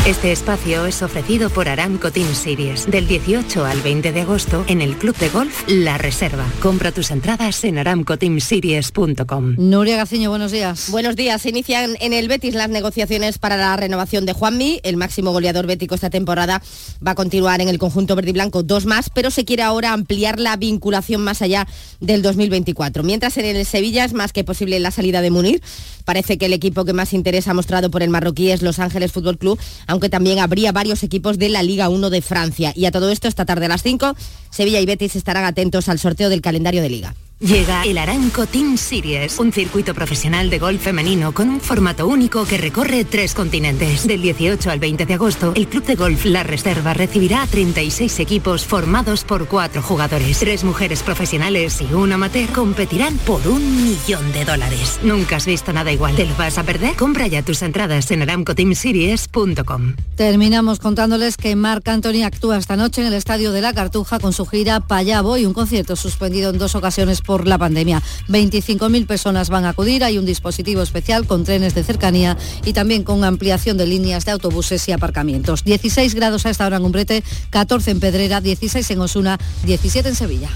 este 0.05 0.31
espacio 0.31 0.85
es 0.85 1.01
ofrecido 1.01 1.49
por 1.49 1.69
Aramco 1.69 2.11
Team 2.11 2.35
Series 2.35 2.89
del 2.89 3.07
18 3.07 3.65
al 3.65 3.81
20 3.81 4.11
de 4.11 4.21
agosto 4.21 4.65
en 4.67 4.81
el 4.81 4.97
Club 4.97 5.15
de 5.17 5.29
Golf 5.29 5.63
La 5.67 5.97
Reserva. 5.97 6.45
Compra 6.61 6.91
tus 6.91 7.09
entradas 7.11 7.63
en 7.63 7.77
aramcoteamseries.com. 7.77 9.55
Nuria 9.57 9.95
Gaciño, 9.95 10.29
buenos 10.29 10.51
días. 10.51 10.89
Buenos 10.89 11.15
días. 11.15 11.41
Se 11.41 11.49
inician 11.49 11.95
en 12.01 12.11
el 12.11 12.27
Betis 12.27 12.53
las 12.53 12.69
negociaciones 12.69 13.37
para 13.37 13.55
la 13.55 13.75
renovación 13.77 14.25
de 14.25 14.33
Juanmi. 14.33 14.81
El 14.83 14.97
máximo 14.97 15.31
goleador 15.31 15.67
bético 15.67 15.95
esta 15.95 16.09
temporada 16.09 16.61
va 17.05 17.11
a 17.11 17.15
continuar 17.15 17.61
en 17.61 17.69
el 17.69 17.79
conjunto 17.79 18.15
verde 18.15 18.31
y 18.31 18.33
blanco 18.33 18.63
dos 18.63 18.85
más, 18.85 19.09
pero 19.09 19.31
se 19.31 19.45
quiere 19.45 19.63
ahora 19.63 19.93
ampliar 19.93 20.39
la 20.39 20.57
vinculación 20.57 21.23
más 21.23 21.41
allá 21.41 21.67
del 22.01 22.21
2024. 22.21 23.03
Mientras 23.03 23.37
en 23.37 23.45
el 23.45 23.65
Sevilla 23.65 24.05
es 24.05 24.13
más 24.13 24.33
que 24.33 24.43
posible 24.43 24.79
la 24.79 24.91
salida 24.91 25.21
de 25.21 25.31
Munir. 25.31 25.61
Parece 26.05 26.37
que 26.37 26.47
el 26.47 26.53
equipo 26.53 26.83
que 26.83 26.93
más 26.93 27.13
interés 27.13 27.47
ha 27.47 27.53
mostrado 27.53 27.89
por 27.89 28.03
el 28.03 28.09
marroquí 28.09 28.51
es 28.51 28.61
Los 28.61 28.79
Ángeles 28.79 29.11
Fútbol 29.11 29.37
Club 29.37 29.57
aunque 29.87 30.09
también 30.09 30.39
habría 30.39 30.71
varios 30.71 31.03
equipos 31.03 31.37
de 31.37 31.49
la 31.49 31.63
Liga 31.63 31.89
1 31.89 32.09
de 32.09 32.21
Francia. 32.21 32.73
Y 32.75 32.85
a 32.85 32.91
todo 32.91 33.09
esto, 33.09 33.27
esta 33.27 33.45
tarde 33.45 33.65
a 33.65 33.69
las 33.69 33.83
5, 33.83 34.15
Sevilla 34.49 34.79
y 34.79 34.85
Betis 34.85 35.15
estarán 35.15 35.45
atentos 35.45 35.89
al 35.89 35.99
sorteo 35.99 36.29
del 36.29 36.41
calendario 36.41 36.81
de 36.81 36.89
Liga. 36.89 37.15
Llega 37.43 37.83
el 37.83 37.97
Aranco 37.97 38.45
Team 38.45 38.77
Series, 38.77 39.37
un 39.37 39.51
circuito 39.51 39.93
profesional 39.93 40.49
de 40.49 40.59
golf 40.59 40.81
femenino 40.81 41.33
con 41.33 41.49
un 41.49 41.59
formato 41.59 42.07
único 42.07 42.45
que 42.45 42.57
recorre 42.57 43.03
tres 43.03 43.33
continentes. 43.33 44.07
Del 44.07 44.21
18 44.21 44.71
al 44.71 44.79
20 44.79 45.05
de 45.05 45.13
agosto, 45.13 45.51
el 45.53 45.67
Club 45.67 45.83
de 45.83 45.95
Golf 45.95 46.23
La 46.23 46.43
Reserva 46.43 46.93
recibirá 46.93 47.43
a 47.43 47.47
36 47.47 48.21
equipos 48.21 48.63
formados 48.63 49.25
por 49.25 49.49
cuatro 49.49 49.81
jugadores. 49.81 50.39
Tres 50.39 50.63
mujeres 50.63 51.03
profesionales 51.03 51.81
y 51.81 51.93
un 51.93 52.13
amateur 52.13 52.49
competirán 52.53 53.17
por 53.17 53.45
un 53.45 53.83
millón 53.83 54.31
de 54.31 54.45
dólares. 54.45 55.01
Nunca 55.03 55.35
has 55.35 55.45
visto 55.45 55.73
nada 55.73 55.91
igual. 55.91 56.15
¿Te 56.15 56.25
lo 56.25 56.37
vas 56.37 56.57
a 56.57 56.63
perder? 56.63 56.95
Compra 56.95 57.27
ya 57.27 57.43
tus 57.43 57.61
entradas 57.61 58.09
en 58.11 58.21
aramcoteamseries.com. 58.21 59.95
Terminamos 60.15 60.79
contándoles 60.79 61.35
que 61.35 61.57
Marc 61.57 61.85
Anthony 61.89 62.23
actúa 62.23 62.55
esta 62.55 62.77
noche 62.77 63.01
en 63.01 63.07
el 63.07 63.15
Estadio 63.15 63.51
de 63.51 63.59
la 63.59 63.73
Cartuja 63.73 64.19
con 64.19 64.31
su 64.31 64.45
gira 64.45 64.79
Payabo 64.79 65.35
y 65.35 65.45
un 65.45 65.53
concierto 65.53 65.97
suspendido 65.97 66.49
en 66.49 66.57
dos 66.57 66.75
ocasiones 66.75 67.19
por 67.21 67.32
por 67.33 67.47
la 67.47 67.57
pandemia. 67.57 67.99
25.000 68.29 69.07
personas 69.07 69.49
van 69.49 69.65
a 69.65 69.69
acudir, 69.69 70.03
hay 70.03 70.19
un 70.19 70.25
dispositivo 70.25 70.83
especial 70.83 71.25
con 71.25 71.43
trenes 71.43 71.73
de 71.73 71.83
cercanía 71.83 72.37
y 72.63 72.73
también 72.73 73.03
con 73.03 73.23
ampliación 73.23 73.75
de 73.75 73.87
líneas 73.87 74.23
de 74.25 74.33
autobuses 74.33 74.87
y 74.87 74.91
aparcamientos. 74.91 75.63
16 75.63 76.13
grados 76.13 76.45
a 76.45 76.51
esta 76.51 76.67
hora 76.67 76.77
en 76.77 76.85
Umbrete, 76.85 77.23
14 77.49 77.89
en 77.89 77.99
Pedrera, 77.99 78.39
16 78.39 78.87
en 78.91 79.01
Osuna, 79.01 79.39
17 79.65 80.09
en 80.09 80.15
Sevilla. 80.15 80.49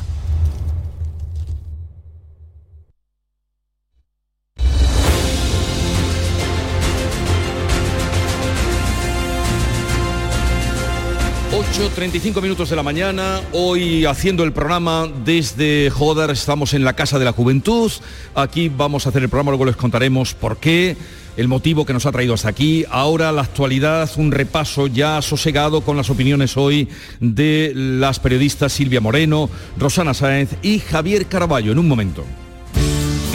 35 11.75 12.41
minutos 12.41 12.69
de 12.69 12.75
la 12.75 12.83
mañana, 12.83 13.41
hoy 13.51 14.05
haciendo 14.05 14.43
el 14.43 14.53
programa 14.53 15.07
desde 15.25 15.89
Joder, 15.89 16.29
estamos 16.29 16.73
en 16.73 16.83
la 16.83 16.93
Casa 16.93 17.17
de 17.19 17.25
la 17.25 17.31
Juventud, 17.31 17.91
aquí 18.35 18.69
vamos 18.69 19.05
a 19.05 19.09
hacer 19.09 19.23
el 19.23 19.29
programa, 19.29 19.51
luego 19.51 19.65
les 19.65 19.75
contaremos 19.75 20.33
por 20.33 20.57
qué, 20.57 20.95
el 21.37 21.47
motivo 21.47 21.85
que 21.85 21.93
nos 21.93 22.05
ha 22.05 22.11
traído 22.11 22.33
hasta 22.33 22.49
aquí, 22.49 22.85
ahora 22.89 23.31
la 23.31 23.41
actualidad, 23.41 24.09
un 24.17 24.31
repaso 24.31 24.87
ya 24.87 25.21
sosegado 25.21 25.81
con 25.81 25.97
las 25.97 26.09
opiniones 26.09 26.55
hoy 26.55 26.87
de 27.19 27.73
las 27.75 28.19
periodistas 28.19 28.73
Silvia 28.73 29.01
Moreno, 29.01 29.49
Rosana 29.77 30.13
Sáenz 30.13 30.51
y 30.61 30.79
Javier 30.79 31.25
Caraballo, 31.27 31.71
en 31.71 31.79
un 31.79 31.87
momento. 31.87 32.25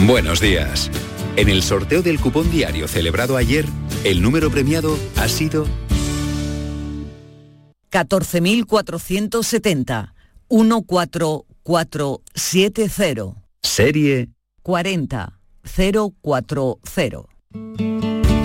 Buenos 0.05 0.39
días. 0.39 0.89
En 1.35 1.49
el 1.49 1.63
sorteo 1.63 2.01
del 2.01 2.19
cupón 2.19 2.51
diario 2.51 2.87
celebrado 2.87 3.37
ayer, 3.37 3.65
el 4.03 4.21
número 4.21 4.51
premiado 4.51 4.97
ha 5.17 5.27
sido 5.27 5.65
14.470. 7.93 10.13
14470. 10.49 13.35
Serie 13.61 14.29
40040. 14.63 17.29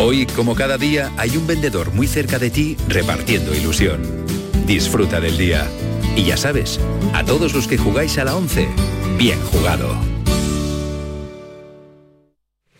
Hoy, 0.00 0.26
como 0.26 0.54
cada 0.54 0.76
día, 0.76 1.10
hay 1.16 1.34
un 1.36 1.44
vendedor 1.46 1.92
muy 1.92 2.06
cerca 2.06 2.38
de 2.38 2.50
ti 2.50 2.76
repartiendo 2.88 3.54
ilusión. 3.54 4.02
Disfruta 4.66 5.18
del 5.18 5.38
día. 5.38 5.66
Y 6.14 6.24
ya 6.24 6.36
sabes, 6.36 6.78
a 7.14 7.24
todos 7.24 7.54
los 7.54 7.66
que 7.66 7.78
jugáis 7.78 8.18
a 8.18 8.24
la 8.24 8.36
11, 8.36 8.68
bien 9.16 9.40
jugado. 9.46 10.17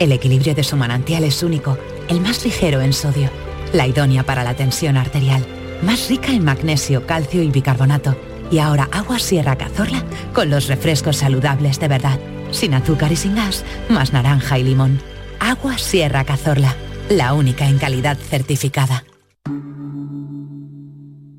El 0.00 0.12
equilibrio 0.12 0.54
de 0.54 0.64
su 0.64 0.78
manantial 0.78 1.24
es 1.24 1.42
único, 1.42 1.76
el 2.08 2.22
más 2.22 2.42
ligero 2.42 2.80
en 2.80 2.94
sodio, 2.94 3.28
la 3.74 3.86
idónea 3.86 4.22
para 4.22 4.42
la 4.42 4.56
tensión 4.56 4.96
arterial, 4.96 5.44
más 5.82 6.08
rica 6.08 6.32
en 6.32 6.42
magnesio, 6.42 7.06
calcio 7.06 7.42
y 7.42 7.50
bicarbonato. 7.50 8.16
Y 8.50 8.60
ahora 8.60 8.88
agua 8.92 9.18
Sierra 9.18 9.56
Cazorla 9.56 10.02
con 10.32 10.48
los 10.48 10.68
refrescos 10.68 11.18
saludables 11.18 11.78
de 11.78 11.88
verdad, 11.88 12.18
sin 12.50 12.72
azúcar 12.72 13.12
y 13.12 13.16
sin 13.16 13.34
gas, 13.34 13.62
más 13.90 14.14
naranja 14.14 14.58
y 14.58 14.64
limón. 14.64 14.98
Agua 15.38 15.76
Sierra 15.76 16.24
Cazorla, 16.24 16.74
la 17.10 17.34
única 17.34 17.68
en 17.68 17.76
calidad 17.78 18.16
certificada. 18.16 19.04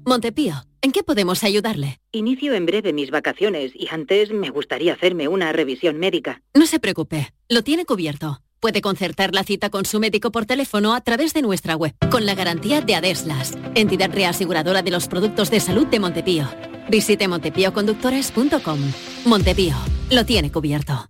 Montepío, 0.05 0.53
¿en 0.83 0.91
qué 0.91 1.01
podemos 1.01 1.43
ayudarle? 1.43 1.99
Inicio 2.11 2.53
en 2.53 2.67
breve 2.67 2.93
mis 2.93 3.09
vacaciones 3.09 3.71
y 3.73 3.87
antes 3.89 4.31
me 4.31 4.51
gustaría 4.51 4.93
hacerme 4.93 5.27
una 5.27 5.51
revisión 5.51 5.97
médica. 5.97 6.43
No 6.53 6.67
se 6.67 6.79
preocupe, 6.79 7.33
lo 7.49 7.63
tiene 7.63 7.85
cubierto. 7.85 8.39
Puede 8.61 8.81
concertar 8.81 9.33
la 9.33 9.43
cita 9.43 9.71
con 9.71 9.85
su 9.85 9.99
médico 9.99 10.31
por 10.31 10.45
teléfono 10.45 10.93
a 10.93 11.01
través 11.01 11.33
de 11.33 11.41
nuestra 11.41 11.75
web, 11.75 11.95
con 12.11 12.27
la 12.27 12.35
garantía 12.35 12.81
de 12.81 12.93
Adeslas, 12.93 13.57
entidad 13.73 14.11
reaseguradora 14.13 14.83
de 14.83 14.91
los 14.91 15.07
productos 15.07 15.49
de 15.49 15.59
salud 15.59 15.87
de 15.87 15.99
Montepío. 15.99 16.47
Visite 16.87 17.27
montepíoconductores.com. 17.27 18.79
Montepío, 19.25 19.75
lo 20.11 20.25
tiene 20.27 20.51
cubierto. 20.51 21.09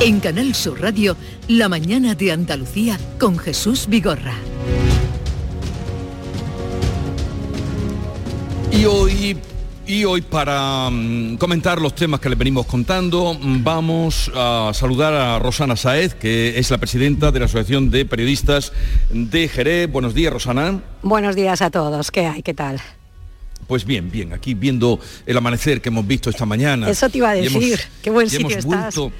En 0.00 0.20
Canal 0.20 0.54
Sur 0.54 0.82
Radio, 0.82 1.16
La 1.48 1.70
mañana 1.70 2.14
de 2.14 2.30
Andalucía 2.30 3.00
con 3.18 3.38
Jesús 3.38 3.86
Vigorra. 3.88 4.34
Y 8.70 8.84
hoy 8.84 9.38
y 9.90 10.04
hoy 10.04 10.20
para 10.22 10.88
mm, 10.88 11.36
comentar 11.36 11.80
los 11.80 11.96
temas 11.96 12.20
que 12.20 12.28
les 12.28 12.38
venimos 12.38 12.64
contando, 12.66 13.34
mm, 13.34 13.64
vamos 13.64 14.30
a 14.36 14.70
saludar 14.72 15.12
a 15.14 15.38
Rosana 15.40 15.74
Saez, 15.74 16.14
que 16.14 16.56
es 16.60 16.70
la 16.70 16.78
presidenta 16.78 17.32
de 17.32 17.40
la 17.40 17.46
Asociación 17.46 17.90
de 17.90 18.04
Periodistas 18.04 18.72
de 19.10 19.48
Jerez. 19.48 19.90
Buenos 19.90 20.14
días, 20.14 20.32
Rosana. 20.32 20.80
Buenos 21.02 21.34
días 21.34 21.60
a 21.60 21.70
todos. 21.70 22.12
¿Qué 22.12 22.24
hay? 22.26 22.40
¿Qué 22.42 22.54
tal? 22.54 22.80
Pues 23.66 23.84
bien, 23.84 24.12
bien, 24.12 24.32
aquí 24.32 24.54
viendo 24.54 25.00
el 25.26 25.36
amanecer 25.36 25.80
que 25.80 25.88
hemos 25.88 26.06
visto 26.06 26.30
esta 26.30 26.46
mañana. 26.46 26.88
Eso 26.88 27.08
te 27.08 27.18
iba 27.18 27.30
a 27.30 27.34
decir, 27.34 27.80
qué 28.02 28.10
buen 28.10 28.30
sitio. 28.30 28.58
Vuelto, 28.62 29.10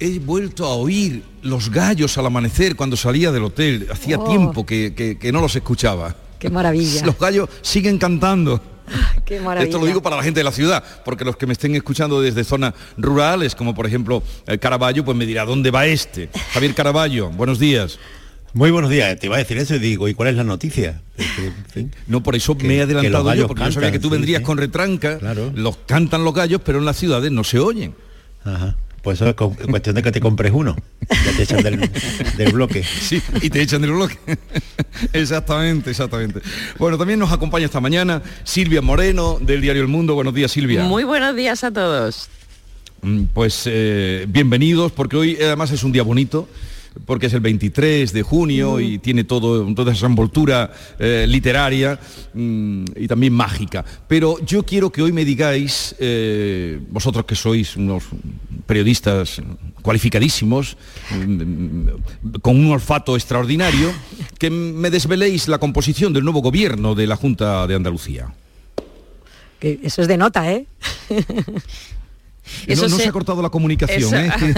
he 0.00 0.18
vuelto 0.18 0.64
a 0.66 0.74
oír 0.74 1.22
los 1.42 1.70
gallos 1.70 2.18
al 2.18 2.26
amanecer 2.26 2.74
cuando 2.74 2.96
salía 2.96 3.30
del 3.30 3.44
hotel. 3.44 3.86
Hacía 3.92 4.18
Oh. 4.18 4.28
tiempo 4.28 4.66
que, 4.66 4.92
que- 4.92 5.18
que 5.18 5.30
no 5.30 5.40
los 5.40 5.54
escuchaba. 5.54 6.16
Qué 6.40 6.50
maravilla. 6.50 7.02
Los 7.06 7.16
gallos 7.16 7.48
siguen 7.62 7.96
cantando. 7.98 8.60
Qué 9.24 9.40
maravilla. 9.40 9.64
Esto 9.68 9.78
lo 9.80 9.86
digo 9.86 10.02
para 10.02 10.16
la 10.16 10.22
gente 10.22 10.40
de 10.40 10.44
la 10.44 10.52
ciudad, 10.52 10.82
porque 11.04 11.24
los 11.24 11.36
que 11.36 11.46
me 11.46 11.52
estén 11.52 11.74
escuchando 11.74 12.20
desde 12.20 12.44
zonas 12.44 12.74
rurales, 12.96 13.54
como 13.54 13.74
por 13.74 13.86
ejemplo 13.86 14.22
el 14.46 14.58
Caraballo, 14.58 15.04
pues 15.04 15.16
me 15.16 15.26
dirá, 15.26 15.44
¿dónde 15.44 15.70
va 15.70 15.86
este? 15.86 16.28
Javier 16.52 16.74
Caraballo, 16.74 17.30
buenos 17.30 17.58
días. 17.58 17.98
Muy 18.52 18.70
buenos 18.70 18.90
días, 18.90 19.18
te 19.18 19.26
iba 19.26 19.36
a 19.36 19.38
decir 19.38 19.58
eso 19.58 19.74
y 19.74 19.78
digo, 19.78 20.08
¿y 20.08 20.14
cuál 20.14 20.30
es 20.30 20.36
la 20.36 20.44
noticia? 20.44 21.02
No, 22.06 22.22
por 22.22 22.36
eso 22.36 22.56
Que- 22.56 22.66
me 22.66 22.76
he 22.76 22.82
adelantado 22.82 23.12
los 23.12 23.22
yo, 23.24 23.28
gallos 23.28 23.46
porque 23.48 23.64
yo 23.64 23.72
sabía 23.72 23.92
que 23.92 23.98
tú 23.98 24.08
vendrías 24.08 24.38
sí. 24.38 24.44
con 24.46 24.56
retranca, 24.56 25.18
los 25.54 25.76
cantan 25.86 26.24
los 26.24 26.32
gallos, 26.32 26.60
pero 26.64 26.78
en 26.78 26.84
las 26.86 26.96
ciudades 26.96 27.30
no 27.30 27.44
se 27.44 27.58
oyen. 27.58 27.94
Ajá. 28.44 28.76
Pues 29.06 29.20
eso 29.20 29.28
es 29.30 29.36
cu- 29.36 29.54
cuestión 29.70 29.94
de 29.94 30.02
que 30.02 30.10
te 30.10 30.18
compres 30.20 30.50
uno. 30.52 30.74
Ya 31.08 31.36
te 31.36 31.44
echan 31.44 31.62
del, 31.62 31.88
del 32.36 32.52
bloque. 32.52 32.82
Sí, 33.00 33.22
y 33.40 33.50
te 33.50 33.62
echan 33.62 33.80
del 33.80 33.92
bloque. 33.92 34.18
exactamente, 35.12 35.90
exactamente. 35.90 36.40
Bueno, 36.76 36.98
también 36.98 37.20
nos 37.20 37.30
acompaña 37.30 37.66
esta 37.66 37.80
mañana 37.80 38.20
Silvia 38.42 38.82
Moreno 38.82 39.38
del 39.40 39.60
diario 39.60 39.82
El 39.82 39.86
Mundo. 39.88 40.16
Buenos 40.16 40.34
días, 40.34 40.50
Silvia. 40.50 40.82
Muy 40.82 41.04
buenos 41.04 41.36
días 41.36 41.62
a 41.62 41.70
todos. 41.70 42.28
Mm, 43.02 43.26
Pues 43.32 43.62
eh, 43.66 44.26
bienvenidos, 44.28 44.90
porque 44.90 45.16
hoy 45.16 45.36
además 45.40 45.70
es 45.70 45.84
un 45.84 45.92
día 45.92 46.02
bonito. 46.02 46.48
Porque 47.04 47.26
es 47.26 47.34
el 47.34 47.40
23 47.40 48.12
de 48.12 48.22
junio 48.22 48.80
y 48.80 48.98
tiene 48.98 49.24
todo, 49.24 49.72
toda 49.74 49.92
esa 49.92 50.06
envoltura 50.06 50.72
eh, 50.98 51.26
literaria 51.28 51.98
mm, 52.34 52.84
y 52.96 53.08
también 53.08 53.32
mágica. 53.32 53.84
Pero 54.08 54.38
yo 54.44 54.62
quiero 54.64 54.90
que 54.90 55.02
hoy 55.02 55.12
me 55.12 55.24
digáis, 55.24 55.94
eh, 55.98 56.80
vosotros 56.90 57.24
que 57.26 57.34
sois 57.34 57.76
unos 57.76 58.04
periodistas 58.66 59.42
cualificadísimos, 59.82 60.76
mm, 61.14 62.38
con 62.40 62.56
un 62.56 62.72
olfato 62.72 63.16
extraordinario, 63.16 63.92
que 64.38 64.50
me 64.50 64.90
desveléis 64.90 65.48
la 65.48 65.58
composición 65.58 66.12
del 66.12 66.24
nuevo 66.24 66.40
gobierno 66.40 66.94
de 66.94 67.06
la 67.06 67.16
Junta 67.16 67.66
de 67.66 67.74
Andalucía. 67.74 68.32
Que 69.58 69.80
eso 69.82 70.02
es 70.02 70.08
de 70.08 70.16
nota, 70.16 70.52
¿eh? 70.52 70.66
no, 72.68 72.88
se... 72.88 73.08
ha 73.08 73.12
cortado 73.12 73.42
la 73.42 73.50
comunicación. 73.50 74.14
¿eh? 74.14 74.30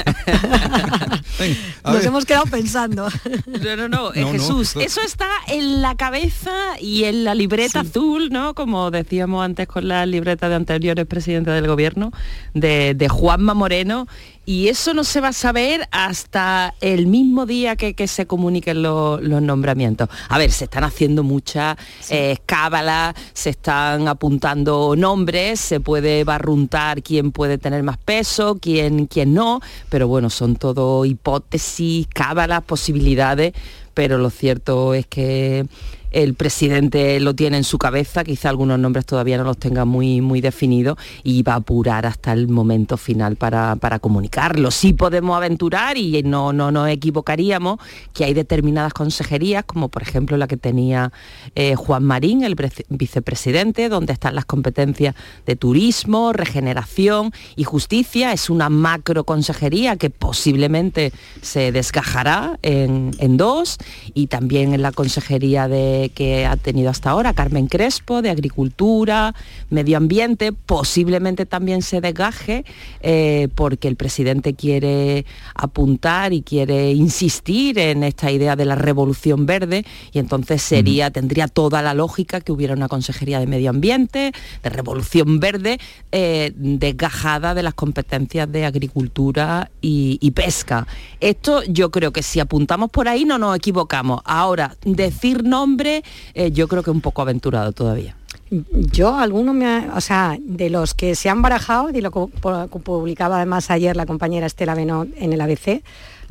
Nos 1.84 2.04
hemos 2.04 2.24
quedado 2.24 2.44
pensando. 2.46 3.08
No, 3.46 3.76
no, 3.76 3.88
no, 3.88 4.14
eh, 4.14 4.24
Jesús, 4.32 4.76
eso 4.76 5.00
está 5.00 5.28
en 5.48 5.82
la 5.82 5.96
cabeza 5.96 6.52
y 6.80 7.04
en 7.04 7.24
la 7.24 7.34
libreta 7.34 7.80
azul, 7.80 8.30
¿no? 8.30 8.54
Como 8.54 8.90
decíamos 8.90 9.44
antes 9.44 9.66
con 9.66 9.88
la 9.88 10.06
libreta 10.06 10.48
de 10.48 10.54
anteriores 10.54 11.06
presidentes 11.06 11.54
del 11.54 11.66
gobierno, 11.66 12.12
de, 12.54 12.94
de 12.94 13.08
Juanma 13.08 13.54
Moreno 13.54 14.06
y 14.48 14.68
eso 14.68 14.94
no 14.94 15.04
se 15.04 15.20
va 15.20 15.28
a 15.28 15.32
saber 15.34 15.86
hasta 15.90 16.74
el 16.80 17.06
mismo 17.06 17.44
día 17.44 17.76
que, 17.76 18.08
se 18.08 18.26
comuniquen 18.26 18.82
los 18.82 19.20
nombramientos. 19.42 20.08
A 20.30 20.38
ver, 20.38 20.50
se 20.52 20.64
están 20.64 20.84
haciendo 20.84 21.22
muchas 21.22 21.76
eh, 22.08 22.38
cábalas, 22.46 23.14
se 23.34 23.50
están 23.50 24.08
apuntando 24.08 24.94
nombres, 24.96 25.60
se 25.60 25.80
puede 25.80 26.24
barruntar 26.24 27.02
quién 27.02 27.30
puede 27.30 27.58
tener 27.58 27.82
más 27.82 27.98
peso, 27.98 28.56
quién, 28.58 29.04
quién 29.04 29.34
no, 29.34 29.60
pero 29.90 30.08
bueno, 30.08 30.30
son 30.30 30.56
todo 30.56 31.04
hipótesis, 31.04 32.06
cábalas, 32.08 32.62
posibilidades, 32.62 33.52
pero 33.92 34.16
lo 34.16 34.30
cierto 34.30 34.94
es 34.94 35.06
que 35.06 35.66
el 36.10 36.34
presidente 36.34 37.20
lo 37.20 37.34
tiene 37.34 37.58
en 37.58 37.64
su 37.64 37.78
cabeza, 37.78 38.24
quizá 38.24 38.48
algunos 38.48 38.78
nombres 38.78 39.04
todavía 39.04 39.36
no 39.36 39.44
los 39.44 39.58
tenga 39.58 39.84
muy, 39.84 40.20
muy 40.20 40.40
definidos 40.40 40.98
y 41.22 41.42
va 41.42 41.54
a 41.54 41.56
apurar 41.56 42.06
hasta 42.06 42.32
el 42.32 42.48
momento 42.48 42.96
final 42.96 43.36
para, 43.36 43.76
comunicarlo. 44.00 44.70
Sí 44.70 44.92
podemos 44.92 45.36
aventurar 45.36 45.96
y 45.96 46.22
no, 46.22 46.52
no 46.52 46.70
nos 46.70 46.88
equivocaríamos 46.88 47.78
que 48.12 48.24
hay 48.24 48.34
determinadas 48.34 48.92
consejerías, 48.92 49.64
como 49.64 49.88
por 49.88 50.02
ejemplo 50.02 50.36
la 50.36 50.46
que 50.46 50.56
tenía 50.56 51.12
eh, 51.54 51.74
Juan 51.74 52.04
Marín, 52.04 52.44
el 52.44 52.56
vicepresidente, 52.88 53.88
donde 53.88 54.12
están 54.12 54.34
las 54.34 54.44
competencias 54.44 55.14
de 55.46 55.56
turismo, 55.56 56.32
regeneración 56.32 57.32
y 57.56 57.64
justicia. 57.64 58.32
Es 58.32 58.50
una 58.50 58.68
macro 58.68 59.24
consejería 59.24 59.96
que 59.96 60.10
posiblemente 60.10 61.12
se 61.42 61.72
desgajará 61.72 62.58
en, 62.62 63.10
en 63.18 63.36
dos 63.36 63.78
y 64.14 64.28
también 64.28 64.74
en 64.74 64.82
la 64.82 64.92
consejería 64.92 65.68
de 65.68 65.97
que 66.14 66.46
ha 66.46 66.56
tenido 66.56 66.90
hasta 66.90 67.10
ahora, 67.10 67.34
Carmen 67.34 67.66
Crespo, 67.66 68.22
de 68.22 68.30
Agricultura, 68.30 69.34
Medio 69.70 69.96
Ambiente, 69.96 70.52
posiblemente 70.52 71.46
también 71.46 71.82
se 71.82 72.00
desgaje 72.00 72.64
eh, 73.00 73.48
porque 73.54 73.88
el 73.88 73.96
presidente 73.96 74.54
quiere 74.54 75.26
apuntar 75.54 76.32
y 76.32 76.42
quiere 76.42 76.92
insistir 76.92 77.78
en 77.78 78.04
esta 78.04 78.30
idea 78.30 78.56
de 78.56 78.64
la 78.64 78.74
revolución 78.74 79.46
verde 79.46 79.84
y 80.12 80.18
entonces 80.18 80.62
sería, 80.62 81.10
tendría 81.10 81.48
toda 81.48 81.82
la 81.82 81.94
lógica 81.94 82.40
que 82.40 82.52
hubiera 82.52 82.74
una 82.74 82.88
consejería 82.88 83.40
de 83.40 83.46
Medio 83.46 83.70
Ambiente, 83.70 84.32
de 84.62 84.70
revolución 84.70 85.40
verde, 85.40 85.78
eh, 86.12 86.52
desgajada 86.54 87.54
de 87.54 87.62
las 87.62 87.74
competencias 87.74 88.50
de 88.50 88.64
agricultura 88.64 89.70
y, 89.80 90.18
y 90.20 90.30
pesca. 90.30 90.86
Esto 91.20 91.62
yo 91.64 91.90
creo 91.90 92.12
que 92.12 92.22
si 92.22 92.40
apuntamos 92.40 92.90
por 92.90 93.08
ahí 93.08 93.24
no 93.24 93.38
nos 93.38 93.56
equivocamos. 93.56 94.20
Ahora, 94.24 94.76
decir 94.84 95.44
nombre 95.44 95.87
eh, 96.34 96.50
yo 96.52 96.68
creo 96.68 96.82
que 96.82 96.90
un 96.90 97.00
poco 97.00 97.22
aventurado 97.22 97.72
todavía. 97.72 98.16
Yo, 98.50 99.16
alguno 99.16 99.52
me 99.52 99.90
o 99.90 100.00
sea, 100.00 100.38
de 100.40 100.70
los 100.70 100.94
que 100.94 101.14
se 101.14 101.28
han 101.28 101.42
barajado, 101.42 101.90
y 101.90 102.00
lo 102.00 102.10
publicaba 102.10 103.36
además 103.36 103.70
ayer 103.70 103.94
la 103.94 104.06
compañera 104.06 104.46
Estela 104.46 104.74
Beno 104.74 105.06
en 105.16 105.32
el 105.32 105.40
ABC, 105.40 105.82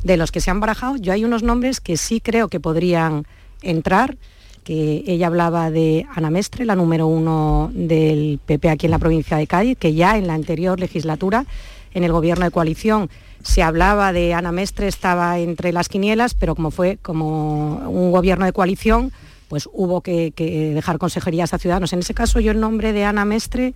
de 0.02 0.16
los 0.16 0.32
que 0.32 0.40
se 0.40 0.50
han 0.50 0.60
barajado, 0.60 0.96
yo 0.96 1.12
hay 1.12 1.24
unos 1.24 1.42
nombres 1.42 1.80
que 1.80 1.96
sí 1.96 2.20
creo 2.20 2.48
que 2.48 2.60
podrían 2.60 3.24
entrar, 3.62 4.16
que 4.64 5.02
ella 5.06 5.28
hablaba 5.28 5.70
de 5.70 6.06
Ana 6.14 6.30
Mestre, 6.30 6.64
la 6.64 6.76
número 6.76 7.06
uno 7.06 7.70
del 7.72 8.38
PP 8.44 8.68
aquí 8.68 8.86
en 8.86 8.90
la 8.90 8.98
provincia 8.98 9.36
de 9.36 9.46
Cádiz, 9.46 9.78
que 9.78 9.94
ya 9.94 10.18
en 10.18 10.26
la 10.26 10.34
anterior 10.34 10.78
legislatura, 10.78 11.46
en 11.94 12.04
el 12.04 12.12
gobierno 12.12 12.44
de 12.44 12.50
coalición, 12.50 13.08
se 13.42 13.62
hablaba 13.62 14.12
de 14.12 14.34
Ana 14.34 14.52
Mestre, 14.52 14.88
estaba 14.88 15.38
entre 15.38 15.72
las 15.72 15.88
quinielas, 15.88 16.34
pero 16.34 16.54
como 16.54 16.70
fue 16.70 16.98
como 17.00 17.76
un 17.88 18.12
gobierno 18.12 18.44
de 18.44 18.52
coalición, 18.52 19.12
pues 19.48 19.68
hubo 19.72 20.02
que, 20.02 20.32
dejar 20.74 20.98
consejerías 20.98 21.52
a 21.54 21.58
ciudadanos. 21.58 21.92
En 21.92 22.00
ese 22.00 22.14
caso 22.14 22.40
yo 22.40 22.52
el 22.52 22.60
nombre 22.60 22.92
de 22.92 23.04
Ana 23.04 23.24
Mestre 23.24 23.74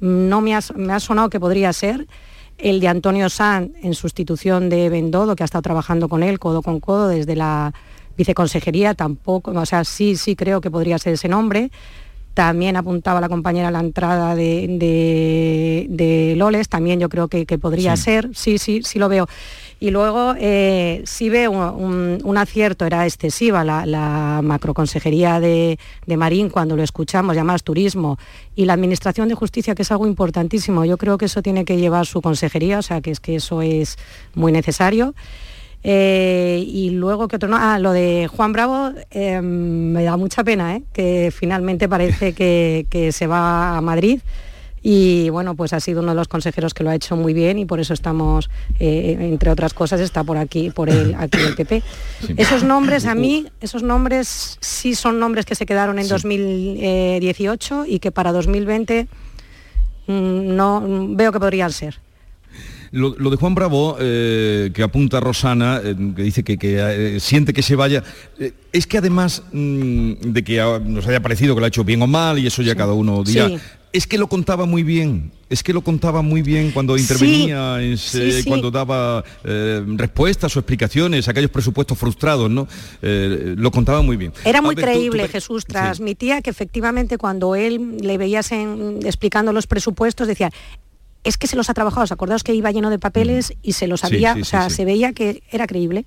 no 0.00 0.40
me 0.40 0.54
ha, 0.54 1.00
sonado 1.00 1.30
que 1.30 1.38
podría 1.38 1.72
ser 1.72 2.06
el 2.58 2.80
de 2.80 2.88
Antonio 2.88 3.28
Sanz 3.28 3.70
en 3.82 3.94
sustitución 3.94 4.68
de 4.68 4.88
Bendodo, 4.88 5.36
que 5.36 5.42
ha 5.42 5.46
estado 5.46 5.62
trabajando 5.62 6.08
con 6.08 6.22
él 6.22 6.38
codo 6.38 6.62
con 6.62 6.80
codo 6.80 7.08
desde 7.08 7.36
la 7.36 7.72
viceconsejería, 8.16 8.94
tampoco, 8.94 9.50
o 9.52 9.66
sea, 9.66 9.84
sí, 9.84 10.16
sí 10.16 10.36
creo 10.36 10.60
que 10.60 10.70
podría 10.70 10.98
ser 10.98 11.14
ese 11.14 11.28
nombre. 11.28 11.70
También 12.34 12.76
apuntaba 12.76 13.20
la 13.20 13.28
compañera 13.28 13.70
la 13.70 13.80
entrada 13.80 14.34
de, 14.34 15.86
Loles, 16.36 16.68
también 16.68 17.00
yo 17.00 17.08
creo 17.08 17.28
que, 17.28 17.44
podría 17.58 17.96
ser, 17.96 18.30
sí, 18.34 18.58
sí, 18.58 18.82
sí 18.84 18.98
lo 18.98 19.08
veo. 19.08 19.28
Y 19.82 19.90
luego 19.90 20.34
eh, 20.38 21.02
sí 21.06 21.30
ve 21.30 21.48
un, 21.48 22.36
acierto, 22.36 22.84
era 22.84 23.06
excesiva 23.06 23.64
la, 23.64 24.40
macroconsejería 24.42 25.40
de, 25.40 25.78
Marín 26.06 26.50
cuando 26.50 26.76
lo 26.76 26.82
escuchamos, 26.82 27.34
llamadas 27.34 27.62
turismo, 27.62 28.18
y 28.54 28.66
la 28.66 28.74
Administración 28.74 29.28
de 29.28 29.34
Justicia, 29.34 29.74
que 29.74 29.82
es 29.82 29.90
algo 29.90 30.06
importantísimo. 30.06 30.84
Yo 30.84 30.98
creo 30.98 31.18
que 31.18 31.24
eso 31.24 31.42
tiene 31.42 31.64
que 31.64 31.78
llevar 31.78 32.06
su 32.06 32.20
consejería, 32.20 32.78
o 32.78 32.82
sea 32.82 33.00
que 33.00 33.10
es 33.10 33.20
que 33.20 33.36
eso 33.36 33.62
es 33.62 33.96
muy 34.34 34.52
necesario. 34.52 35.14
Eh, 35.82 36.62
y 36.66 36.90
luego 36.90 37.26
que 37.28 37.36
otro 37.36 37.48
no, 37.48 37.56
ah, 37.58 37.78
lo 37.78 37.92
de 37.92 38.28
Juan 38.28 38.52
Bravo 38.52 38.92
eh, 39.10 39.40
me 39.40 40.04
da 40.04 40.16
mucha 40.16 40.44
pena, 40.44 40.80
que 40.92 41.32
finalmente 41.34 41.88
parece 41.88 42.32
que, 42.32 42.86
que 42.90 43.12
se 43.12 43.26
va 43.26 43.76
a 43.76 43.80
Madrid. 43.80 44.20
Y 44.82 45.28
bueno, 45.28 45.54
pues 45.56 45.72
ha 45.74 45.80
sido 45.80 46.00
uno 46.00 46.12
de 46.12 46.16
los 46.16 46.28
consejeros 46.28 46.72
que 46.72 46.82
lo 46.82 46.90
ha 46.90 46.94
hecho 46.94 47.14
muy 47.14 47.34
bien 47.34 47.58
y 47.58 47.66
por 47.66 47.80
eso 47.80 47.92
estamos, 47.92 48.48
eh, 48.78 49.16
entre 49.20 49.50
otras 49.50 49.74
cosas, 49.74 50.00
está 50.00 50.24
por 50.24 50.38
aquí, 50.38 50.70
por 50.70 50.88
el, 50.88 51.14
aquí 51.18 51.38
el 51.38 51.54
PP. 51.54 51.82
Esos 52.38 52.64
nombres, 52.64 53.04
a 53.04 53.14
mí, 53.14 53.46
esos 53.60 53.82
nombres 53.82 54.56
sí 54.60 54.94
son 54.94 55.20
nombres 55.20 55.44
que 55.44 55.54
se 55.54 55.66
quedaron 55.66 55.98
en 55.98 56.08
2018 56.08 57.84
y 57.86 57.98
que 57.98 58.10
para 58.10 58.32
2020 58.32 59.06
mm, 60.06 60.56
no 60.56 60.82
veo 61.10 61.30
que 61.30 61.40
podrían 61.40 61.72
ser. 61.72 61.98
Lo, 62.92 63.12
de 63.12 63.36
Juan 63.36 63.54
Bravo, 63.54 63.96
eh, 64.00 64.70
que 64.74 64.82
apunta 64.82 65.18
a 65.18 65.20
Rosana, 65.20 65.80
eh, 65.82 65.94
que 66.16 66.22
dice 66.22 66.42
que, 66.42 67.18
siente 67.20 67.52
que 67.52 67.62
se 67.62 67.76
vaya, 67.76 68.02
es 68.72 68.86
que 68.86 68.98
además 68.98 69.44
mm, 69.52 70.12
de 70.32 70.44
que 70.44 70.58
nos 70.84 71.06
haya 71.06 71.20
parecido 71.20 71.54
que 71.54 71.60
lo 71.60 71.64
ha 71.66 71.68
hecho 71.68 71.84
bien 71.84 72.02
o 72.02 72.06
mal, 72.06 72.38
y 72.38 72.46
eso 72.46 72.62
ya 72.62 72.74
cada 72.74 72.92
uno 72.92 73.22
dirá, 73.22 73.50
es 73.92 74.06
que 74.06 74.18
lo 74.18 74.28
contaba 74.28 74.66
muy 74.66 74.82
bien, 74.82 75.32
es 75.48 75.62
que 75.62 75.72
lo 75.72 75.82
contaba 75.82 76.22
muy 76.22 76.42
bien 76.42 76.70
cuando 76.70 76.96
intervenía, 76.96 77.78
cuando 78.46 78.70
daba 78.70 79.24
eh, 79.42 79.82
respuestas 79.96 80.54
o 80.56 80.60
explicaciones 80.60 81.26
a 81.26 81.32
aquellos 81.32 81.50
presupuestos 81.50 81.98
frustrados, 81.98 82.48
¿no? 82.50 82.68
Eh, 83.02 83.54
lo 83.56 83.70
contaba 83.70 84.02
muy 84.02 84.16
bien. 84.16 84.32
Era 84.44 84.62
muy 84.62 84.76
creíble, 84.76 85.26
Jesús, 85.28 85.64
transmitía 85.64 86.40
que 86.40 86.50
efectivamente 86.50 87.18
cuando 87.18 87.56
él 87.56 87.98
le 88.00 88.16
veías 88.16 88.52
explicando 88.52 89.52
los 89.52 89.66
presupuestos, 89.66 90.28
decía, 90.28 90.50
es 91.24 91.36
que 91.36 91.46
se 91.46 91.56
los 91.56 91.70
ha 91.70 91.74
trabajado, 91.74 92.04
¿os 92.04 92.12
acordaos 92.12 92.42
que 92.42 92.54
iba 92.54 92.70
lleno 92.70 92.90
de 92.90 92.98
papeles 92.98 93.54
y 93.62 93.72
se 93.72 93.86
los 93.86 94.04
había, 94.04 94.34
o 94.40 94.44
sea, 94.44 94.70
se 94.70 94.84
veía 94.84 95.12
que 95.12 95.42
era 95.50 95.66
creíble. 95.66 96.06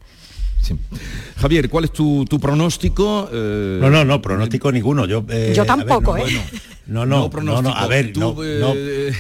Javier, 1.37 1.69
¿cuál 1.69 1.85
es 1.85 1.91
tu, 1.91 2.25
pronóstico? 2.41 3.29
Eh, 3.31 3.79
no, 3.81 3.89
no, 3.89 4.05
no, 4.05 4.21
pronóstico 4.21 4.71
ninguno. 4.71 5.05
Yo, 5.05 5.25
Yo 5.53 5.65
tampoco, 5.65 6.17
¿eh? 6.17 6.23
No, 6.85 7.05
no, 7.05 7.29
no, 7.29 7.61
no, 7.61 7.69
a 7.69 7.87
ver, 7.87 8.11
tu, 8.13 8.43
eh, 8.43 9.13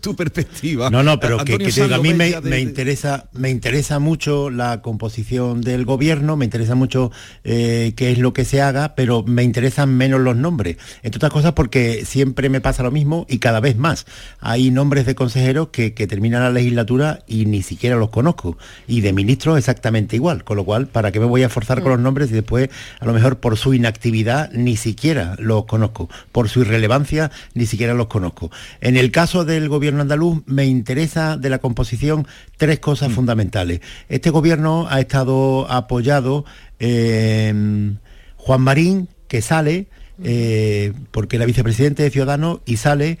tu, 0.00 0.16
perspectiva. 0.16 0.88
No, 0.88 1.02
no, 1.02 1.20
pero 1.20 1.36
que, 1.44 1.54
a 1.92 1.98
mí 1.98 2.14
me, 2.14 2.60
interesa, 2.60 3.28
me 3.34 3.50
interesa 3.50 3.98
mucho 3.98 4.48
la 4.48 4.80
composición 4.80 5.60
del 5.60 5.84
gobierno, 5.84 6.36
me 6.36 6.46
interesa 6.46 6.74
mucho 6.74 7.12
eh, 7.44 7.92
qué 7.94 8.10
es 8.10 8.18
lo 8.18 8.32
que 8.32 8.46
se 8.46 8.62
haga, 8.62 8.94
pero 8.94 9.22
me 9.22 9.42
interesan 9.42 9.94
menos 9.94 10.20
los 10.20 10.34
nombres. 10.34 10.78
Entre 11.02 11.18
otras 11.18 11.32
cosas 11.32 11.52
porque 11.52 12.06
siempre 12.06 12.48
me 12.48 12.62
pasa 12.62 12.82
lo 12.82 12.90
mismo 12.90 13.26
y 13.28 13.38
cada 13.38 13.60
vez 13.60 13.76
más. 13.76 14.06
Hay 14.40 14.70
nombres 14.70 15.04
de 15.04 15.14
consejeros 15.14 15.68
que, 15.68 15.90
terminan 15.90 16.42
la 16.42 16.50
legislatura 16.50 17.22
y 17.26 17.44
ni 17.44 17.62
siquiera 17.62 17.96
los 17.96 18.08
conozco. 18.08 18.56
Y 18.86 19.02
de 19.02 19.12
ministros 19.12 19.58
exactamente 19.58 20.16
igual. 20.16 20.42
Con 20.42 20.56
lo 20.58 20.64
cual, 20.64 20.86
¿para 20.86 21.10
qué 21.12 21.20
me 21.20 21.26
voy 21.26 21.42
a 21.42 21.48
forzar 21.48 21.82
con 21.82 21.92
los 21.92 22.00
nombres 22.00 22.30
y 22.30 22.34
después, 22.34 22.68
a 23.00 23.06
lo 23.06 23.12
mejor 23.12 23.38
por 23.38 23.56
su 23.56 23.72
inactividad, 23.72 24.50
ni 24.52 24.76
siquiera 24.76 25.34
los 25.38 25.64
conozco? 25.64 26.10
Por 26.32 26.48
su 26.48 26.60
irrelevancia, 26.60 27.30
ni 27.54 27.66
siquiera 27.66 27.94
los 27.94 28.08
conozco. 28.08 28.50
En 28.80 28.96
el 28.96 29.10
caso 29.10 29.44
del 29.44 29.68
gobierno 29.68 30.02
andaluz, 30.02 30.42
me 30.46 30.66
interesa 30.66 31.36
de 31.36 31.50
la 31.50 31.58
composición 31.58 32.26
tres 32.56 32.78
cosas 32.80 33.12
fundamentales. 33.12 33.80
Este 34.08 34.30
gobierno 34.30 34.86
ha 34.90 35.00
estado 35.00 35.70
apoyado 35.70 36.44
eh, 36.78 37.94
Juan 38.36 38.60
Marín, 38.60 39.08
que 39.28 39.42
sale, 39.42 39.86
eh, 40.22 40.92
porque 41.10 41.36
era 41.36 41.46
vicepresidente 41.46 42.02
de 42.02 42.10
Ciudadanos, 42.10 42.60
y 42.66 42.76
sale 42.76 43.18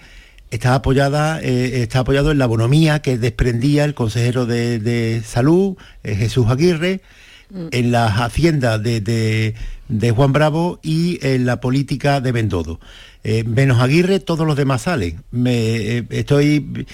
está 0.50 0.74
apoyada 0.74 1.40
eh, 1.42 1.82
está 1.82 2.00
apoyado 2.00 2.30
en 2.30 2.38
la 2.38 2.46
bonomía 2.46 3.00
que 3.00 3.18
desprendía 3.18 3.84
el 3.84 3.92
consejero 3.94 4.46
de, 4.46 5.22
salud 5.22 5.76
Jesús 6.02 6.46
Aguirre 6.48 7.02
mm. 7.02 7.27
En 7.70 7.92
las 7.92 8.12
haciendas 8.20 8.82
de, 8.82 9.54
Juan 10.14 10.32
Bravo 10.32 10.80
y 10.82 11.18
en 11.26 11.46
la 11.46 11.60
política 11.60 12.20
de 12.20 12.32
Bendodo. 12.32 12.80
Menos 13.44 13.80
Aguirre 13.80 14.20
todos 14.20 14.46
los 14.46 14.56
demás 14.56 14.82
salen. 14.82 15.22
Me 15.32 16.06
estoy 16.08 16.86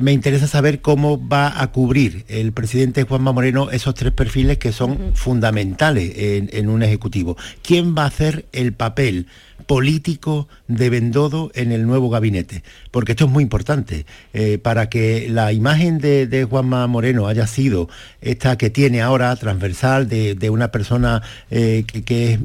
me 0.00 0.12
interesa 0.12 0.46
saber 0.46 0.80
cómo 0.80 1.28
va 1.28 1.60
a 1.60 1.70
cubrir 1.70 2.24
el 2.28 2.52
presidente 2.52 3.02
Juanma 3.02 3.32
Moreno 3.32 3.70
esos 3.70 3.94
tres 3.94 4.12
perfiles 4.12 4.56
que 4.56 4.72
son 4.72 5.14
fundamentales 5.14 6.14
en 6.16 6.70
un 6.70 6.82
ejecutivo. 6.82 7.36
Quién 7.62 7.94
va 7.94 8.04
a 8.04 8.06
hacer 8.06 8.46
el 8.52 8.72
papel 8.72 9.26
político 9.62 10.48
de 10.68 10.90
Bendodo 10.90 11.50
en 11.54 11.72
el 11.72 11.86
nuevo 11.86 12.10
gabinete, 12.10 12.62
porque 12.90 13.12
esto 13.12 13.24
es 13.24 13.30
muy 13.30 13.42
importante. 13.42 14.06
Eh, 14.32 14.58
para 14.58 14.88
que 14.88 15.28
la 15.30 15.52
imagen 15.52 15.98
de, 15.98 16.46
Juanma 16.48 16.86
Moreno 16.86 17.26
haya 17.26 17.46
sido 17.46 17.88
esta 18.20 18.58
que 18.58 18.70
tiene 18.70 19.00
ahora, 19.02 19.34
transversal, 19.36 20.08
de, 20.08 20.50
una 20.50 20.70
persona 20.70 21.22
eh, 21.50 21.84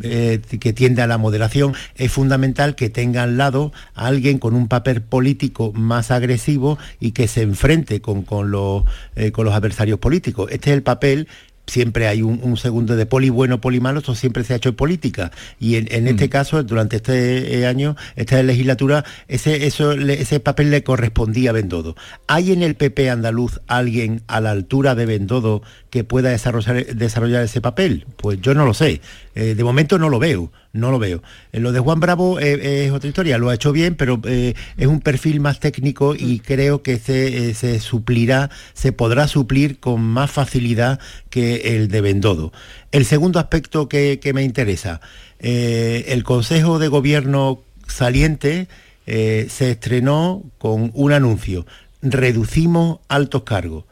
eh, 0.04 0.42
que, 0.60 0.74
tiende 0.74 1.02
a 1.02 1.08
la 1.08 1.18
moderación, 1.18 1.74
es 1.96 2.12
fundamental 2.12 2.76
que 2.76 2.90
tenga 2.90 3.24
al 3.24 3.38
lado 3.38 3.72
a 3.96 4.08
alguien 4.08 4.40
con 4.40 4.56
un 4.56 4.68
papel 4.68 5.02
político 5.02 5.72
más 5.74 6.12
agresivo 6.12 6.78
y 7.00 7.12
que 7.12 7.28
se 7.28 7.42
enfrente 7.42 8.02
con, 8.02 8.26
los, 8.52 8.84
con 9.32 9.46
los 9.46 9.54
adversarios 9.54 10.00
políticos. 10.00 10.50
Este 10.52 10.72
es 10.72 10.76
el 10.76 10.84
papel 10.84 11.28
siempre 11.68 12.08
hay 12.08 12.22
un, 12.22 12.58
segundo 12.58 12.96
de 12.96 13.06
poli 13.06 13.30
bueno, 13.30 13.62
poli 13.62 13.80
malo, 13.80 14.00
esto 14.00 14.16
siempre 14.16 14.44
se 14.44 14.54
ha 14.54 14.56
hecho 14.56 14.70
en 14.70 14.76
política. 14.76 15.32
Y 15.60 15.76
en, 15.76 16.08
este 16.08 16.28
mm. 16.28 16.30
caso, 16.30 16.64
durante 16.64 16.96
este 16.98 17.60
eh, 17.60 17.68
año, 17.68 17.96
esta 18.16 18.42
legislatura, 18.42 19.06
ese, 19.28 19.68
eso, 19.68 19.92
ese 19.92 20.40
papel 20.40 20.72
le 20.72 20.84
correspondía 20.84 21.52
a 21.52 21.54
Bendodo. 21.54 21.96
¿Hay 22.28 22.52
en 22.52 22.64
el 22.64 22.76
PP 22.76 23.10
andaluz 23.10 23.60
alguien 23.68 24.24
a 24.28 24.42
la 24.42 24.52
altura 24.52 24.96
de 24.96 25.06
Bendodo 25.06 25.62
que 25.90 26.04
pueda 26.04 26.30
desarrollar, 26.30 26.86
desarrollar 26.96 27.44
ese 27.44 27.62
papel? 27.62 28.06
Pues 28.16 28.42
yo 28.42 28.54
no 28.54 28.66
lo 28.66 28.74
sé. 28.74 29.02
Eh, 29.36 29.54
de 29.54 29.64
momento 29.64 30.00
no 30.00 30.10
lo 30.10 30.18
veo, 30.18 30.52
no 30.74 30.92
lo 30.92 31.00
veo. 31.00 31.22
Eh, 31.52 31.60
lo 31.60 31.72
de 31.72 31.80
Juan 31.80 32.00
Bravo 32.00 32.40
es 32.40 32.92
otra 32.92 33.08
historia, 33.08 33.38
lo 33.38 33.50
ha 33.50 33.56
hecho 33.56 33.72
bien, 33.72 33.96
pero 33.96 34.22
es 34.26 34.88
un 34.88 35.02
perfil 35.02 35.40
más 35.40 35.60
técnico 35.60 36.16
y 36.16 36.40
creo 36.40 36.82
que 36.82 36.98
se, 36.98 37.54
se 37.54 37.80
suplirá, 37.80 38.50
se 38.74 38.92
podrá 38.92 39.28
suplir 39.28 39.80
con 39.80 40.02
más 40.02 40.32
facilidad 40.32 41.00
que 41.30 41.76
el 41.76 41.88
de 41.88 42.02
Bendodo. 42.02 42.52
El 42.92 43.06
segundo 43.06 43.40
aspecto 43.40 43.90
que, 43.90 44.20
me 44.34 44.44
interesa, 44.44 45.02
el 45.40 46.24
Consejo 46.24 46.80
de 46.80 46.88
Gobierno 46.88 47.62
saliente 47.88 48.68
se 49.06 49.72
estrenó 49.72 50.44
con 50.58 50.92
un 50.94 51.12
anuncio, 51.12 51.66
reducimos 52.02 53.00
altos 53.08 53.44
cargos 53.44 53.86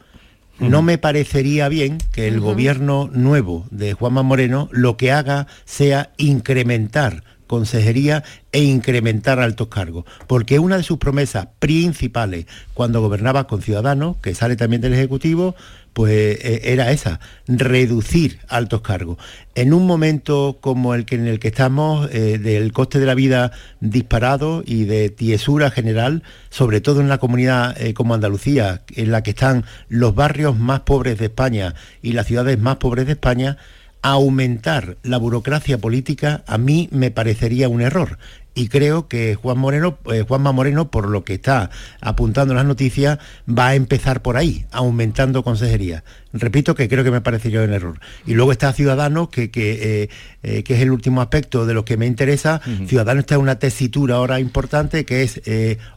no 0.59 0.81
me 0.81 0.97
parecería 0.97 1.69
bien 1.69 1.97
que 2.11 2.27
el 2.27 2.39
gobierno 2.39 3.09
nuevo 3.11 3.65
de 3.71 3.93
Juanma 3.93 4.23
Moreno 4.23 4.69
lo 4.71 4.97
que 4.97 5.11
haga 5.11 5.47
sea 5.65 6.11
incrementar 6.17 7.23
consejería 7.47 8.23
e 8.51 8.63
incrementar 8.63 9.39
altos 9.39 9.67
cargos, 9.67 10.05
porque 10.27 10.59
una 10.59 10.77
de 10.77 10.83
sus 10.83 10.97
promesas 10.97 11.47
principales 11.59 12.45
cuando 12.73 13.01
gobernaba 13.01 13.47
con 13.47 13.61
Ciudadanos, 13.61 14.17
que 14.17 14.33
sale 14.33 14.55
también 14.55 14.81
del 14.81 14.93
Ejecutivo, 14.93 15.55
pues 15.95 16.11
eh, 16.11 16.73
era 16.73 16.91
esa, 16.91 17.21
reducir 17.47 18.39
altos 18.49 18.81
cargos. 18.81 19.17
En 19.55 19.73
un 19.73 19.87
momento 19.87 20.57
como 20.59 20.93
el 20.93 21.05
que 21.05 21.15
en 21.15 21.25
el 21.25 21.39
que 21.39 21.47
estamos, 21.47 22.09
eh, 22.11 22.37
del 22.37 22.73
coste 22.73 22.99
de 22.99 23.05
la 23.05 23.15
vida 23.15 23.53
disparado 23.79 24.61
y 24.65 24.83
de 24.83 25.09
tiesura 25.09 25.71
general, 25.71 26.21
sobre 26.49 26.81
todo 26.81 26.99
en 26.99 27.07
la 27.07 27.19
comunidad 27.19 27.81
eh, 27.81 27.93
como 27.93 28.13
Andalucía, 28.13 28.81
en 28.93 29.09
la 29.09 29.23
que 29.23 29.29
están 29.29 29.63
los 29.87 30.13
barrios 30.13 30.59
más 30.59 30.81
pobres 30.81 31.17
de 31.17 31.27
España 31.27 31.75
y 32.01 32.11
las 32.11 32.27
ciudades 32.27 32.59
más 32.59 32.75
pobres 32.75 33.05
de 33.05 33.13
España, 33.13 33.55
aumentar 34.01 34.97
la 35.01 35.17
burocracia 35.17 35.77
política 35.77 36.43
a 36.45 36.57
mí 36.57 36.89
me 36.91 37.09
parecería 37.09 37.69
un 37.69 37.81
error 37.81 38.17
y 38.55 38.69
creo 38.69 39.09
que 39.09 39.35
Juan 39.35 39.57
Moreno, 39.57 39.97
eh, 40.11 40.23
Juanma 40.25 40.53
Moreno, 40.53 40.89
por 40.89 41.09
lo 41.09 41.25
que 41.25 41.33
está 41.33 41.69
apuntando 41.99 42.53
en 42.53 42.57
las 42.57 42.65
noticias, 42.65 43.19
va 43.47 43.67
a 43.67 43.75
empezar 43.75 44.21
por 44.21 44.37
ahí, 44.37 44.65
aumentando 44.71 45.43
consejería. 45.43 46.05
Repito 46.31 46.73
que 46.73 46.87
creo 46.87 47.03
que 47.03 47.11
me 47.11 47.19
parecería 47.19 47.61
un 47.61 47.73
error. 47.73 47.99
Y 48.25 48.33
luego 48.33 48.53
está 48.53 48.71
Ciudadanos, 48.71 49.29
que, 49.29 49.51
eh, 49.53 50.09
eh, 50.43 50.63
que, 50.63 50.73
es 50.73 50.81
el 50.81 50.91
último 50.91 51.21
aspecto 51.21 51.65
de 51.65 51.73
lo 51.73 51.83
que 51.83 51.97
me 51.97 52.05
interesa. 52.05 52.61
Ciudadanos 52.87 53.23
está 53.23 53.35
en 53.35 53.41
una 53.41 53.59
tesitura 53.59 54.15
ahora 54.15 54.39
importante 54.39 55.05
que 55.05 55.23
es 55.23 55.41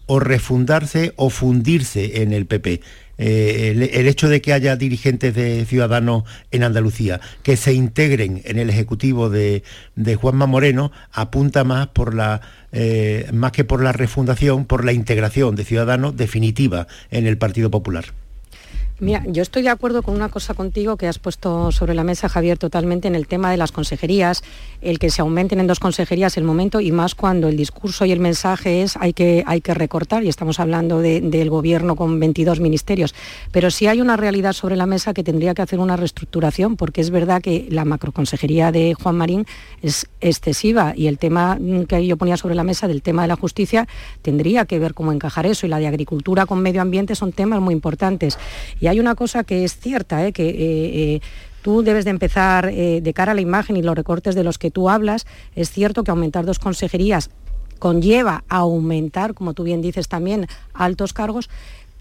o 0.06 0.20
refundarse 0.20 1.12
o 1.16 1.30
fundirse 1.30 2.22
en 2.22 2.32
el 2.32 2.46
PP. 2.46 2.80
Eh, 3.18 3.90
el, 3.92 4.06
hecho 4.06 4.28
de 4.28 4.40
que 4.40 4.52
haya 4.52 4.76
dirigentes 4.76 5.34
de 5.34 5.64
Ciudadanos 5.64 6.22
en 6.52 6.62
Andalucía 6.62 7.20
que 7.42 7.56
se 7.56 7.72
integren 7.72 8.42
en 8.44 8.58
el 8.58 8.70
Ejecutivo 8.70 9.28
de, 9.28 9.64
Juanma 10.14 10.46
Moreno 10.46 10.92
apunta 11.10 11.64
más 11.64 11.88
por 11.88 12.14
la 12.14 12.40
eh, 12.70 13.28
más 13.32 13.50
que 13.52 13.64
por 13.64 13.82
la 13.82 13.92
refundación, 13.92 14.66
por 14.66 14.84
la 14.84 14.92
integración 14.92 15.56
de 15.56 15.64
Ciudadanos 15.64 16.16
definitiva 16.16 16.86
en 17.10 17.26
el 17.26 17.38
Partido 17.38 17.70
Popular. 17.70 18.04
Mira, 19.00 19.22
yo 19.28 19.42
estoy 19.42 19.62
de 19.62 19.68
acuerdo 19.68 20.02
con 20.02 20.16
una 20.16 20.28
cosa 20.28 20.54
contigo 20.54 20.96
que 20.96 21.06
has 21.06 21.20
puesto 21.20 21.70
sobre 21.70 21.94
la 21.94 22.02
mesa, 22.02 22.28
Javier, 22.28 22.58
totalmente 22.58 23.06
en 23.06 23.14
el 23.14 23.28
tema 23.28 23.48
de 23.48 23.56
las 23.56 23.70
consejerías, 23.70 24.42
el 24.80 24.98
que 24.98 25.10
se 25.10 25.20
aumenten 25.20 25.60
en 25.60 25.68
dos 25.68 25.78
consejerías 25.78 26.36
el 26.36 26.42
momento 26.42 26.80
y 26.80 26.90
más 26.90 27.14
cuando 27.14 27.46
el 27.46 27.56
discurso 27.56 28.04
y 28.06 28.10
el 28.10 28.18
mensaje 28.18 28.82
es 28.82 28.96
hay 28.96 29.12
que, 29.12 29.44
hay 29.46 29.60
que 29.60 29.72
recortar 29.72 30.24
y 30.24 30.28
estamos 30.28 30.58
hablando 30.58 30.98
del 30.98 31.48
gobierno 31.48 31.94
con 31.94 32.18
22 32.18 32.58
ministerios. 32.58 33.14
Pero 33.52 33.70
sí 33.70 33.86
hay 33.86 34.00
una 34.00 34.16
realidad 34.16 34.52
sobre 34.52 34.74
la 34.74 34.86
mesa 34.86 35.14
que 35.14 35.22
tendría 35.22 35.54
que 35.54 35.62
hacer 35.62 35.78
una 35.78 35.96
reestructuración 35.96 36.76
porque 36.76 37.00
es 37.00 37.10
verdad 37.10 37.40
que 37.40 37.68
la 37.70 37.84
macroconsejería 37.84 38.72
de 38.72 38.94
Juan 38.94 39.16
Marín 39.16 39.46
es 39.80 40.08
excesiva 40.20 40.92
y 40.96 41.06
el 41.06 41.18
tema 41.18 41.56
que 41.86 42.04
yo 42.04 42.16
ponía 42.16 42.36
sobre 42.36 42.56
la 42.56 42.64
mesa 42.64 42.88
del 42.88 43.02
tema 43.02 43.22
de 43.22 43.28
la 43.28 43.36
justicia 43.36 43.86
tendría 44.22 44.64
que 44.64 44.80
ver 44.80 44.94
cómo 44.94 45.12
encajar 45.12 45.46
eso 45.46 45.66
y 45.66 45.68
la 45.68 45.78
de 45.78 45.86
agricultura 45.86 46.46
con 46.46 46.60
medio 46.62 46.82
ambiente 46.82 47.14
son 47.14 47.30
temas 47.30 47.60
muy 47.60 47.74
importantes 47.74 48.38
hay 48.88 49.00
una 49.00 49.14
cosa 49.14 49.44
que 49.44 49.64
es 49.64 49.78
cierta, 49.78 50.26
¿eh? 50.26 50.32
que 50.32 50.48
eh, 50.48 50.54
eh, 50.58 51.20
tú 51.62 51.82
debes 51.82 52.04
de 52.04 52.10
empezar 52.10 52.72
de 52.72 53.12
cara 53.14 53.32
a 53.32 53.34
la 53.34 53.40
imagen 53.40 53.76
y 53.76 53.82
los 53.82 53.96
recortes 53.96 54.34
de 54.34 54.44
los 54.44 54.58
que 54.58 54.70
tú 54.70 54.88
hablas. 54.88 55.26
Es 55.54 55.70
cierto 55.70 56.04
que 56.04 56.10
aumentar 56.10 56.46
dos 56.46 56.58
consejerías 56.58 57.30
conlleva 57.78 58.44
aumentar, 58.48 59.34
como 59.34 59.54
tú 59.54 59.62
bien 59.62 59.80
dices 59.80 60.08
también, 60.08 60.46
altos 60.74 61.12
cargos, 61.12 61.48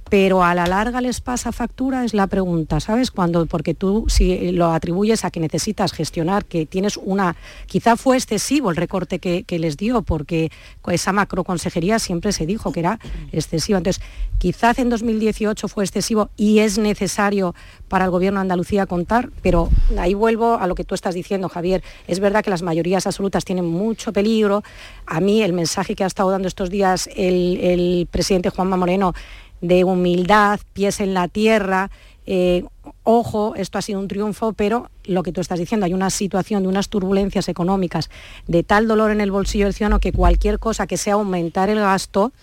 pero 0.10 0.44
a 0.44 0.56
la 0.56 0.68
larga 0.68 1.02
les 1.02 1.22
pasa 1.22 1.52
factura 1.52 2.06
es 2.06 2.14
la 2.14 2.28
pregunta, 2.28 2.80
¿sabes? 2.80 3.12
Cuando, 3.12 3.46
porque 3.46 3.74
tú 3.74 4.06
si 4.08 4.52
lo 4.52 4.72
atribuyes 4.72 5.26
a 5.26 5.32
que 5.32 5.40
necesitas 5.40 5.92
gestionar, 5.92 6.46
que 6.46 6.66
tienes 6.66 6.98
una, 6.98 7.36
quizá 7.66 7.98
fue 7.98 8.18
excesivo 8.18 8.70
el 8.70 8.76
recorte 8.76 9.20
que, 9.20 9.46
les 9.58 9.76
dio, 9.76 10.04
porque 10.04 10.52
esa 10.88 11.12
macroconsejería 11.12 12.00
siempre 12.00 12.32
se 12.32 12.46
dijo 12.46 12.72
que 12.72 12.82
era 12.82 13.00
excesiva. 13.32 13.80
Entonces, 13.80 14.04
quizás 14.38 14.78
en 14.78 14.90
2018 14.90 15.68
fue 15.68 15.84
excesivo 15.84 16.30
y 16.38 16.60
es 16.60 16.78
necesario 16.78 17.56
para 17.88 18.06
el 18.06 18.12
gobierno 18.12 18.40
de 18.40 18.42
Andalucía 18.44 18.86
contar, 18.86 19.30
pero 19.42 19.70
ahí 19.98 20.14
vuelvo 20.14 20.58
a 20.60 20.68
lo 20.68 20.76
que 20.76 20.84
tú 20.84 20.94
estás 20.94 21.16
diciendo, 21.16 21.50
Javier. 21.50 21.84
Es 22.08 22.20
verdad 22.20 22.44
que 22.44 22.52
las 22.52 22.62
mayorías 22.62 23.08
absolutas 23.08 23.46
tienen 23.46 23.66
mucho 23.66 24.14
peligro. 24.14 24.64
A 25.08 25.20
mí 25.20 25.42
el 25.42 25.54
mensaje 25.54 25.96
que 25.96 26.04
ha 26.04 26.08
estado 26.08 26.30
dando 26.30 26.48
estos 26.48 26.70
días 26.70 27.10
el, 27.16 27.58
el 27.62 28.08
presidente 28.12 28.50
Juanma 28.50 28.78
Moreno 28.78 29.14
de 29.62 29.84
humildad, 29.84 30.60
pies 30.74 31.00
en 31.00 31.14
la 31.14 31.28
tierra. 31.28 31.90
Eh, 32.26 32.66
ojo, 33.04 33.54
esto 33.56 33.78
ha 33.78 33.82
sido 33.82 34.00
un 34.00 34.08
triunfo, 34.08 34.54
pero 34.54 34.90
lo 35.06 35.24
que 35.24 35.32
tú 35.32 35.42
estás 35.42 35.60
diciendo, 35.60 35.86
hay 35.86 35.94
una 35.94 36.10
situación 36.10 36.64
de 36.64 36.70
unas 36.70 36.90
turbulencias 36.90 37.48
económicas, 37.48 38.10
de 38.48 38.64
tal 38.64 38.88
dolor 38.88 39.12
en 39.12 39.22
el 39.22 39.32
bolsillo 39.32 39.66
del 39.66 39.74
ciudadano 39.74 40.00
que 40.00 40.12
cualquier 40.12 40.60
cosa 40.60 40.88
que 40.88 40.98
sea 40.98 41.14
aumentar 41.14 41.70
el 41.70 41.80
gasto, 41.80 42.34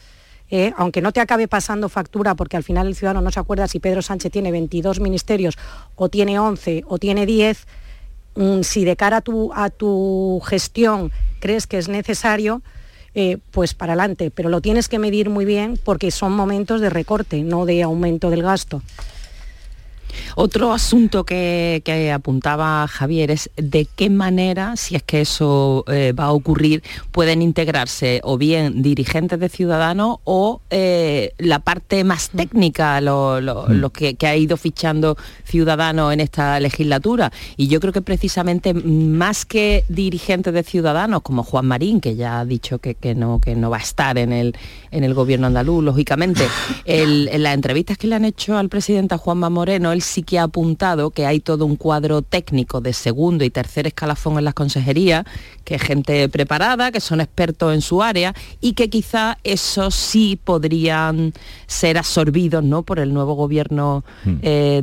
eh, 0.50 0.72
aunque 0.76 1.02
no 1.02 1.12
te 1.12 1.20
acabe 1.20 1.48
pasando 1.48 1.88
factura, 1.88 2.34
porque 2.34 2.56
al 2.56 2.62
final 2.62 2.86
el 2.86 2.94
ciudadano 2.94 3.20
no 3.20 3.30
se 3.30 3.40
acuerda 3.40 3.68
si 3.68 3.80
Pedro 3.80 4.02
Sánchez 4.02 4.32
tiene 4.32 4.50
22 4.52 5.00
ministerios 5.00 5.56
o 5.96 6.08
tiene 6.08 6.38
11 6.38 6.84
o 6.86 6.98
tiene 6.98 7.26
10, 7.26 7.66
mm, 8.36 8.60
si 8.62 8.84
de 8.84 8.96
cara 8.96 9.18
a 9.18 9.20
tu, 9.20 9.52
a 9.54 9.70
tu 9.70 10.40
gestión 10.44 11.12
crees 11.40 11.66
que 11.66 11.78
es 11.78 11.88
necesario, 11.88 12.62
eh, 13.14 13.38
pues 13.50 13.74
para 13.74 13.92
adelante, 13.92 14.30
pero 14.30 14.48
lo 14.48 14.60
tienes 14.60 14.88
que 14.88 14.98
medir 14.98 15.30
muy 15.30 15.44
bien 15.44 15.78
porque 15.82 16.10
son 16.10 16.32
momentos 16.32 16.80
de 16.80 16.90
recorte, 16.90 17.42
no 17.42 17.64
de 17.64 17.82
aumento 17.82 18.30
del 18.30 18.42
gasto. 18.42 18.82
Otro 20.36 20.72
asunto 20.72 21.24
que, 21.24 21.82
apuntaba 22.14 22.86
Javier 22.88 23.30
es 23.30 23.50
de 23.56 23.86
qué 23.96 24.10
manera, 24.10 24.76
si 24.76 24.96
es 24.96 25.02
que 25.02 25.20
eso 25.20 25.84
eh, 25.88 26.12
va 26.12 26.24
a 26.24 26.32
ocurrir, 26.32 26.82
pueden 27.12 27.42
integrarse 27.42 28.20
o 28.24 28.36
bien 28.36 28.82
dirigentes 28.82 29.38
de 29.40 29.48
Ciudadanos 29.48 30.18
o 30.24 30.60
eh, 30.70 31.32
la 31.38 31.60
parte 31.60 32.04
más 32.04 32.30
mm. 32.32 32.36
técnica, 32.36 33.00
lo, 33.00 33.40
mm. 33.40 33.90
que, 33.90 34.26
ha 34.26 34.36
ido 34.36 34.56
fichando 34.56 35.16
Ciudadanos 35.44 36.12
en 36.12 36.20
esta 36.20 36.60
legislatura. 36.60 37.32
Y 37.56 37.68
yo 37.68 37.80
creo 37.80 37.92
que 37.92 38.02
precisamente 38.02 38.74
más 38.74 39.44
que 39.44 39.84
dirigentes 39.88 40.52
de 40.52 40.62
Ciudadanos, 40.62 41.22
como 41.22 41.42
Juan 41.42 41.66
Marín, 41.66 42.00
que 42.00 42.16
ya 42.16 42.40
ha 42.40 42.44
dicho 42.44 42.78
que, 42.78 42.96
no, 43.14 43.40
que 43.40 43.54
no 43.54 43.70
va 43.70 43.78
a 43.78 43.82
estar 43.82 44.18
en 44.18 44.32
el, 44.32 44.56
en 44.90 45.04
el 45.04 45.14
gobierno 45.14 45.46
andaluz, 45.46 45.82
lógicamente, 45.82 46.46
en 46.84 47.42
las 47.42 47.54
entrevistas 47.54 47.98
que 47.98 48.06
le 48.06 48.16
han 48.16 48.24
hecho 48.24 48.56
al 48.56 48.68
presidente 48.68 49.16
Juanma 49.16 49.50
Moreno, 49.50 49.92
él 49.92 50.02
sí 50.04 50.22
que 50.22 50.38
ha 50.38 50.44
apuntado 50.44 51.10
que 51.10 51.26
hay 51.26 51.40
todo 51.40 51.66
un 51.66 51.76
cuadro 51.76 52.22
técnico 52.22 52.80
de 52.80 52.92
segundo 52.92 53.44
y 53.44 53.50
tercer 53.50 53.86
escalafón 53.86 54.38
en 54.38 54.44
las 54.44 54.54
consejerías, 54.54 55.24
que 55.64 55.76
es 55.76 55.82
gente 55.82 56.28
preparada, 56.28 56.92
que 56.92 57.00
son 57.00 57.20
expertos 57.20 57.74
en 57.74 57.80
su 57.80 58.02
área 58.02 58.34
y 58.60 58.74
que 58.74 58.90
quizá 58.90 59.38
esos 59.44 59.94
sí 59.94 60.38
podrían 60.42 61.32
ser 61.66 61.98
absorbidos 61.98 62.62
¿no? 62.62 62.82
por 62.82 62.98
el 62.98 63.12
nuevo 63.12 63.34
gobierno 63.34 64.04
hmm. 64.24 64.34
eh, 64.42 64.82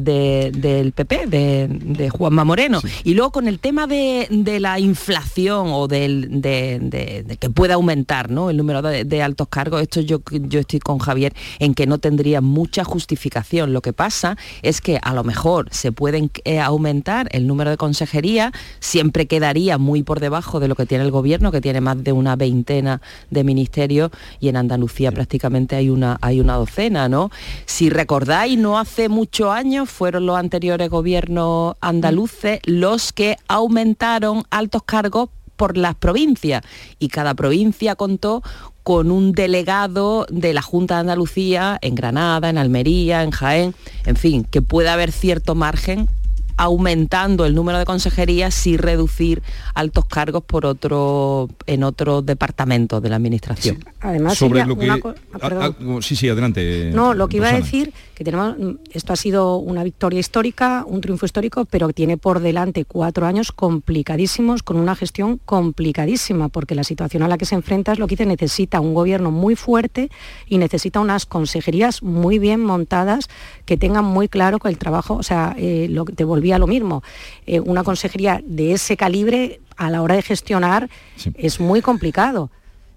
del 0.54 0.92
PP, 0.92 1.28
de, 1.28 2.10
Juanma 2.10 2.44
Moreno. 2.44 2.82
Y 3.04 3.14
luego 3.14 3.32
con 3.32 3.48
el 3.48 3.60
tema 3.60 3.88
de, 3.88 4.28
la 4.60 4.80
inflación 4.80 5.68
o 5.72 5.88
del, 5.88 6.42
de, 6.42 7.38
que 7.40 7.50
pueda 7.50 7.76
aumentar 7.76 8.30
¿no? 8.30 8.50
el 8.50 8.58
número 8.58 8.82
de, 8.82 9.22
altos 9.22 9.48
cargos, 9.50 9.82
esto 9.82 10.02
yo, 10.02 10.22
yo 10.32 10.60
estoy 10.60 10.80
con 10.80 10.98
Javier 11.00 11.34
en 11.60 11.74
que 11.74 11.86
no 11.86 12.00
tendría 12.00 12.42
mucha 12.42 12.84
justificación. 12.84 13.74
Lo 13.74 13.82
que 13.82 13.94
pasa 13.94 14.38
es 14.62 14.82
que 14.82 15.00
a 15.02 15.11
lo 15.14 15.24
mejor 15.24 15.68
se 15.72 15.92
pueden 15.92 16.32
eh, 16.44 16.60
aumentar 16.60 17.28
el 17.32 17.48
número 17.48 17.70
de 17.70 17.78
consejerías, 17.78 18.52
siempre 18.80 19.28
quedaría 19.28 19.78
muy 19.78 20.04
por 20.04 20.20
debajo 20.20 20.60
de 20.60 20.68
lo 20.68 20.76
que 20.76 20.86
tiene 20.86 21.04
el 21.04 21.12
gobierno, 21.12 21.52
que 21.52 21.62
tiene 21.62 21.82
más 21.82 22.04
de 22.04 22.12
una 22.12 22.36
veintena 22.36 23.02
de 23.30 23.44
ministerios 23.44 24.12
y 24.40 24.50
en 24.50 24.58
Andalucía 24.58 25.12
prácticamente 25.12 25.76
hay 25.76 25.90
una, 25.90 26.18
hay 26.22 26.40
una 26.40 26.56
docena, 26.56 27.10
¿no? 27.10 27.32
Si 27.66 27.90
recordáis, 27.90 28.58
no 28.58 28.80
hace 28.80 29.10
muchos 29.10 29.50
años 29.50 29.90
fueron 29.90 30.26
los 30.26 30.38
anteriores 30.38 30.90
gobiernos 30.90 31.76
andaluces 31.82 32.60
los 32.66 33.14
que 33.14 33.38
aumentaron 33.48 34.44
altos 34.50 34.84
cargos 34.84 35.30
por 35.62 35.78
las 35.78 35.94
provincias 35.94 36.64
y 36.98 37.10
cada 37.10 37.36
provincia 37.36 37.96
contó 37.96 38.42
con 38.84 39.12
un 39.12 39.32
delegado 39.32 40.26
de 40.30 40.54
la 40.54 40.62
Junta 40.62 40.96
de 40.96 41.02
Andalucía 41.02 41.78
en 41.82 41.96
Granada, 41.96 42.50
en 42.50 42.58
Almería, 42.58 43.24
en 43.24 43.32
Jaén, 43.32 43.76
en 44.06 44.16
fin, 44.16 44.44
que 44.44 44.62
pueda 44.62 44.94
haber 44.94 45.12
cierto 45.12 45.56
margen 45.56 46.10
aumentando 46.58 47.46
el 47.46 47.56
número 47.56 47.78
de 47.78 47.86
consejerías 47.86 48.68
y 48.68 48.78
reducir 48.78 49.42
altos 49.74 50.06
cargos 50.06 50.44
por 50.44 50.66
otro 50.66 51.50
en 51.66 51.84
otros 51.84 52.26
departamentos 52.26 53.02
de 53.02 53.10
la 53.10 53.16
administración. 53.16 53.84
Además, 54.00 54.38
sobre 54.38 54.66
lo 54.66 54.78
que 54.78 54.90
ah, 54.90 55.00
ah, 55.42 55.72
sí, 56.02 56.16
sí, 56.16 56.30
adelante. 56.30 56.92
No, 56.94 57.14
lo 57.14 57.28
que 57.28 57.38
iba 57.38 57.50
a 57.50 57.54
decir 57.54 57.94
que 58.16 58.24
tenemos 58.24 58.56
esto 58.92 59.14
ha 59.14 59.16
sido 59.16 59.58
una 59.58 59.84
victoria 59.84 60.20
histórica, 60.20 60.86
un 60.88 61.02
triunfo 61.02 61.26
histórico, 61.26 61.66
pero 61.66 61.90
tiene 61.90 62.18
por 62.18 62.40
delante 62.40 62.86
cuatro 62.86 63.26
años 63.26 63.52
complicadísimos 63.52 64.64
con 64.64 64.78
una 64.78 64.96
gestión 64.96 65.40
complicadísima, 65.46 66.50
porque 66.50 66.76
la 66.76 66.84
situación 66.84 67.24
a 67.24 67.28
la 67.28 67.38
que 67.38 67.46
se 67.46 67.56
enfrenta 67.56 67.94
es 67.94 68.00
lo 68.00 68.08
que 68.08 68.14
dice 68.14 68.26
necesita 68.26 68.80
un 68.80 68.94
gobierno 68.94 69.32
muy 69.32 69.56
fuerte 69.56 70.10
y 70.48 70.58
necesita 70.58 71.00
unas 71.00 71.26
consejerías 71.26 72.04
muy 72.04 72.40
bien 72.40 72.62
montadas 72.62 73.30
que 73.66 73.78
tengan 73.78 74.06
muy 74.06 74.28
claro 74.28 74.60
que 74.60 74.70
el 74.70 74.78
trabajo, 74.78 75.16
o 75.16 75.24
sea, 75.24 75.56
eh, 75.58 75.88
lo 75.90 76.06
que 76.06 76.14
te 76.14 76.24
lo 76.60 76.68
mismo. 76.68 77.04
Eh, 77.46 77.60
una 77.60 77.84
consejería 77.84 78.42
de 78.46 78.74
ese 78.74 78.98
calibre 78.98 79.60
a 79.78 79.90
la 79.90 80.02
hora 80.02 80.16
de 80.16 80.22
gestionar 80.22 80.90
es 81.36 81.60
muy 81.60 81.82
complicado. 81.82 82.50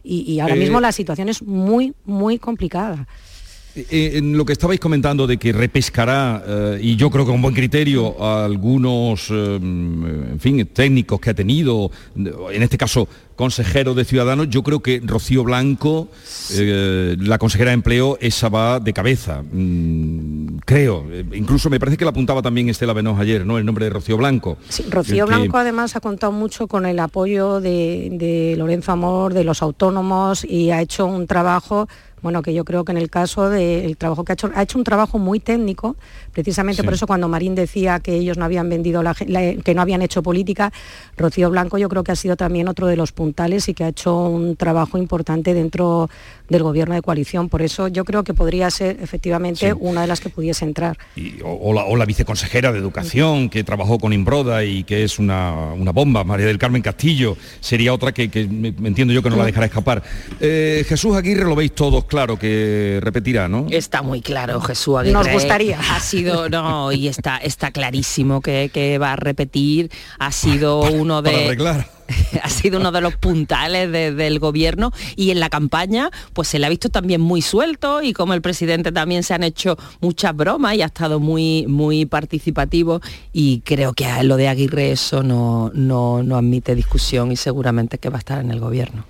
Y, 0.06 0.38
ahora 0.40 0.54
mismo 0.54 0.78
eh, 0.78 0.82
la 0.82 0.92
situación 0.92 1.30
es 1.30 1.42
muy, 1.42 1.94
muy 2.04 2.38
complicada. 2.38 3.06
Eh, 3.76 4.12
en 4.14 4.36
lo 4.36 4.44
que 4.44 4.52
estabais 4.52 4.78
comentando 4.78 5.26
de 5.26 5.36
que 5.36 5.52
repescará, 5.52 6.44
eh, 6.46 6.78
y 6.80 6.94
yo 6.94 7.10
creo 7.10 7.24
que 7.24 7.32
con 7.32 7.42
buen 7.42 7.54
criterio, 7.54 8.22
a 8.22 8.44
algunos 8.44 9.28
eh, 9.30 9.56
en 9.56 10.38
fin, 10.38 10.64
técnicos 10.72 11.18
que 11.18 11.30
ha 11.30 11.34
tenido, 11.34 11.90
en 12.14 12.62
este 12.62 12.78
caso 12.78 13.08
consejero 13.36 13.94
de 13.94 14.04
Ciudadanos, 14.04 14.48
yo 14.48 14.62
creo 14.62 14.80
que 14.80 15.00
Rocío 15.04 15.44
Blanco, 15.44 16.08
la 16.50 17.38
consejera 17.38 17.70
de 17.70 17.74
Empleo, 17.74 18.18
esa 18.20 18.48
va 18.48 18.80
de 18.80 18.92
cabeza. 18.92 19.42
Mm, 19.42 20.58
creo. 20.64 21.04
Incluso 21.32 21.70
me 21.70 21.80
parece 21.80 21.96
que 21.96 22.04
la 22.04 22.10
apuntaba 22.10 22.42
también 22.42 22.68
Estela 22.68 22.92
Benoz 22.92 23.18
ayer, 23.18 23.44
¿no? 23.44 23.58
El 23.58 23.66
nombre 23.66 23.86
de 23.86 23.90
Rocío 23.90 24.16
Blanco. 24.16 24.58
Sí, 24.68 24.84
Rocío 24.88 25.26
Blanco 25.26 25.58
además 25.58 25.96
ha 25.96 26.00
contado 26.00 26.32
mucho 26.32 26.68
con 26.68 26.86
el 26.86 26.98
apoyo 26.98 27.60
de 27.60 28.54
Lorenzo 28.56 28.92
Amor, 28.92 29.34
de 29.34 29.44
los 29.44 29.62
autónomos, 29.62 30.44
y 30.44 30.70
ha 30.70 30.80
hecho 30.80 31.06
un 31.06 31.26
trabajo 31.26 31.88
bueno, 32.24 32.40
que 32.40 32.54
yo 32.54 32.64
creo 32.64 32.86
que 32.86 32.92
en 32.92 32.96
el 32.96 33.10
caso 33.10 33.50
del 33.50 33.98
trabajo 33.98 34.24
que 34.24 34.32
ha 34.32 34.34
hecho, 34.34 34.50
ha 34.54 34.62
hecho 34.62 34.78
un 34.78 34.84
trabajo 34.84 35.18
muy 35.18 35.40
técnico, 35.40 35.94
precisamente 36.32 36.82
por 36.82 36.94
eso 36.94 37.06
cuando 37.06 37.28
Marín 37.28 37.54
decía 37.54 38.00
que 38.00 38.14
ellos 38.14 38.38
no 38.38 38.46
habían 38.46 38.70
vendido, 38.70 39.02
la, 39.02 39.14
que 39.14 39.74
no 39.74 39.82
habían 39.82 40.00
hecho 40.00 40.22
política, 40.22 40.72
Rocío 41.18 41.50
Blanco 41.50 41.76
yo 41.76 41.90
creo 41.90 42.02
que 42.02 42.12
ha 42.12 42.16
sido 42.16 42.34
también 42.34 42.66
otro 42.66 42.86
de 42.86 42.96
los 42.96 43.12
puntales 43.24 43.70
y 43.70 43.74
que 43.74 43.84
ha 43.84 43.88
hecho 43.88 44.26
un 44.26 44.54
trabajo 44.54 44.98
importante 44.98 45.54
dentro 45.54 46.10
del 46.50 46.62
gobierno 46.62 46.94
de 46.94 47.00
coalición. 47.00 47.48
Por 47.48 47.62
eso 47.62 47.88
yo 47.88 48.04
creo 48.04 48.22
que 48.22 48.34
podría 48.34 48.70
ser 48.70 48.98
efectivamente 49.00 49.72
una 49.72 50.02
de 50.02 50.06
las 50.06 50.20
que 50.20 50.28
pudiese 50.28 50.66
entrar. 50.66 50.98
o, 51.42 51.96
la, 51.96 52.04
viceconsejera 52.04 52.70
de 52.70 52.78
Educación, 52.78 53.48
que 53.48 53.64
trabajó 53.64 53.98
con 53.98 54.12
Imbroda 54.12 54.62
y 54.62 54.84
que 54.84 55.04
es 55.04 55.18
una, 55.18 55.72
bomba, 55.94 56.22
María 56.22 56.44
del 56.44 56.58
Carmen 56.58 56.82
Castillo, 56.82 57.38
sería 57.60 57.94
otra 57.94 58.12
que, 58.12 58.28
me, 58.46 58.68
entiendo 58.68 59.14
yo 59.14 59.22
que 59.22 59.30
no 59.30 59.36
la 59.36 59.46
dejará 59.46 59.66
escapar. 59.66 60.02
Eh, 60.38 60.84
Jesús 60.86 61.16
Aguirre 61.16 61.44
lo 61.44 61.54
veis 61.54 61.74
todos 61.74 62.04
claro 62.04 62.38
que 62.38 62.98
repetirá, 63.00 63.48
¿no? 63.48 63.66
Está 63.70 64.02
muy 64.02 64.20
claro, 64.20 64.60
Jesús 64.60 64.98
Aguirre. 64.98 65.14
Nos 65.14 65.28
gustaría. 65.28 65.80
Ha 65.80 66.00
sido, 66.00 66.50
no, 66.50 66.92
y 66.92 67.08
está, 67.08 67.38
está 67.38 67.70
clarísimo 67.70 68.42
que, 68.42 68.98
va 69.00 69.12
a 69.12 69.16
repetir. 69.16 69.90
Ha 70.18 70.30
sido 70.30 70.82
uno 70.92 71.22
de... 71.22 71.56
ha 72.42 72.48
sido 72.48 72.80
uno 72.80 72.92
de 72.92 73.00
los 73.00 73.16
puntales 73.16 73.90
del 73.90 74.38
gobierno 74.38 74.92
y 75.16 75.30
en 75.30 75.40
la 75.40 75.48
campaña 75.48 76.10
pues 76.32 76.48
se 76.48 76.58
le 76.58 76.66
ha 76.66 76.68
visto 76.68 76.88
también 76.88 77.20
muy 77.20 77.42
suelto 77.42 78.02
y 78.02 78.12
como 78.12 78.34
el 78.34 78.42
presidente 78.42 78.92
también 78.92 79.22
se 79.22 79.34
han 79.34 79.42
hecho 79.42 79.76
muchas 80.00 80.34
bromas 80.36 80.74
y 80.74 80.82
ha 80.82 80.86
estado 80.86 81.20
muy, 81.20 81.66
muy 81.66 82.06
participativo 82.06 83.00
y 83.32 83.60
creo 83.60 83.92
que 83.92 84.06
lo 84.24 84.36
de 84.36 84.48
Aguirre 84.48 84.92
eso 84.92 85.22
no, 85.22 85.70
no, 85.74 86.22
no 86.22 86.36
admite 86.36 86.74
discusión 86.74 87.32
y 87.32 87.36
seguramente 87.36 87.98
que 87.98 88.10
va 88.10 88.16
a 88.16 88.18
estar 88.18 88.40
en 88.40 88.50
el 88.50 88.60
gobierno. 88.60 89.04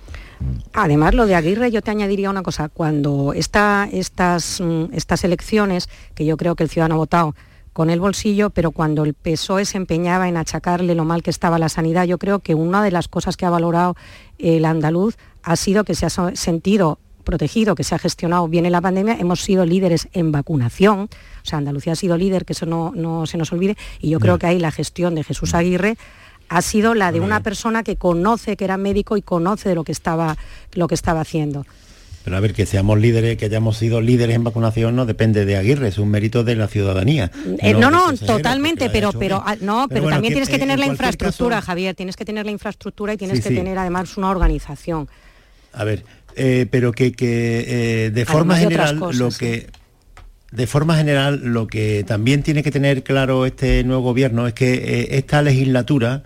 Además, 0.73 1.13
lo 1.13 1.25
de 1.25 1.35
Aguirre, 1.35 1.71
yo 1.71 1.81
te 1.81 1.91
añadiría 1.91 2.29
una 2.29 2.43
cosa, 2.43 2.69
cuando 2.69 3.33
estas, 3.33 4.59
mm, 4.59 4.93
estas 4.93 5.23
elecciones, 5.23 5.89
que 6.13 6.25
yo 6.25 6.37
creo 6.37 6.55
que 6.55 6.63
el 6.63 6.69
ciudadano 6.69 6.95
ha 6.95 6.97
votado 6.97 7.35
con 7.75 7.89
el 7.89 7.99
bolsillo, 7.99 8.51
pero 8.51 8.71
cuando 8.71 9.03
el 9.03 9.13
PSOE 9.13 9.65
se 9.65 9.75
empeñaba 9.75 10.29
en 10.29 10.37
achacarle 10.37 10.95
lo 10.95 11.03
mal 11.03 11.21
que 11.21 11.29
estaba 11.29 11.59
la 11.59 11.67
sanidad, 11.67 12.05
yo 12.05 12.17
creo 12.17 12.39
que 12.39 12.55
una 12.55 12.81
de 12.81 12.89
las 12.89 13.09
cosas 13.09 13.35
que 13.35 13.45
ha 13.45 13.49
valorado 13.49 13.97
el 14.39 14.63
andaluz 14.63 15.17
ha 15.43 15.57
sido 15.57 15.83
que 15.83 15.93
se 15.93 16.05
ha 16.05 16.09
sentido 16.09 16.99
protegido, 17.25 17.75
que 17.75 17.83
se 17.83 17.93
ha 17.93 17.99
gestionado 17.99 18.47
bien 18.47 18.65
en 18.65 18.71
la 18.71 18.79
pandemia, 18.79 19.17
hemos 19.19 19.41
sido 19.41 19.65
líderes 19.65 20.07
en 20.13 20.31
vacunación, 20.31 21.09
o 21.09 21.09
sea, 21.45 21.57
Andalucía 21.57 21.91
ha 21.91 21.97
sido 21.97 22.15
líder, 22.15 22.45
que 22.45 22.53
eso 22.53 22.65
no, 22.65 22.93
no 22.95 23.25
se 23.25 23.37
nos 23.37 23.51
olvide, 23.51 23.75
y 23.99 24.09
yo 24.09 24.21
creo 24.21 24.39
que 24.39 24.47
ahí 24.47 24.57
la 24.57 24.71
gestión 24.71 25.13
de 25.13 25.25
Jesús 25.25 25.53
Aguirre 25.53 25.97
ha 26.47 26.61
sido 26.61 26.93
la 26.93 27.11
de 27.11 27.19
una 27.19 27.43
persona 27.43 27.83
que 27.83 27.97
conoce 27.97 28.55
que 28.55 28.63
era 28.63 28.77
médico 28.77 29.17
y 29.17 29.21
conoce 29.21 29.67
de 29.67 29.75
lo 29.75 29.83
que 29.83 29.91
estaba, 29.91 30.37
lo 30.75 30.87
que 30.87 30.95
estaba 30.95 31.19
haciendo. 31.19 31.65
Pero 32.25 32.37
a 32.37 32.39
ver, 32.39 32.55
que 32.55 32.65
seamos 32.65 32.99
líderes, 32.99 33.37
que 33.37 33.45
hayamos 33.45 33.77
sido 33.77 34.01
líderes 34.01 34.35
en 34.35 34.43
vacunación 34.43 34.95
no 34.95 35.05
depende 35.05 35.45
de 35.45 35.57
Aguirre, 35.57 35.89
es 35.89 35.99
un 35.99 36.09
mérito 36.09 36.43
de 36.43 36.55
la 36.55 36.67
ciudadanía. 36.67 37.29
Eh, 37.59 37.75
no, 37.75 37.91
no, 37.91 38.11
totalmente, 38.13 38.89
pero, 38.89 39.13
pero, 39.13 39.43
ah, 39.45 39.55
no, 39.61 39.85
pero, 39.87 40.09
también 40.09 40.33
tienes 40.33 40.49
que 40.49 40.57
tener 40.57 40.79
la 40.79 40.87
infraestructura, 40.87 41.61
Javier, 41.61 41.93
tienes 41.93 42.15
que 42.15 42.25
tener 42.25 42.43
la 42.43 42.51
infraestructura 42.51 43.13
y 43.13 43.17
tienes 43.17 43.43
que 43.43 43.51
tener 43.51 43.77
además 43.77 44.17
una 44.17 44.31
organización. 44.31 45.07
A 45.71 45.83
ver, 45.83 46.03
eh, 46.35 46.65
pero 46.71 46.93
que, 46.93 47.11
que 47.11 48.05
eh, 48.05 48.09
de 48.09 48.25
forma 48.25 48.57
general 48.57 48.97
lo 48.97 49.29
que 49.29 49.67
de 50.51 50.65
forma 50.65 50.97
general, 50.97 51.41
lo 51.43 51.67
que 51.67 52.03
también 52.07 52.41
tiene 52.41 52.63
que 52.63 52.71
tener 52.71 53.03
claro 53.03 53.45
este 53.45 53.83
nuevo 53.83 54.01
gobierno 54.01 54.47
es 54.47 54.55
que 54.55 55.09
esta 55.11 55.43
legislatura 55.43 56.23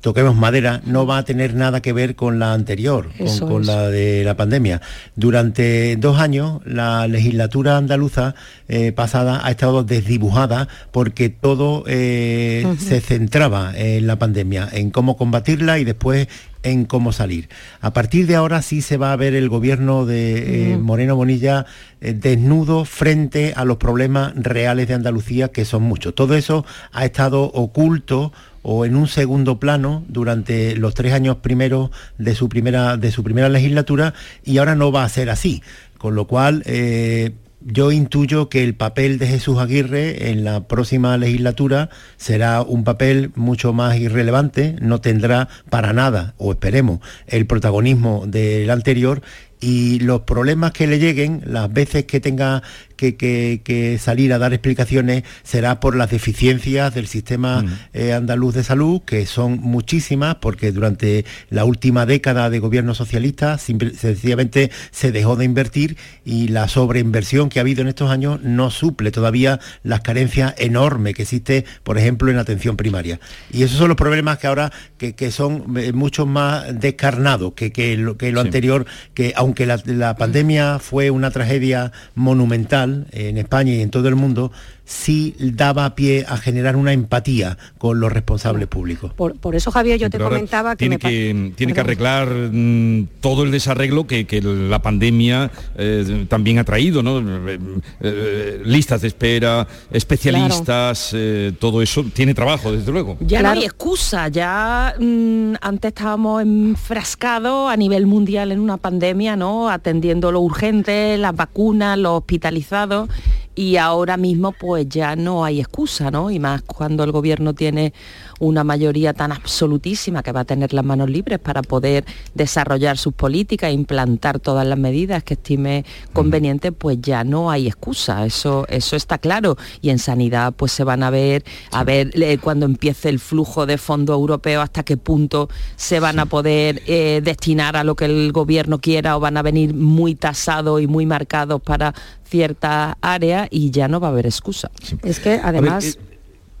toquemos 0.00 0.36
madera, 0.36 0.80
no 0.84 1.06
va 1.06 1.18
a 1.18 1.24
tener 1.24 1.54
nada 1.54 1.80
que 1.82 1.92
ver 1.92 2.14
con 2.14 2.38
la 2.38 2.52
anterior, 2.52 3.08
con, 3.40 3.66
la 3.66 3.88
de 3.88 4.24
la 4.24 4.36
pandemia. 4.36 4.80
Durante 5.16 5.96
dos 5.96 6.18
años 6.18 6.60
la 6.64 7.08
legislatura 7.08 7.76
andaluza 7.76 8.34
eh, 8.68 8.92
pasada 8.92 9.40
ha 9.44 9.50
estado 9.50 9.82
desdibujada 9.84 10.68
porque 10.92 11.28
todo 11.28 11.84
eh, 11.86 12.66
se 12.78 13.00
centraba 13.00 13.72
en 13.74 14.06
la 14.06 14.18
pandemia, 14.18 14.68
en 14.72 14.90
cómo 14.90 15.16
combatirla 15.16 15.78
y 15.78 15.84
después 15.84 16.28
en 16.62 16.84
cómo 16.84 17.12
salir. 17.12 17.48
A 17.80 17.92
partir 17.92 18.26
de 18.26 18.34
ahora 18.34 18.62
sí 18.62 18.82
se 18.82 18.96
va 18.96 19.12
a 19.12 19.16
ver 19.16 19.34
el 19.34 19.48
gobierno 19.48 20.06
de 20.06 20.72
eh, 20.72 20.76
Moreno 20.76 21.16
Bonilla 21.16 21.66
desnudo 22.00 22.84
frente 22.84 23.52
a 23.56 23.64
los 23.64 23.76
problemas 23.76 24.32
reales 24.36 24.88
de 24.88 24.94
Andalucía, 24.94 25.48
que 25.48 25.64
son 25.64 25.82
muchos. 25.82 26.14
Todo 26.14 26.34
eso 26.34 26.64
ha 26.92 27.04
estado 27.04 27.44
oculto 27.44 28.32
o 28.62 28.84
en 28.84 28.96
un 28.96 29.08
segundo 29.08 29.60
plano 29.60 30.04
durante 30.08 30.76
los 30.76 30.94
tres 30.94 31.12
años 31.12 31.36
primeros 31.36 31.90
de 32.18 32.34
su 32.34 32.48
primera, 32.48 32.96
de 32.96 33.10
su 33.10 33.22
primera 33.22 33.48
legislatura 33.48 34.14
y 34.44 34.58
ahora 34.58 34.74
no 34.74 34.92
va 34.92 35.04
a 35.04 35.08
ser 35.08 35.30
así. 35.30 35.62
Con 35.98 36.14
lo 36.14 36.26
cual, 36.26 36.62
eh, 36.66 37.32
yo 37.60 37.90
intuyo 37.90 38.48
que 38.48 38.62
el 38.62 38.74
papel 38.74 39.18
de 39.18 39.26
Jesús 39.26 39.58
Aguirre 39.58 40.30
en 40.30 40.44
la 40.44 40.68
próxima 40.68 41.16
legislatura 41.16 41.90
será 42.16 42.62
un 42.62 42.84
papel 42.84 43.32
mucho 43.34 43.72
más 43.72 43.96
irrelevante, 43.98 44.76
no 44.80 45.00
tendrá 45.00 45.48
para 45.68 45.92
nada, 45.92 46.34
o 46.38 46.52
esperemos, 46.52 47.00
el 47.26 47.46
protagonismo 47.46 48.24
del 48.26 48.70
anterior 48.70 49.22
y 49.60 49.98
los 50.00 50.20
problemas 50.20 50.70
que 50.70 50.86
le 50.86 51.00
lleguen, 51.00 51.42
las 51.46 51.72
veces 51.72 52.04
que 52.04 52.20
tenga 52.20 52.62
que, 52.98 53.98
salir 54.00 54.32
a 54.32 54.38
dar 54.38 54.52
explicaciones, 54.52 55.22
será 55.42 55.80
por 55.80 55.96
las 55.96 56.10
deficiencias 56.10 56.94
del 56.94 57.06
sistema 57.06 57.62
mm. 57.62 57.78
eh, 57.94 58.12
andaluz 58.12 58.54
de 58.54 58.64
salud, 58.64 59.00
que 59.02 59.24
son 59.24 59.60
muchísimas, 59.60 60.34
porque 60.36 60.72
durante 60.72 61.24
la 61.48 61.64
última 61.64 62.04
década 62.04 62.50
de 62.50 62.58
gobierno 62.58 62.94
socialista 62.94 63.58
sencillamente 63.58 64.70
se 64.90 65.12
dejó 65.12 65.36
de 65.36 65.44
invertir 65.44 65.96
y 66.24 66.48
la 66.48 66.68
sobreinversión 66.68 67.48
que 67.48 67.60
ha 67.60 67.62
habido 67.62 67.82
en 67.82 67.88
estos 67.88 68.10
años 68.10 68.40
no 68.42 68.70
suple 68.70 69.10
todavía 69.10 69.60
las 69.82 70.00
carencias 70.00 70.54
enormes 70.58 71.14
que 71.14 71.22
existe, 71.22 71.64
por 71.82 71.98
ejemplo, 71.98 72.30
en 72.30 72.38
atención 72.38 72.76
primaria. 72.76 73.20
Y 73.52 73.62
esos 73.62 73.78
son 73.78 73.88
los 73.88 73.96
problemas 73.96 74.38
que 74.38 74.46
ahora 74.46 74.72
que, 74.98 75.30
son 75.30 75.76
eh, 75.78 75.92
mucho 75.92 76.26
más 76.26 76.78
descarnados 76.80 77.52
que, 77.54 77.96
lo, 77.96 78.16
que 78.16 78.32
lo 78.32 78.40
anterior, 78.40 78.86
que 79.14 79.32
aunque 79.36 79.66
la, 79.66 80.16
pandemia 80.16 80.78
fue 80.78 81.10
una 81.10 81.30
tragedia 81.30 81.92
monumental 82.14 82.87
en 83.12 83.38
España 83.38 83.72
y 83.72 83.80
en 83.80 83.90
todo 83.90 84.08
el 84.08 84.16
mundo, 84.16 84.52
sí 84.88 85.34
daba 85.38 85.94
pie 85.94 86.24
a 86.26 86.38
generar 86.38 86.74
una 86.74 86.94
empatía 86.94 87.58
con 87.76 88.00
los 88.00 88.10
responsables 88.10 88.68
públicos. 88.68 89.12
Por, 89.12 89.54
eso, 89.54 89.70
Javier, 89.70 89.98
yo 89.98 90.08
te 90.08 90.18
comentaba 90.18 90.76
que... 90.76 90.78
Tiene, 90.78 90.98
que, 90.98 91.52
tiene 91.56 91.74
que 91.74 91.80
arreglar 91.80 92.28
mm, 92.30 93.08
todo 93.20 93.44
el 93.44 93.50
desarreglo 93.50 94.06
que, 94.06 94.26
la 94.42 94.80
pandemia 94.80 95.50
eh, 95.76 96.24
también 96.28 96.58
ha 96.58 96.64
traído, 96.64 97.02
¿no? 97.02 97.18
Eh, 97.18 97.58
eh, 98.00 98.62
listas 98.64 99.02
de 99.02 99.08
espera, 99.08 99.66
especialistas, 99.90 101.14
todo 101.58 101.82
eso 101.82 102.04
tiene 102.14 102.32
trabajo, 102.32 102.72
desde 102.72 102.90
luego. 102.90 103.18
Ya 103.20 103.42
no 103.42 103.50
hay 103.50 103.64
excusa, 103.64 104.28
ya 104.28 104.94
mm, 104.98 105.54
antes 105.60 105.90
estábamos 105.90 106.40
enfrascados 106.40 107.70
a 107.70 107.76
nivel 107.76 108.06
mundial 108.06 108.52
en 108.52 108.60
una 108.60 108.78
pandemia, 108.78 109.36
¿no? 109.36 109.68
Atendiendo 109.68 110.32
lo 110.32 110.40
urgente, 110.40 111.18
las 111.18 111.36
vacunas, 111.36 111.98
los 111.98 112.12
hospitalizados 112.12 113.10
y 113.58 113.76
ahora 113.76 114.16
mismo 114.16 114.52
pues 114.52 114.88
ya 114.88 115.16
no 115.16 115.44
hay 115.44 115.58
excusa, 115.58 116.12
¿no? 116.12 116.30
Y 116.30 116.38
más 116.38 116.62
cuando 116.62 117.02
el 117.02 117.10
gobierno 117.10 117.54
tiene 117.54 117.92
una 118.38 118.64
mayoría 118.64 119.14
tan 119.14 119.32
absolutísima 119.32 120.22
que 120.22 120.32
va 120.32 120.40
a 120.40 120.44
tener 120.44 120.72
las 120.72 120.84
manos 120.84 121.10
libres 121.10 121.38
para 121.38 121.62
poder 121.62 122.04
desarrollar 122.34 122.98
sus 122.98 123.12
políticas 123.12 123.70
e 123.70 123.72
implantar 123.72 124.38
todas 124.40 124.66
las 124.66 124.78
medidas 124.78 125.22
que 125.22 125.34
estime 125.34 125.84
conveniente, 126.12 126.72
pues 126.72 126.98
ya 127.00 127.24
no 127.24 127.50
hay 127.50 127.66
excusa, 127.66 128.24
eso, 128.26 128.66
eso 128.68 128.96
está 128.96 129.18
claro. 129.18 129.56
Y 129.80 129.90
en 129.90 129.98
sanidad 129.98 130.52
pues 130.54 130.72
se 130.72 130.84
van 130.84 131.02
a 131.02 131.10
ver, 131.10 131.44
a 131.72 131.84
ver 131.84 132.10
eh, 132.14 132.38
cuando 132.38 132.66
empiece 132.66 133.08
el 133.08 133.18
flujo 133.18 133.66
de 133.66 133.78
fondos 133.78 134.14
europeos, 134.14 134.62
hasta 134.62 134.82
qué 134.82 134.96
punto 134.96 135.48
se 135.76 136.00
van 136.00 136.18
a 136.18 136.26
poder 136.26 136.82
eh, 136.86 137.20
destinar 137.22 137.76
a 137.76 137.84
lo 137.84 137.94
que 137.94 138.04
el 138.04 138.32
gobierno 138.32 138.80
quiera 138.80 139.16
o 139.16 139.20
van 139.20 139.36
a 139.36 139.42
venir 139.42 139.74
muy 139.74 140.14
tasados 140.14 140.80
y 140.80 140.86
muy 140.86 141.06
marcados 141.06 141.60
para 141.60 141.94
ciertas 142.24 142.96
áreas 143.00 143.48
y 143.50 143.70
ya 143.70 143.88
no 143.88 144.00
va 144.00 144.08
a 144.08 144.10
haber 144.10 144.26
excusa. 144.26 144.70
Es 145.02 145.20
que 145.20 145.40
además... 145.42 145.96
Eh, 145.96 146.07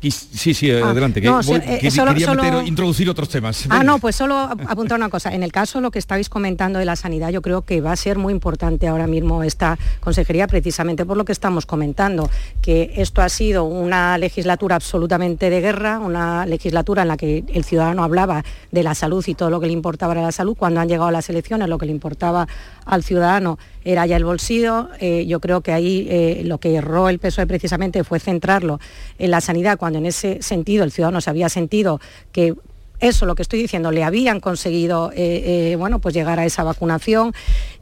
sí, 0.00 0.54
sí, 0.54 0.70
ah, 0.70 0.90
adelante. 0.90 1.20
Que 1.20 1.28
eh, 1.28 1.80
quería 1.80 2.62
introducir 2.64 3.10
otros 3.10 3.28
temas. 3.28 3.66
Ah, 3.68 3.82
no, 3.82 3.98
pues 3.98 4.16
solo 4.16 4.36
apuntar 4.36 4.98
una 4.98 5.08
cosa. 5.08 5.34
En 5.34 5.42
el 5.42 5.52
caso 5.52 5.80
lo 5.80 5.90
que 5.90 5.98
estáis 5.98 6.28
comentando 6.28 6.78
de 6.78 6.84
la 6.84 6.96
sanidad, 6.96 7.30
yo 7.30 7.42
creo 7.42 7.62
que 7.62 7.80
va 7.80 7.92
a 7.92 7.96
ser 7.96 8.18
muy 8.18 8.32
importante 8.32 8.86
ahora 8.86 9.06
mismo 9.06 9.42
esta 9.42 9.78
consejería, 10.00 10.46
precisamente 10.46 11.04
por 11.04 11.16
lo 11.16 11.24
que 11.24 11.32
estamos 11.32 11.66
comentando, 11.66 12.30
que 12.62 12.92
esto 12.96 13.22
ha 13.22 13.28
sido 13.28 13.64
una 13.64 14.18
legislatura 14.18 14.76
absolutamente 14.76 15.50
de 15.50 15.60
guerra, 15.60 15.98
una 15.98 16.46
legislatura 16.46 17.02
en 17.02 17.08
la 17.08 17.16
que 17.16 17.44
el 17.52 17.64
ciudadano 17.64 18.04
hablaba 18.04 18.44
de 18.70 18.82
la 18.82 18.94
salud 18.94 19.24
y 19.26 19.34
todo 19.34 19.50
lo 19.50 19.60
que 19.60 19.66
le 19.66 19.72
importaba 19.72 20.12
era 20.12 20.22
la 20.22 20.32
salud. 20.32 20.56
Cuando 20.56 20.80
han 20.80 20.88
llegado 20.88 21.10
las 21.10 21.28
elecciones, 21.28 21.68
lo 21.68 21.78
que 21.78 21.86
le 21.86 21.92
importaba 21.92 22.46
al 22.88 23.04
ciudadano. 23.04 23.58
Era 23.84 24.06
ya 24.06 24.16
el 24.16 24.24
bolsillo. 24.24 24.88
Eh, 24.98 25.26
yo 25.26 25.40
creo 25.40 25.60
que 25.60 25.72
ahí 25.72 26.06
eh, 26.10 26.42
lo 26.44 26.58
que 26.58 26.74
erró 26.74 27.08
el 27.08 27.18
PSOE 27.18 27.46
precisamente 27.46 28.02
fue 28.02 28.18
centrarlo 28.18 28.80
en 29.18 29.30
la 29.30 29.40
sanidad, 29.40 29.78
cuando 29.78 29.98
en 29.98 30.06
ese 30.06 30.42
sentido 30.42 30.84
el 30.84 30.90
ciudadano 30.90 31.20
se 31.20 31.30
había 31.30 31.48
sentido 31.48 32.00
que 32.32 32.54
eso, 33.00 33.26
lo 33.26 33.36
que 33.36 33.42
estoy 33.42 33.60
diciendo, 33.60 33.92
le 33.92 34.02
habían 34.02 34.40
conseguido 34.40 35.12
eh, 35.14 35.76
bueno, 35.78 36.00
pues 36.00 36.14
llegar 36.14 36.40
a 36.40 36.44
esa 36.44 36.64
vacunación. 36.64 37.32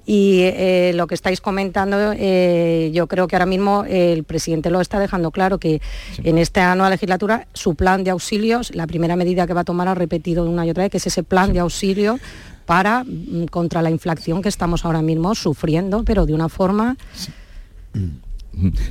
Y 0.05 0.53
lo 0.93 1.09
que 1.09 1.17
estáis 1.17 1.41
comentando, 1.41 2.13
yo 2.13 3.07
creo 3.09 3.27
que 3.27 3.35
ahora 3.35 3.47
mismo 3.47 3.85
el 3.89 4.23
presidente 4.23 4.71
lo 4.71 4.81
está 4.81 5.01
dejando 5.01 5.33
claro 5.33 5.59
que 5.59 5.81
en 6.23 6.39
esta 6.39 6.73
nueva 6.77 6.91
legislatura 6.91 7.49
su 7.55 7.75
plan 7.75 8.05
de 8.05 8.11
auxilios, 8.11 8.73
la 8.73 8.87
primera 8.87 9.17
medida 9.17 9.49
que 9.49 9.53
va 9.53 9.63
a 9.63 9.65
tomar 9.65 9.89
ha 9.89 9.97
repetido 9.97 10.45
una 10.45 10.65
y 10.65 10.71
otra 10.71 10.85
vez, 10.85 10.93
que 10.93 10.99
es 10.99 11.09
ese 11.09 11.25
plan 11.25 11.53
de 11.53 11.59
auxilio 11.59 12.21
para 12.67 13.05
mm, 13.05 13.47
contra 13.47 13.81
la 13.81 13.91
inflación 13.91 14.43
que 14.43 14.49
estamos 14.49 14.85
ahora 14.85 15.01
mismo 15.01 15.35
sufriendo, 15.35 16.05
pero 16.05 16.27
de 16.27 16.35
una 16.35 16.49
forma... 16.49 16.97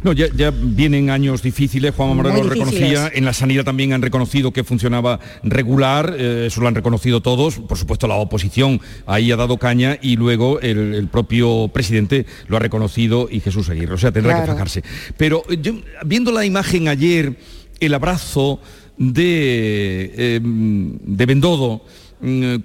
No, 0.03 0.13
ya, 0.13 0.51
vienen 0.51 1.09
años 1.09 1.41
difíciles, 1.41 1.95
Juan 1.95 2.15
Moreno 2.15 2.43
lo 2.43 2.49
reconocía, 2.51 3.09
en 3.11 3.25
la 3.25 3.33
sanidad 3.33 3.63
también 3.63 3.93
han 3.93 4.03
reconocido 4.03 4.53
que 4.53 4.63
funcionaba 4.63 5.19
regular, 5.41 6.15
eh, 6.19 6.45
eso 6.47 6.61
lo 6.61 6.67
han 6.67 6.75
reconocido 6.75 7.21
todos, 7.21 7.57
por 7.57 7.75
supuesto 7.75 8.07
la 8.07 8.13
oposición 8.13 8.79
ahí 9.07 9.31
ha 9.31 9.35
dado 9.35 9.57
caña 9.57 9.97
y 9.99 10.17
luego 10.17 10.59
el, 10.59 11.07
propio 11.11 11.67
presidente 11.69 12.27
lo 12.47 12.57
ha 12.57 12.59
reconocido 12.59 13.27
y 13.29 13.39
Jesús 13.39 13.67
Aguirre, 13.69 13.95
o 13.95 13.97
sea, 13.97 14.11
tendrá 14.11 14.39
que 14.39 14.45
fajarse. 14.45 14.83
Pero 15.17 15.41
eh, 15.49 15.57
yo, 15.59 15.73
viendo 16.05 16.31
la 16.31 16.45
imagen 16.45 16.87
ayer, 16.87 17.35
el 17.79 17.93
abrazo 17.95 18.59
de, 18.99 20.13
eh, 20.15 20.39
de 20.43 21.25
Bendodo, 21.25 21.81
Mm, 21.81 22.04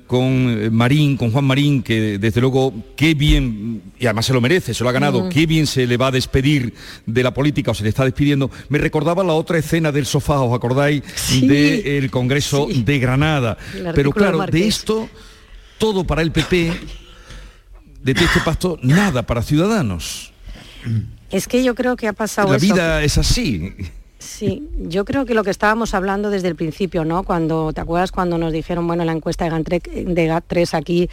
con 0.06 0.62
eh, 0.62 0.70
Marín, 0.70 1.16
con 1.16 1.32
Juan 1.32 1.44
Marín, 1.44 1.82
que 1.82 2.18
desde 2.18 2.40
luego 2.40 2.72
qué 2.96 3.14
bien, 3.14 3.82
y 3.98 4.06
además 4.06 4.26
se 4.26 4.32
lo 4.32 4.40
merece, 4.40 4.74
se 4.74 4.84
lo 4.84 4.90
ha 4.90 4.92
ganado, 4.92 5.28
qué 5.28 5.46
bien 5.46 5.66
se 5.66 5.86
le 5.86 5.96
va 5.96 6.06
a 6.06 6.10
despedir 6.10 6.72
de 7.04 7.22
la 7.22 7.34
política 7.34 7.72
o 7.72 7.74
se 7.74 7.82
le 7.82 7.88
está 7.88 8.04
despidiendo. 8.04 8.50
Me 8.68 8.78
recordaba 8.78 9.24
la 9.24 9.32
otra 9.32 9.58
escena 9.58 9.92
del 9.92 10.06
sofá, 10.06 10.40
¿os 10.40 10.54
acordáis? 10.54 11.02
Del 11.40 12.10
Congreso 12.10 12.68
de 12.72 12.98
Granada. 12.98 13.58
Pero 13.94 14.12
claro, 14.12 14.46
de 14.46 14.66
esto, 14.66 15.08
todo 15.78 16.04
para 16.04 16.22
el 16.22 16.32
PP, 16.32 16.72
de 18.02 18.12
este 18.12 18.40
pasto, 18.44 18.78
nada 18.82 19.26
para 19.26 19.42
Ciudadanos. 19.42 20.32
Es 21.30 21.46
que 21.46 21.62
yo 21.62 21.74
creo 21.74 21.96
que 21.96 22.08
ha 22.08 22.12
pasado 22.12 22.50
La 22.50 22.58
vida 22.58 23.02
es 23.02 23.18
así. 23.18 23.74
Sí, 24.20 24.68
yo 24.76 25.06
creo 25.06 25.24
que 25.24 25.32
lo 25.32 25.42
que 25.42 25.50
estábamos 25.50 25.94
hablando 25.94 26.28
desde 26.28 26.48
el 26.48 26.54
principio, 26.54 27.06
¿no? 27.06 27.22
Cuando, 27.22 27.72
¿te 27.72 27.80
acuerdas 27.80 28.12
cuando 28.12 28.36
nos 28.36 28.52
dijeron, 28.52 28.86
bueno, 28.86 29.02
la 29.06 29.12
encuesta 29.12 29.46
de 29.46 29.50
GAT3, 29.50 30.74
aquí, 30.74 31.08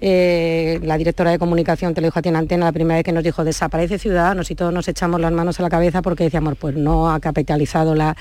eh, 0.00 0.80
la 0.82 0.98
directora 0.98 1.30
de 1.30 1.38
comunicación 1.38 1.94
te 1.94 2.00
lo 2.00 2.08
dijo 2.08 2.18
a 2.18 2.22
ti 2.22 2.30
en 2.30 2.34
antena 2.34 2.66
la 2.66 2.72
primera 2.72 2.96
vez 2.96 3.04
que 3.04 3.12
nos 3.12 3.22
dijo, 3.22 3.44
desaparece 3.44 4.00
Ciudadanos 4.00 4.50
y 4.50 4.56
todos 4.56 4.72
nos 4.72 4.88
echamos 4.88 5.20
las 5.20 5.30
manos 5.30 5.60
a 5.60 5.62
la 5.62 5.70
cabeza 5.70 6.02
porque 6.02 6.24
decíamos, 6.24 6.56
pues 6.58 6.74
no 6.74 7.12
ha 7.12 7.20
capitalizado 7.20 7.94
la, 7.94 8.16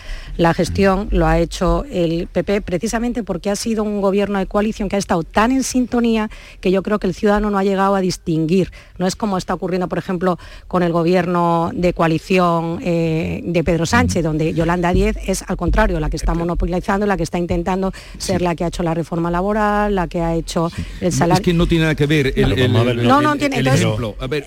gestión, 0.53 1.07
lo 1.09 1.25
ha 1.25 1.39
hecho 1.39 1.83
el 1.89 2.27
PP 2.27 2.61
precisamente 2.61 3.23
porque 3.23 3.49
ha 3.49 3.55
sido 3.55 3.83
un 3.83 4.01
gobierno 4.01 4.37
de 4.37 4.45
coalición 4.45 4.87
que 4.87 4.97
ha 4.97 4.99
estado 4.99 5.23
tan 5.23 5.51
en 5.51 5.63
sintonía 5.63 6.29
que 6.61 6.69
yo 6.69 6.83
creo 6.83 6.99
que 6.99 7.07
el 7.07 7.15
ciudadano 7.15 7.49
no 7.49 7.57
ha 7.57 7.63
llegado 7.63 7.95
a 7.95 8.01
distinguir. 8.01 8.71
No 8.99 9.07
es 9.07 9.15
como 9.15 9.39
está 9.39 9.55
ocurriendo, 9.55 9.87
por 9.87 9.97
ejemplo, 9.97 10.37
con 10.67 10.83
el 10.83 10.91
gobierno 10.91 11.71
de 11.73 11.93
coalición 11.93 12.79
eh, 12.83 13.41
de 13.43 13.63
Pedro 13.63 13.87
Sánchez, 13.87 14.26
donde 14.27 14.53
Yolanda 14.53 14.93
Díez 14.93 15.17
es 15.25 15.43
al 15.47 15.57
contrario, 15.57 15.99
la 15.99 16.09
que 16.09 16.17
está 16.17 16.33
monopolizando, 16.33 17.05
la 17.05 17.17
que 17.17 17.23
está 17.23 17.37
intentando 17.37 17.91
ser 18.17 18.41
la 18.41 18.55
que 18.55 18.63
ha 18.63 18.67
hecho 18.67 18.83
la 18.83 18.93
reforma 18.93 19.31
laboral, 19.31 19.95
la 19.95 20.07
que 20.07 20.21
ha 20.21 20.35
hecho 20.35 20.69
el 21.01 21.11
salario. 21.11 21.41
Es 21.41 21.45
que 21.45 21.53
no 21.53 21.65
tiene 21.67 21.83
nada 21.83 21.95
que 21.95 22.05
ver 22.05 22.33
el, 22.35 22.71
no, 23.03 23.21
no 23.21 23.35
tiene, 23.35 23.59
ejemplo. 23.59 24.15
A 24.19 24.27
ver, 24.27 24.45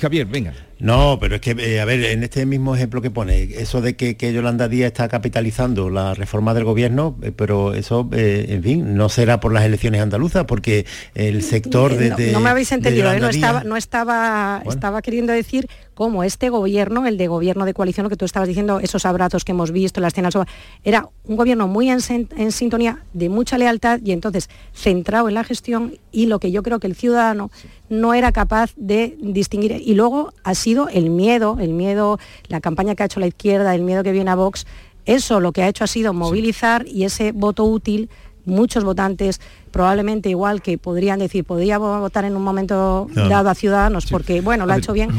Javier, 0.00 0.26
venga. 0.26 0.54
No, 0.84 1.16
pero 1.18 1.36
es 1.36 1.40
que, 1.40 1.52
eh, 1.52 1.80
a 1.80 1.86
ver, 1.86 2.04
en 2.04 2.22
este 2.24 2.44
mismo 2.44 2.76
ejemplo 2.76 3.00
que 3.00 3.10
pone, 3.10 3.44
eso 3.44 3.80
de 3.80 3.96
que, 3.96 4.32
Yolanda 4.34 4.68
Díaz 4.68 4.88
está 4.88 5.08
capitalizando 5.08 5.88
la 5.88 6.12
reforma 6.12 6.52
del 6.52 6.64
gobierno, 6.64 7.16
eh, 7.22 7.32
pero 7.34 7.72
eso, 7.72 8.06
eh, 8.12 8.44
en 8.50 8.62
fin, 8.62 8.94
no 8.94 9.08
será 9.08 9.40
por 9.40 9.50
las 9.54 9.64
elecciones 9.64 10.02
andaluzas, 10.02 10.44
porque 10.44 10.84
el 11.14 11.42
sector 11.42 11.96
de... 11.96 12.32
no, 12.32 12.40
me 12.40 12.50
habéis 12.50 12.70
entendido, 12.70 13.18
no 13.18 13.30
estaba, 13.30 13.64
no 13.64 13.78
estaba, 13.78 14.62
estaba 14.66 15.00
queriendo 15.00 15.32
decir 15.32 15.70
cómo 15.94 16.22
este 16.22 16.50
gobierno, 16.50 17.06
el 17.06 17.16
de 17.16 17.28
gobierno 17.28 17.64
de 17.64 17.72
coalición, 17.72 18.04
lo 18.04 18.10
que 18.10 18.16
tú 18.16 18.26
estabas 18.26 18.46
diciendo, 18.46 18.78
esos 18.80 19.06
abrazos 19.06 19.42
que 19.42 19.52
hemos 19.52 19.70
visto, 19.70 20.02
la 20.02 20.08
escena, 20.08 20.28
era 20.82 21.08
un 21.24 21.36
gobierno 21.36 21.66
muy 21.66 21.88
en, 21.88 22.00
en 22.36 22.52
sintonía, 22.52 23.04
de 23.14 23.30
mucha 23.30 23.56
lealtad 23.56 24.00
y 24.04 24.12
entonces 24.12 24.50
centrado 24.74 25.28
en 25.28 25.34
la 25.34 25.44
gestión 25.44 25.98
y 26.12 26.26
lo 26.26 26.40
que 26.40 26.50
yo 26.50 26.62
creo 26.62 26.78
que 26.78 26.88
el 26.88 26.94
ciudadano 26.94 27.50
no 28.00 28.14
era 28.14 28.32
capaz 28.32 28.72
de 28.76 29.16
distinguir. 29.20 29.80
Y 29.84 29.94
luego 29.94 30.32
ha 30.42 30.54
sido 30.54 30.88
el 30.88 31.10
miedo, 31.10 31.58
el 31.60 31.72
miedo, 31.72 32.18
la 32.48 32.60
campaña 32.60 32.94
que 32.94 33.02
ha 33.02 33.06
hecho 33.06 33.20
la 33.20 33.26
izquierda, 33.26 33.74
el 33.74 33.82
miedo 33.82 34.02
que 34.02 34.12
viene 34.12 34.30
a 34.30 34.34
Vox, 34.34 34.66
eso 35.06 35.40
lo 35.40 35.52
que 35.52 35.62
ha 35.62 35.68
hecho 35.68 35.84
ha 35.84 35.86
sido 35.86 36.12
movilizar 36.12 36.86
y 36.86 37.04
ese 37.04 37.32
voto 37.32 37.64
útil 37.64 38.08
muchos 38.46 38.84
votantes 38.84 39.40
probablemente 39.70 40.28
igual 40.28 40.62
que 40.62 40.76
podrían 40.76 41.18
decir 41.18 41.44
podría 41.44 41.78
votar 41.78 42.24
en 42.24 42.36
un 42.36 42.42
momento 42.42 43.08
dado 43.14 43.48
a 43.48 43.54
Ciudadanos 43.54 44.06
porque 44.06 44.42
bueno 44.42 44.66
lo 44.66 44.74
ha 44.74 44.76
hecho 44.76 44.92
bien 44.92 45.10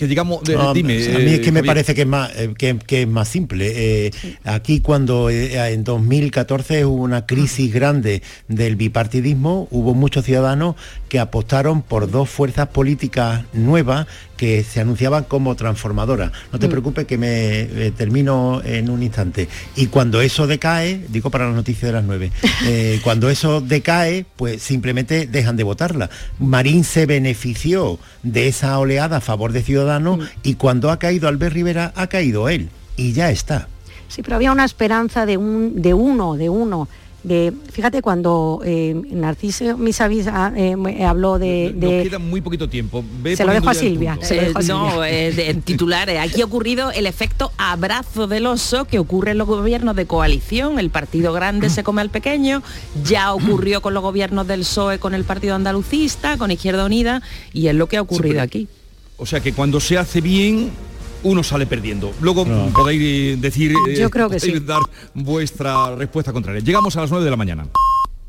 que 0.00 0.06
digamos, 0.06 0.40
a 0.48 0.72
mí 0.72 0.94
es 0.94 1.40
que 1.40 1.50
eh, 1.50 1.52
me 1.52 1.62
parece 1.62 1.94
que 1.94 2.00
es 2.00 2.06
más, 2.06 2.30
eh, 2.34 2.54
que, 2.56 3.02
es 3.02 3.06
más 3.06 3.28
simple. 3.28 4.06
Eh, 4.06 4.10
aquí 4.44 4.80
cuando 4.80 5.28
en 5.28 5.84
2014 5.84 6.86
hubo 6.86 7.02
una 7.02 7.26
crisis 7.26 7.70
grande 7.70 8.22
del 8.48 8.76
bipartidismo, 8.76 9.68
hubo 9.70 9.92
muchos 9.92 10.24
ciudadanos 10.24 10.76
que 11.10 11.18
apostaron 11.18 11.82
por 11.82 12.10
dos 12.10 12.30
fuerzas 12.30 12.68
políticas 12.68 13.42
nuevas 13.52 14.06
que 14.38 14.64
se 14.64 14.80
anunciaban 14.80 15.24
como 15.24 15.54
transformadoras. 15.54 16.32
No 16.50 16.58
te 16.58 16.68
mm. 16.68 16.70
preocupes 16.70 17.04
que 17.04 17.18
me 17.18 17.90
termino 17.90 18.62
en 18.64 18.88
un 18.88 19.02
instante. 19.02 19.48
Y 19.76 19.88
cuando 19.88 20.22
eso 20.22 20.46
decae, 20.46 21.04
digo 21.08 21.28
para 21.28 21.44
las 21.44 21.54
noticias 21.54 21.90
de 21.90 21.92
las 21.92 22.04
nueve, 22.04 22.32
cuando 23.04 23.28
eso 23.28 23.60
decae, 23.60 24.24
pues 24.36 24.62
simplemente 24.62 25.26
dejan 25.26 25.58
de 25.58 25.62
votarla. 25.64 26.08
Marín 26.38 26.84
se 26.84 27.04
benefició 27.04 27.98
de 28.22 28.48
esa 28.48 28.78
oleada 28.78 29.18
a 29.18 29.20
favor 29.20 29.52
de 29.52 29.62
Ciudadanos 29.62 29.89
Y 30.42 30.54
cuando 30.54 30.90
ha 30.90 30.98
caído 30.98 31.28
Albert 31.28 31.54
Rivera 31.54 31.92
ha 31.96 32.06
caído 32.06 32.48
él 32.48 32.68
y 32.96 33.12
ya 33.12 33.30
está. 33.30 33.68
Sí, 34.08 34.22
pero 34.22 34.36
había 34.36 34.52
una 34.52 34.64
esperanza 34.64 35.24
de, 35.24 35.36
un, 35.36 35.80
de 35.80 35.94
uno, 35.94 36.34
de 36.34 36.48
uno, 36.48 36.88
de, 37.22 37.52
fíjate 37.70 38.00
cuando 38.00 38.62
eh, 38.64 38.94
Narciso 39.10 39.76
Misavis 39.76 40.26
ah, 40.26 40.52
eh, 40.56 41.04
habló 41.04 41.38
de, 41.38 41.72
Nos 41.76 42.02
queda 42.02 42.18
muy 42.18 42.40
poquito 42.40 42.68
tiempo. 42.68 43.04
se, 43.36 43.44
lo 43.44 43.52
dejo 43.52 43.68
a 43.68 43.74
Silvia. 43.74 44.18
no, 44.66 45.04
en 45.04 45.62
titular, 45.62 46.08
aquí 46.10 46.40
ha 46.40 46.44
ocurrido 46.44 46.90
el 46.92 47.06
efecto 47.06 47.52
abrazo 47.58 48.26
del 48.26 48.46
oso 48.46 48.86
que 48.86 48.98
ocurre 48.98 49.32
en 49.32 49.38
los 49.38 49.46
gobiernos 49.46 49.96
de 49.96 50.06
coalición. 50.06 50.78
El 50.78 50.90
partido 50.90 51.32
grande 51.32 51.68
se 51.68 51.82
come 51.82 52.00
al 52.00 52.10
pequeño. 52.10 52.62
Ya 53.04 53.34
ocurrió 53.34 53.82
con 53.82 53.92
los 53.92 54.02
gobiernos 54.02 54.46
del 54.46 54.60
PSOE, 54.60 54.98
con 54.98 55.14
el 55.14 55.24
partido 55.24 55.54
andalucista, 55.54 56.38
con 56.38 56.50
Izquierda 56.50 56.86
Unida, 56.86 57.22
y 57.52 57.68
es 57.68 57.74
lo 57.74 57.86
que 57.86 57.98
ha 57.98 58.02
ocurrido 58.02 58.40
aquí. 58.40 58.66
O 59.20 59.26
sea 59.26 59.40
que 59.40 59.52
cuando 59.52 59.80
se 59.80 59.98
hace 59.98 60.20
bien, 60.20 60.70
uno 61.22 61.42
sale 61.42 61.66
perdiendo. 61.66 62.12
Luego 62.20 62.46
podéis 62.72 63.40
decir, 63.40 63.74
Yo 63.96 64.08
creo 64.08 64.30
que 64.30 64.60
dar 64.60 64.80
vuestra 65.14 65.94
respuesta 65.94 66.32
contraria. 66.32 66.62
Llegamos 66.62 66.96
a 66.96 67.02
las 67.02 67.10
9 67.10 67.24
de 67.24 67.30
la 67.30 67.36
mañana. 67.36 67.66